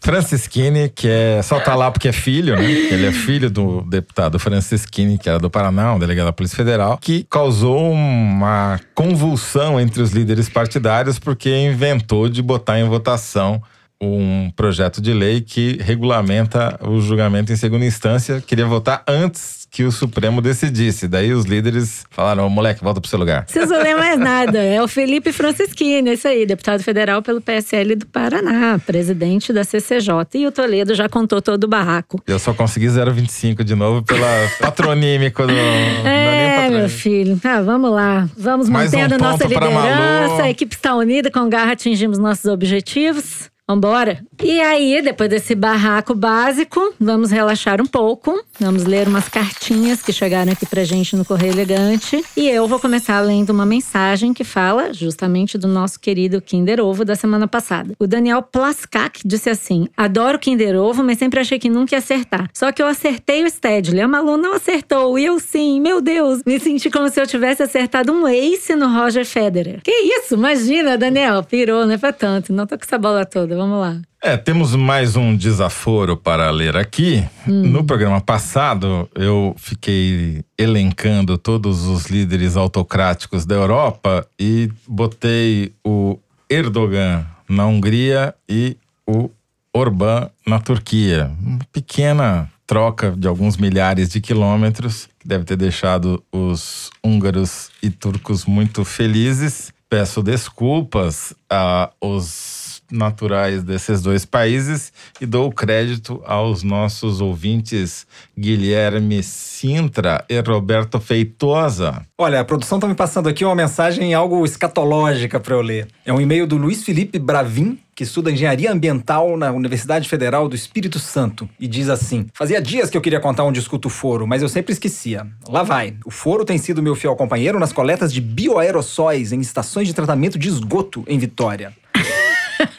Francisquini, 0.00 0.88
que 0.88 1.08
é 1.08 1.42
só 1.42 1.58
tá 1.58 1.74
lá 1.74 1.90
porque 1.90 2.08
é 2.08 2.12
filho, 2.12 2.54
né? 2.54 2.64
Ele 2.64 3.06
é 3.06 3.12
filho 3.12 3.50
do 3.50 3.82
deputado 3.82 4.38
Francisquini, 4.38 5.18
que 5.18 5.28
era 5.28 5.38
do 5.38 5.50
Paraná, 5.50 5.94
um 5.94 5.98
delegado 5.98 6.26
da 6.26 6.32
Polícia 6.32 6.56
Federal, 6.56 6.96
que 6.98 7.24
causou 7.28 7.90
uma 7.90 8.78
convulsão 8.94 9.80
entre 9.80 10.00
os 10.02 10.12
líderes 10.12 10.48
partidários 10.48 11.18
porque 11.18 11.50
inventou 11.56 12.28
de 12.28 12.40
botar 12.40 12.78
em 12.78 12.88
votação 12.88 13.60
um 14.00 14.50
projeto 14.54 15.00
de 15.00 15.12
lei 15.12 15.40
que 15.40 15.78
regulamenta 15.80 16.78
o 16.82 17.00
julgamento 17.00 17.52
em 17.52 17.56
segunda 17.56 17.84
instância. 17.84 18.42
Queria 18.46 18.66
votar 18.66 19.02
antes 19.08 19.66
que 19.70 19.84
o 19.84 19.92
Supremo 19.92 20.40
decidisse. 20.40 21.08
Daí 21.08 21.32
os 21.32 21.44
líderes 21.44 22.04
falaram: 22.10 22.48
moleque, 22.48 22.82
volta 22.82 23.00
pro 23.00 23.08
seu 23.08 23.18
lugar. 23.18 23.44
Preciso 23.44 23.74
ler 23.74 23.96
mais 23.96 24.18
nada. 24.18 24.58
É 24.62 24.82
o 24.82 24.88
Felipe 24.88 25.32
Francischini, 25.32 26.10
esse 26.10 26.28
aí, 26.28 26.46
deputado 26.46 26.82
federal 26.82 27.22
pelo 27.22 27.40
PSL 27.40 27.96
do 27.96 28.06
Paraná, 28.06 28.78
presidente 28.78 29.52
da 29.52 29.64
CCJ. 29.64 30.10
E 30.34 30.46
o 30.46 30.52
Toledo 30.52 30.94
já 30.94 31.08
contou 31.08 31.40
todo 31.40 31.64
o 31.64 31.68
barraco. 31.68 32.20
Eu 32.26 32.38
só 32.38 32.52
consegui 32.52 32.86
0,25 32.86 33.62
de 33.64 33.74
novo 33.74 34.02
pela 34.02 34.26
patronímico 34.60 35.42
do. 35.42 35.48
não 35.48 35.54
é 35.58 36.66
É, 36.66 36.70
meu 36.70 36.88
filho. 36.88 37.40
Ah, 37.44 37.60
vamos 37.62 37.90
lá. 37.90 38.28
Vamos 38.36 38.68
Mais 38.68 38.92
um 38.92 38.98
mantendo 38.98 39.22
nossa 39.22 39.44
ponto 39.44 39.54
pra 39.54 39.68
liderança. 39.68 40.42
A 40.42 40.50
equipe 40.50 40.74
está 40.74 40.94
unida, 40.94 41.30
com 41.30 41.48
garra 41.48 41.72
atingimos 41.72 42.18
nossos 42.18 42.46
objetivos. 42.46 43.50
Vambora. 43.68 44.24
E 44.44 44.60
aí, 44.60 45.02
depois 45.02 45.28
desse 45.28 45.52
barraco 45.56 46.14
básico, 46.14 46.94
vamos 47.00 47.32
relaxar 47.32 47.82
um 47.82 47.86
pouco. 47.86 48.40
Vamos 48.60 48.84
ler 48.84 49.08
umas 49.08 49.28
cartinhas 49.28 50.02
que 50.02 50.12
chegaram 50.12 50.52
aqui 50.52 50.64
pra 50.64 50.84
gente 50.84 51.16
no 51.16 51.24
Correio 51.24 51.52
Elegante. 51.52 52.24
E 52.36 52.48
eu 52.48 52.68
vou 52.68 52.78
começar 52.78 53.18
lendo 53.22 53.50
uma 53.50 53.66
mensagem 53.66 54.32
que 54.32 54.44
fala 54.44 54.94
justamente 54.94 55.58
do 55.58 55.66
nosso 55.66 55.98
querido 55.98 56.40
Kinder 56.40 56.80
Ovo 56.80 57.04
da 57.04 57.16
semana 57.16 57.48
passada. 57.48 57.94
O 57.98 58.06
Daniel 58.06 58.40
Plaskak 58.40 59.22
disse 59.24 59.50
assim: 59.50 59.88
Adoro 59.96 60.38
Kinder 60.38 60.76
Ovo, 60.76 61.02
mas 61.02 61.18
sempre 61.18 61.40
achei 61.40 61.58
que 61.58 61.68
nunca 61.68 61.96
ia 61.96 61.98
acertar. 61.98 62.48
Só 62.54 62.70
que 62.70 62.80
eu 62.80 62.86
acertei 62.86 63.42
o 63.42 63.50
Stedley. 63.50 64.00
A 64.00 64.06
Malu 64.06 64.36
não 64.36 64.54
acertou. 64.54 65.18
E 65.18 65.24
eu 65.24 65.40
sim. 65.40 65.80
Meu 65.80 66.00
Deus. 66.00 66.40
Me 66.46 66.60
senti 66.60 66.88
como 66.88 67.08
se 67.08 67.20
eu 67.20 67.26
tivesse 67.26 67.64
acertado 67.64 68.12
um 68.12 68.28
ace 68.28 68.76
no 68.76 68.86
Roger 68.88 69.26
Federer. 69.26 69.80
Que 69.82 69.90
isso? 69.90 70.34
Imagina, 70.34 70.96
Daniel. 70.96 71.42
Pirou, 71.42 71.84
não 71.84 71.94
é 71.94 71.98
pra 71.98 72.12
tanto. 72.12 72.52
Não 72.52 72.64
tô 72.64 72.78
com 72.78 72.84
essa 72.84 72.96
bola 72.96 73.26
toda. 73.26 73.55
Vamos 73.56 73.80
lá. 73.80 74.00
É, 74.22 74.36
temos 74.36 74.74
mais 74.74 75.16
um 75.16 75.36
desaforo 75.36 76.16
para 76.16 76.50
ler 76.50 76.76
aqui. 76.76 77.24
No 77.46 77.84
programa 77.84 78.20
passado, 78.20 79.08
eu 79.14 79.54
fiquei 79.56 80.42
elencando 80.58 81.38
todos 81.38 81.86
os 81.86 82.06
líderes 82.06 82.56
autocráticos 82.56 83.46
da 83.46 83.54
Europa 83.54 84.26
e 84.38 84.70
botei 84.86 85.72
o 85.84 86.18
Erdogan 86.50 87.24
na 87.48 87.66
Hungria 87.66 88.34
e 88.48 88.76
o 89.06 89.30
Orbán 89.72 90.28
na 90.46 90.58
Turquia. 90.58 91.30
Uma 91.40 91.60
pequena 91.72 92.50
troca 92.66 93.12
de 93.16 93.28
alguns 93.28 93.56
milhares 93.56 94.08
de 94.08 94.20
quilômetros 94.20 95.08
que 95.18 95.28
deve 95.28 95.44
ter 95.44 95.56
deixado 95.56 96.22
os 96.32 96.90
húngaros 97.04 97.70
e 97.82 97.90
turcos 97.90 98.44
muito 98.44 98.84
felizes. 98.84 99.72
Peço 99.88 100.20
desculpas 100.20 101.32
aos 101.48 102.65
naturais 102.90 103.62
desses 103.62 104.02
dois 104.02 104.24
países 104.24 104.92
e 105.20 105.26
dou 105.26 105.50
crédito 105.52 106.22
aos 106.24 106.62
nossos 106.62 107.20
ouvintes 107.20 108.06
Guilherme 108.38 109.22
Sintra 109.22 110.24
e 110.28 110.38
Roberto 110.40 111.00
Feitosa. 111.00 112.02
Olha, 112.18 112.40
a 112.40 112.44
produção 112.44 112.78
tá 112.78 112.88
me 112.88 112.94
passando 112.94 113.28
aqui 113.28 113.44
uma 113.44 113.54
mensagem 113.54 114.14
algo 114.14 114.44
escatológica 114.44 115.38
para 115.38 115.54
eu 115.54 115.60
ler. 115.60 115.88
É 116.04 116.12
um 116.12 116.20
e-mail 116.20 116.46
do 116.46 116.56
Luiz 116.56 116.82
Felipe 116.82 117.18
Bravin, 117.18 117.78
que 117.94 118.02
estuda 118.02 118.30
engenharia 118.30 118.70
ambiental 118.70 119.38
na 119.38 119.50
Universidade 119.50 120.06
Federal 120.06 120.48
do 120.48 120.54
Espírito 120.54 120.98
Santo, 120.98 121.48
e 121.58 121.66
diz 121.66 121.88
assim: 121.88 122.26
Fazia 122.34 122.60
dias 122.60 122.90
que 122.90 122.96
eu 122.96 123.00
queria 123.00 123.18
contar 123.18 123.44
onde 123.44 123.58
escuto 123.58 123.88
o 123.88 123.90
foro, 123.90 124.26
mas 124.26 124.42
eu 124.42 124.48
sempre 124.48 124.72
esquecia. 124.72 125.26
Lá 125.48 125.62
vai. 125.62 125.96
O 126.04 126.10
foro 126.10 126.44
tem 126.44 126.58
sido 126.58 126.82
meu 126.82 126.94
fiel 126.94 127.16
companheiro 127.16 127.58
nas 127.58 127.72
coletas 127.72 128.12
de 128.12 128.20
bioaerossóis 128.20 129.32
em 129.32 129.40
estações 129.40 129.88
de 129.88 129.94
tratamento 129.94 130.38
de 130.38 130.48
esgoto 130.48 131.04
em 131.08 131.18
Vitória. 131.18 131.72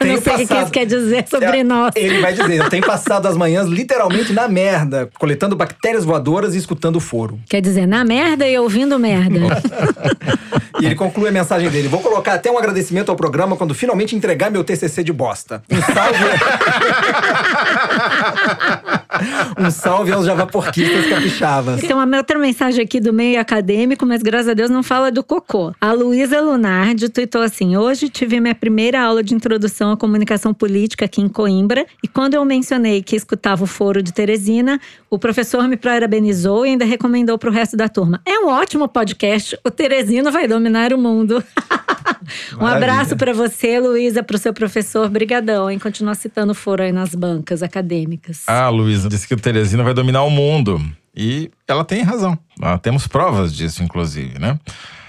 Não 0.06 0.20
sei 0.20 0.32
o 0.32 0.36
que 0.36 0.54
isso 0.54 0.70
quer 0.70 0.86
dizer 0.86 1.26
sobre 1.28 1.58
É, 1.58 1.64
nós. 1.64 1.92
Ele 1.96 2.20
vai 2.20 2.32
dizer: 2.32 2.56
Eu 2.56 2.68
tenho 2.68 2.84
passado 2.84 3.26
as 3.26 3.36
manhãs 3.36 3.68
literalmente 3.68 4.32
na 4.32 4.48
merda, 4.48 5.08
coletando 5.18 5.56
bactérias 5.56 6.04
voadoras 6.04 6.54
e 6.54 6.58
escutando 6.58 6.96
o 6.96 7.00
foro. 7.00 7.38
Quer 7.48 7.60
dizer, 7.60 7.86
na 7.86 8.04
merda 8.04 8.46
e 8.46 8.58
ouvindo 8.58 8.98
merda. 8.98 9.38
E 10.80 10.86
ele 10.86 10.94
conclui 10.94 11.28
a 11.28 11.32
mensagem 11.32 11.68
dele. 11.68 11.88
Vou 11.88 11.98
colocar 12.00 12.34
até 12.34 12.50
um 12.50 12.56
agradecimento 12.56 13.10
ao 13.10 13.16
programa 13.16 13.56
quando 13.56 13.74
finalmente 13.74 14.14
entregar 14.14 14.48
meu 14.48 14.62
TCC 14.62 15.02
de 15.02 15.12
bosta. 15.12 15.60
Um 15.68 15.82
salve. 15.82 16.24
um 19.58 19.70
salve 19.70 20.12
aos 20.12 20.26
javaporquistas 20.26 21.06
capixabas. 21.06 21.80
Tem 21.80 21.94
uma 21.94 22.16
outra 22.16 22.38
mensagem 22.38 22.84
aqui 22.84 23.00
do 23.00 23.12
meio 23.12 23.40
acadêmico, 23.40 24.04
mas 24.06 24.22
graças 24.22 24.48
a 24.48 24.54
Deus 24.54 24.70
não 24.70 24.82
fala 24.82 25.10
do 25.10 25.22
cocô. 25.22 25.72
A 25.80 25.92
Luísa 25.92 26.40
Lunardi 26.40 27.08
tweetou 27.08 27.42
assim: 27.42 27.76
Hoje 27.76 28.08
tive 28.08 28.40
minha 28.40 28.54
primeira 28.54 29.00
aula 29.00 29.22
de 29.22 29.34
introdução 29.34 29.92
à 29.92 29.96
comunicação 29.96 30.52
política 30.52 31.04
aqui 31.04 31.20
em 31.20 31.28
Coimbra. 31.28 31.86
E 32.02 32.08
quando 32.08 32.34
eu 32.34 32.44
mencionei 32.44 33.02
que 33.02 33.16
escutava 33.16 33.64
o 33.64 33.66
foro 33.66 34.02
de 34.02 34.12
Teresina, 34.12 34.80
o 35.10 35.18
professor 35.18 35.66
me 35.68 35.76
parabenizou 35.76 36.66
e 36.66 36.70
ainda 36.70 36.84
recomendou 36.84 37.38
para 37.38 37.50
o 37.50 37.52
resto 37.52 37.76
da 37.76 37.88
turma. 37.88 38.20
É 38.24 38.38
um 38.40 38.48
ótimo 38.48 38.88
podcast. 38.88 39.58
O 39.64 39.70
Teresino 39.70 40.30
vai 40.30 40.46
dominar 40.46 40.92
o 40.92 40.98
mundo. 40.98 41.42
um 42.54 42.62
Maravilha. 42.62 42.92
abraço 42.92 43.16
para 43.16 43.32
você, 43.32 43.78
Luísa, 43.78 44.22
para 44.22 44.36
o 44.36 44.38
seu 44.38 44.52
professor. 44.52 45.08
Brigadão, 45.08 45.70
hein? 45.70 45.78
Continua 45.78 46.14
citando 46.14 46.52
o 46.52 46.54
foro 46.54 46.82
aí 46.82 46.92
nas 46.92 47.14
bancas 47.14 47.62
acadêmicas. 47.62 48.42
A 48.46 48.68
Luísa 48.68 49.07
disse 49.08 49.26
que 49.26 49.34
o 49.34 49.38
Teresina 49.38 49.82
vai 49.82 49.94
dominar 49.94 50.22
o 50.22 50.30
mundo. 50.30 50.80
E 51.14 51.50
ela 51.66 51.84
tem 51.84 52.02
razão. 52.02 52.38
Nós 52.58 52.80
temos 52.80 53.06
provas 53.06 53.54
disso, 53.54 53.82
inclusive, 53.82 54.38
né? 54.38 54.58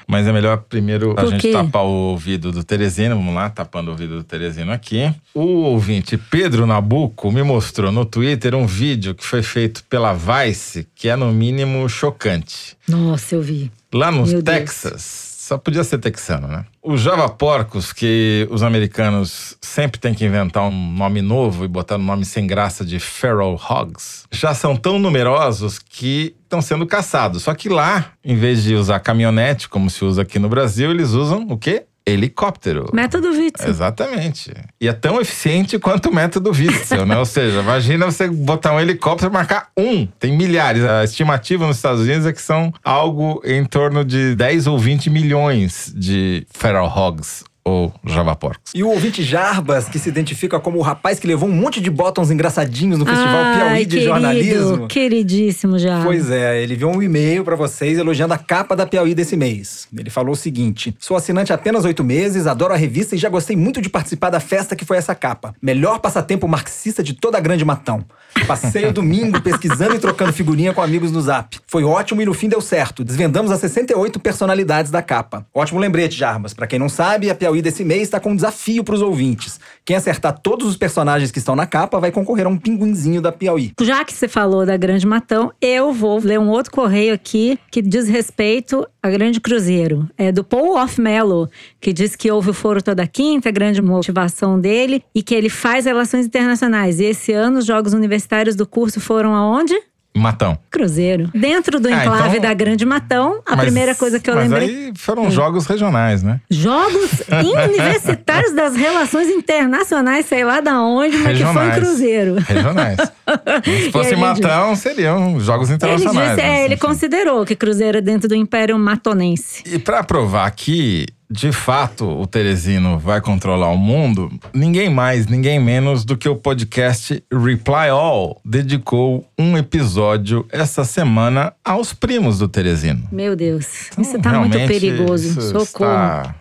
Mas 0.08 0.26
é 0.26 0.32
melhor 0.32 0.58
primeiro 0.68 1.14
a 1.16 1.24
gente 1.28 1.52
tapar 1.52 1.84
o 1.84 2.10
ouvido 2.10 2.52
do 2.52 2.64
Teresino. 2.64 3.16
Vamos 3.16 3.36
lá, 3.36 3.48
tapando 3.48 3.90
o 3.90 3.92
ouvido 3.92 4.16
do 4.16 4.24
Teresino 4.24 4.72
aqui. 4.72 5.14
O 5.36 5.62
ouvinte 5.66 6.18
Pedro 6.18 6.66
Nabuco 6.66 7.32
me 7.32 7.44
mostrou 7.44 7.92
no 7.92 8.04
Twitter 8.04 8.56
um 8.56 8.66
vídeo 8.66 9.14
que 9.14 9.24
foi 9.24 9.44
feito 9.44 9.84
pela 9.84 10.14
Vice, 10.14 10.88
que 10.96 11.10
é 11.10 11.16
no 11.16 11.32
mínimo 11.32 11.88
chocante. 11.88 12.76
Nossa, 12.88 13.36
eu 13.36 13.42
vi. 13.44 13.72
Lá 13.94 14.10
no 14.10 14.26
Meu 14.26 14.42
Deus. 14.42 15.29
Só 15.50 15.58
podia 15.58 15.84
ser 15.84 15.98
texano, 15.98 16.48
né? 16.48 16.64
Os 16.80 17.02
javaporcos, 17.02 17.92
que 17.92 18.48
os 18.52 18.62
americanos 18.62 19.58
sempre 19.60 20.00
têm 20.00 20.14
que 20.14 20.24
inventar 20.24 20.62
um 20.62 20.92
nome 20.92 21.24
novo 21.24 21.66
e 21.66 21.68
botar 21.68 21.96
um 21.96 22.04
nome 22.04 22.24
sem 22.24 22.46
graça 22.46 22.86
de 22.86 23.00
feral 23.00 23.56
hogs, 23.56 24.26
já 24.32 24.54
são 24.54 24.76
tão 24.76 25.00
numerosos 25.00 25.80
que 25.80 26.36
estão 26.44 26.62
sendo 26.62 26.86
caçados. 26.86 27.42
Só 27.42 27.56
que 27.56 27.68
lá, 27.68 28.12
em 28.24 28.36
vez 28.36 28.62
de 28.62 28.76
usar 28.76 29.00
caminhonete, 29.00 29.68
como 29.68 29.90
se 29.90 30.06
usa 30.06 30.22
aqui 30.22 30.38
no 30.38 30.50
Brasil, 30.50 30.92
eles 30.92 31.14
usam 31.14 31.48
o 31.50 31.58
quê? 31.58 31.86
Helicóptero. 32.10 32.90
Método 32.94 33.30
Witzel. 33.30 33.70
Exatamente. 33.70 34.54
E 34.80 34.88
é 34.88 34.94
tão 34.94 35.20
eficiente 35.20 35.78
quanto 35.80 36.10
o 36.10 36.14
método 36.14 36.52
Witzel, 36.52 37.06
né? 37.06 37.18
Ou 37.20 37.26
seja, 37.26 37.60
imagina 37.60 38.06
você 38.06 38.28
botar 38.28 38.74
um 38.74 38.80
helicóptero 38.80 39.32
e 39.32 39.34
marcar 39.34 39.70
um. 39.78 40.06
Tem 40.20 40.36
milhares. 40.36 40.84
A 40.84 41.04
estimativa 41.04 41.66
nos 41.68 41.78
Estados 41.78 42.02
Unidos 42.02 42.26
é 42.26 42.34
que 42.34 42.42
são 42.42 42.74
algo 42.84 43.42
em 43.44 43.64
torno 43.66 44.04
de 44.04 44.36
10 44.36 44.68
ou 44.68 44.78
20 44.78 45.10
milhões 45.10 45.94
de 45.96 46.46
feral 46.52 46.88
hogs 46.88 47.49
ou 47.70 47.94
javaporcos. 48.06 48.74
E 48.74 48.84
o 48.84 48.90
ouvinte 48.90 49.24
Jarbas, 49.24 49.88
que 49.88 50.00
se 50.00 50.10
identifica 50.10 50.60
como 50.60 50.80
o 50.80 50.82
rapaz 50.82 51.20
que 51.20 51.28
levou 51.28 51.48
um 51.48 51.52
monte 51.52 51.80
de 51.80 51.90
botões 51.90 52.32
engraçadinhos 52.32 52.98
no 52.98 53.06
Festival 53.06 53.44
Ai, 53.44 53.56
Piauí 53.56 53.86
de 53.86 53.90
querido, 53.90 54.06
Jornalismo. 54.06 54.88
Queridíssimo 54.88 55.78
já. 55.78 56.02
Pois 56.04 56.30
é, 56.30 56.62
ele 56.62 56.76
viu 56.76 56.90
um 56.90 57.02
e-mail 57.02 57.44
pra 57.44 57.56
vocês 57.56 57.98
elogiando 57.98 58.34
a 58.34 58.38
capa 58.38 58.76
da 58.76 58.86
Piauí 58.86 59.14
desse 59.14 59.36
mês. 59.36 59.88
Ele 59.96 60.10
falou 60.10 60.34
o 60.34 60.38
seguinte: 60.38 60.96
Sou 61.00 61.16
assinante 61.16 61.52
há 61.52 61.56
apenas 61.56 61.86
oito 61.86 62.04
meses, 62.04 62.48
adoro 62.48 62.74
a 62.74 62.78
revista 62.78 63.16
e 63.16 63.18
já 63.18 63.30
gostei 63.30 63.56
muito 63.56 63.82
de 63.82 63.90
participar 63.90 64.30
da 64.30 64.40
festa 64.40 64.76
que 64.76 64.86
foi 64.86 64.98
essa 64.98 65.14
capa. 65.14 65.54
Melhor 65.62 66.00
passatempo 66.00 66.48
marxista 66.48 67.04
de 67.04 67.14
toda 67.14 67.38
a 67.38 67.42
Grande 67.42 67.64
Matão. 67.64 68.06
Passei 68.48 68.86
o 68.86 68.94
domingo 68.94 69.42
pesquisando 69.44 69.96
e 69.96 70.00
trocando 70.00 70.34
figurinha 70.34 70.74
com 70.74 70.82
amigos 70.82 71.12
no 71.12 71.22
zap. 71.22 71.60
Foi 71.68 71.84
ótimo 71.84 72.22
e 72.22 72.26
no 72.26 72.34
fim 72.34 72.48
deu 72.48 72.62
certo. 72.62 73.04
Desvendamos 73.04 73.52
as 73.52 73.60
68 73.60 74.20
personalidades 74.20 74.92
da 74.92 75.02
capa. 75.02 75.46
Ótimo 75.54 75.80
lembrete, 75.80 76.18
Jarbas. 76.18 76.54
Pra 76.54 76.68
quem 76.68 76.80
não 76.80 76.90
sabe, 76.90 77.30
a 77.30 77.36
Piauí 77.36 77.59
Desse 77.62 77.84
mês 77.84 78.04
está 78.04 78.20
com 78.20 78.32
um 78.32 78.36
desafio 78.36 78.84
para 78.84 78.96
os 78.96 79.02
ouvintes. 79.02 79.60
Quem 79.86 79.96
acertar 79.96 80.40
todos 80.40 80.68
os 80.68 80.78
personagens 80.78 81.32
que 81.32 81.40
estão 81.40 81.56
na 81.56 81.66
capa 81.66 82.00
vai 82.00 82.12
concorrer 82.12 82.46
a 82.46 82.50
um 82.50 82.58
pinguinzinho 82.58 83.22
da 83.22 83.32
Piauí. 83.32 83.74
Já 83.82 84.04
que 84.04 84.14
você 84.14 84.28
falou 84.28 84.66
da 84.66 84.78
Grande 84.78 85.06
Matão, 85.06 85.52
eu 85.62 85.92
vou 85.94 86.20
ler 86.20 86.40
um 86.40 86.50
outro 86.50 86.72
correio 86.72 87.14
aqui 87.14 87.60
que 87.72 87.82
diz 87.82 88.08
respeito 88.08 88.88
a 89.02 89.10
Grande 89.10 89.40
Cruzeiro. 89.40 90.10
É 90.18 90.32
do 90.32 90.44
Paul 90.44 90.76
Off 90.76 91.00
Mello, 91.00 91.50
que 91.80 91.94
diz 91.94 92.16
que 92.16 92.32
houve 92.32 92.50
o 92.50 92.54
foro 92.54 92.82
toda 92.82 93.08
quinta, 93.08 93.50
a 93.50 93.52
grande 93.52 93.82
motivação 93.82 94.60
dele, 94.60 95.04
e 95.14 95.24
que 95.24 95.34
ele 95.34 95.50
faz 95.50 95.86
relações 95.86 96.26
internacionais. 96.26 97.00
E 97.00 97.06
esse 97.06 97.32
ano 97.32 97.60
os 97.60 97.66
Jogos 97.66 97.94
Universitários 97.94 98.56
do 98.56 98.68
curso 98.68 99.00
foram 99.00 99.34
aonde? 99.34 99.74
Matão. 100.16 100.58
Cruzeiro. 100.72 101.30
Dentro 101.34 101.80
do 101.80 101.88
Ah, 101.88 101.92
enclave 101.92 102.38
então- 102.38 102.42
da 102.50 102.54
Grande 102.54 102.86
Matão, 102.86 103.42
a 103.46 103.56
Mas- 103.56 103.66
primeira 103.66 103.94
coisa 103.96 104.20
que 104.20 104.30
eu 104.30 104.36
mas 104.36 104.50
lembrei. 104.50 104.68
aí 104.88 104.94
foram 104.96 105.30
jogos 105.32 105.66
regionais, 105.68 106.24
né? 106.24 106.42
Jogos 106.50 107.10
universitários 107.30 108.54
das 108.54 108.76
relações 108.76 109.28
internacionais, 109.30 110.26
sei 110.26 110.44
lá 110.44 110.60
da 110.62 110.82
onde, 110.82 111.16
mas 111.18 111.38
que 111.38 111.44
foi 111.44 111.52
em 111.52 111.54
Regionais. 111.70 111.76
Cruzeiro. 111.76 112.36
Regionais. 112.36 112.98
Se 113.86 113.92
fosse 113.92 114.10
ele 114.14 114.22
Matão, 114.22 114.76
seriam 114.76 115.40
jogos 115.40 115.70
Ele, 115.70 115.76
internacionais. 115.76 116.30
disse, 116.36 116.42
é, 116.42 116.52
mas, 116.54 116.66
ele 116.66 116.78
considerou 116.78 117.46
que 117.46 117.56
Cruzeiro 117.56 118.00
é 118.00 118.02
dentro 118.02 118.28
do 118.28 118.36
Império 118.36 118.78
Matonense. 118.80 119.64
E 119.66 119.78
pra 119.80 120.04
provar 120.04 120.50
que, 120.52 121.06
de 121.32 121.52
fato, 121.52 122.06
o 122.06 122.26
Teresino 122.26 122.98
vai 122.98 123.22
controlar 123.22 123.70
o 123.70 123.78
mundo, 123.78 124.32
ninguém 124.52 124.90
mais, 124.90 125.28
ninguém 125.28 125.60
menos 125.60 126.04
do 126.04 126.18
que 126.18 126.28
o 126.28 126.36
podcast 126.36 127.24
Reply 127.32 127.90
All 127.92 128.42
dedicou 128.44 129.24
um 129.38 129.56
episódio 129.56 130.44
essa 130.52 130.84
semana 130.84 131.54
aos 131.64 131.94
primos 131.94 132.40
do 132.40 132.48
Teresino. 132.48 133.08
Meu 133.12 133.36
Deus, 133.36 133.92
isso 133.96 134.20
tá 134.20 134.40
muito 134.40 134.58
Realmente, 134.58 134.68
perigoso. 134.68 135.40
Socorro. 135.40 135.92
Está 135.92 136.36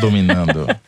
dominando. 0.00 0.66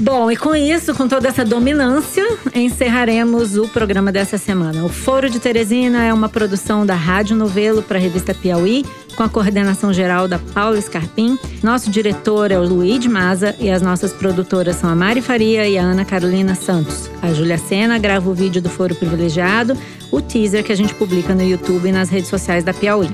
Bom, 0.00 0.30
e 0.30 0.36
com 0.36 0.54
isso, 0.54 0.94
com 0.94 1.06
toda 1.06 1.28
essa 1.28 1.44
dominância, 1.44 2.24
encerraremos 2.54 3.56
o 3.56 3.68
programa 3.68 4.10
dessa 4.10 4.38
semana. 4.38 4.84
O 4.84 4.88
Foro 4.88 5.28
de 5.28 5.38
Teresina 5.38 6.04
é 6.04 6.14
uma 6.14 6.28
produção 6.28 6.86
da 6.86 6.94
Rádio 6.94 7.36
Novelo 7.36 7.82
para 7.82 7.98
a 7.98 8.00
revista 8.00 8.32
Piauí, 8.34 8.84
com 9.12 9.22
a 9.22 9.28
coordenação 9.28 9.92
geral 9.92 10.26
da 10.26 10.38
Paula 10.38 10.80
Scarpim. 10.80 11.38
Nosso 11.62 11.90
diretor 11.90 12.50
é 12.50 12.58
o 12.58 12.66
Luiz 12.66 13.06
Maza 13.06 13.54
e 13.58 13.70
as 13.70 13.82
nossas 13.82 14.12
produtoras 14.12 14.76
são 14.76 14.90
a 14.90 14.96
Mari 14.96 15.20
Faria 15.20 15.68
e 15.68 15.78
a 15.78 15.82
Ana 15.82 16.04
Carolina 16.04 16.54
Santos. 16.54 17.10
A 17.20 17.32
Júlia 17.32 17.58
Sena 17.58 17.98
grava 17.98 18.28
o 18.28 18.34
vídeo 18.34 18.60
do 18.60 18.68
Foro 18.68 18.94
Privilegiado, 18.94 19.76
o 20.10 20.20
teaser 20.20 20.62
que 20.62 20.72
a 20.72 20.76
gente 20.76 20.94
publica 20.94 21.34
no 21.34 21.42
YouTube 21.42 21.88
e 21.88 21.92
nas 21.92 22.10
redes 22.10 22.28
sociais 22.28 22.64
da 22.64 22.74
Piauí. 22.74 23.08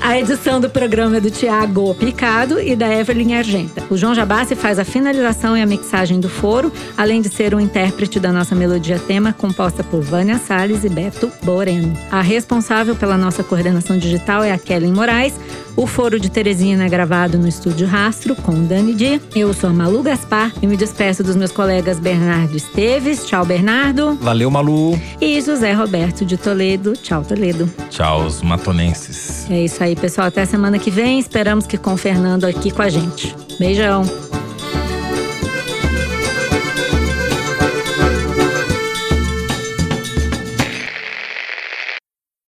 A 0.00 0.18
edição 0.18 0.60
do 0.60 0.68
programa 0.68 1.18
é 1.18 1.20
do 1.20 1.30
Tiago 1.30 1.94
Picado 1.94 2.60
e 2.60 2.74
da 2.74 2.92
Evelyn 2.92 3.34
Argenta. 3.34 3.84
O 3.88 3.96
João 3.96 4.14
Jabassi 4.14 4.56
faz 4.56 4.78
a 4.78 4.84
finalização 4.84 5.56
e 5.56 5.62
a 5.62 5.66
mixagem 5.66 6.18
do 6.18 6.28
foro, 6.28 6.72
além 6.98 7.22
de 7.22 7.28
ser 7.28 7.54
o 7.54 7.60
intérprete 7.60 8.18
da 8.18 8.32
nossa 8.32 8.54
melodia 8.54 8.98
tema, 8.98 9.32
composta 9.32 9.84
por 9.84 10.02
Vânia 10.02 10.38
Salles 10.38 10.82
e 10.84 10.88
Beto 10.88 11.30
Boreno. 11.44 11.96
A 12.10 12.20
responsável 12.20 12.96
pela 12.96 13.16
nossa 13.16 13.44
coordenação 13.44 13.96
digital 13.96 14.42
é 14.42 14.50
a 14.50 14.58
Kellen 14.58 14.92
Moraes. 14.92 15.34
O 15.74 15.86
Foro 15.86 16.20
de 16.20 16.30
Teresina 16.30 16.84
é 16.84 16.88
gravado 16.88 17.38
no 17.38 17.48
Estúdio 17.48 17.86
Rastro, 17.86 18.36
com 18.36 18.64
Dani 18.64 18.94
Di. 18.94 19.20
Eu 19.34 19.54
sou 19.54 19.70
a 19.70 19.72
Malu 19.72 20.02
Gaspar 20.02 20.52
e 20.60 20.66
me 20.66 20.76
despeço 20.76 21.22
dos 21.22 21.34
meus 21.34 21.50
colegas 21.50 21.98
Bernardo 21.98 22.56
Esteves. 22.56 23.24
Tchau, 23.24 23.44
Bernardo. 23.44 24.14
Valeu, 24.20 24.50
Malu. 24.50 25.00
E 25.20 25.40
José 25.40 25.72
Roberto 25.72 26.24
de 26.24 26.36
Toledo. 26.36 26.92
Tchau, 26.92 27.24
Toledo. 27.24 27.70
Tchau, 27.88 28.26
os 28.26 28.42
matonenses. 28.42 29.50
É 29.50 29.64
isso 29.64 29.82
aí, 29.82 29.96
pessoal. 29.96 30.26
Até 30.26 30.44
semana 30.44 30.78
que 30.78 30.90
vem. 30.90 31.18
Esperamos 31.18 31.66
que 31.66 31.78
com 31.78 31.94
o 31.94 31.96
Fernando 31.96 32.44
aqui 32.44 32.70
com 32.70 32.82
a 32.82 32.88
gente. 32.88 33.34
Beijão. 33.58 34.04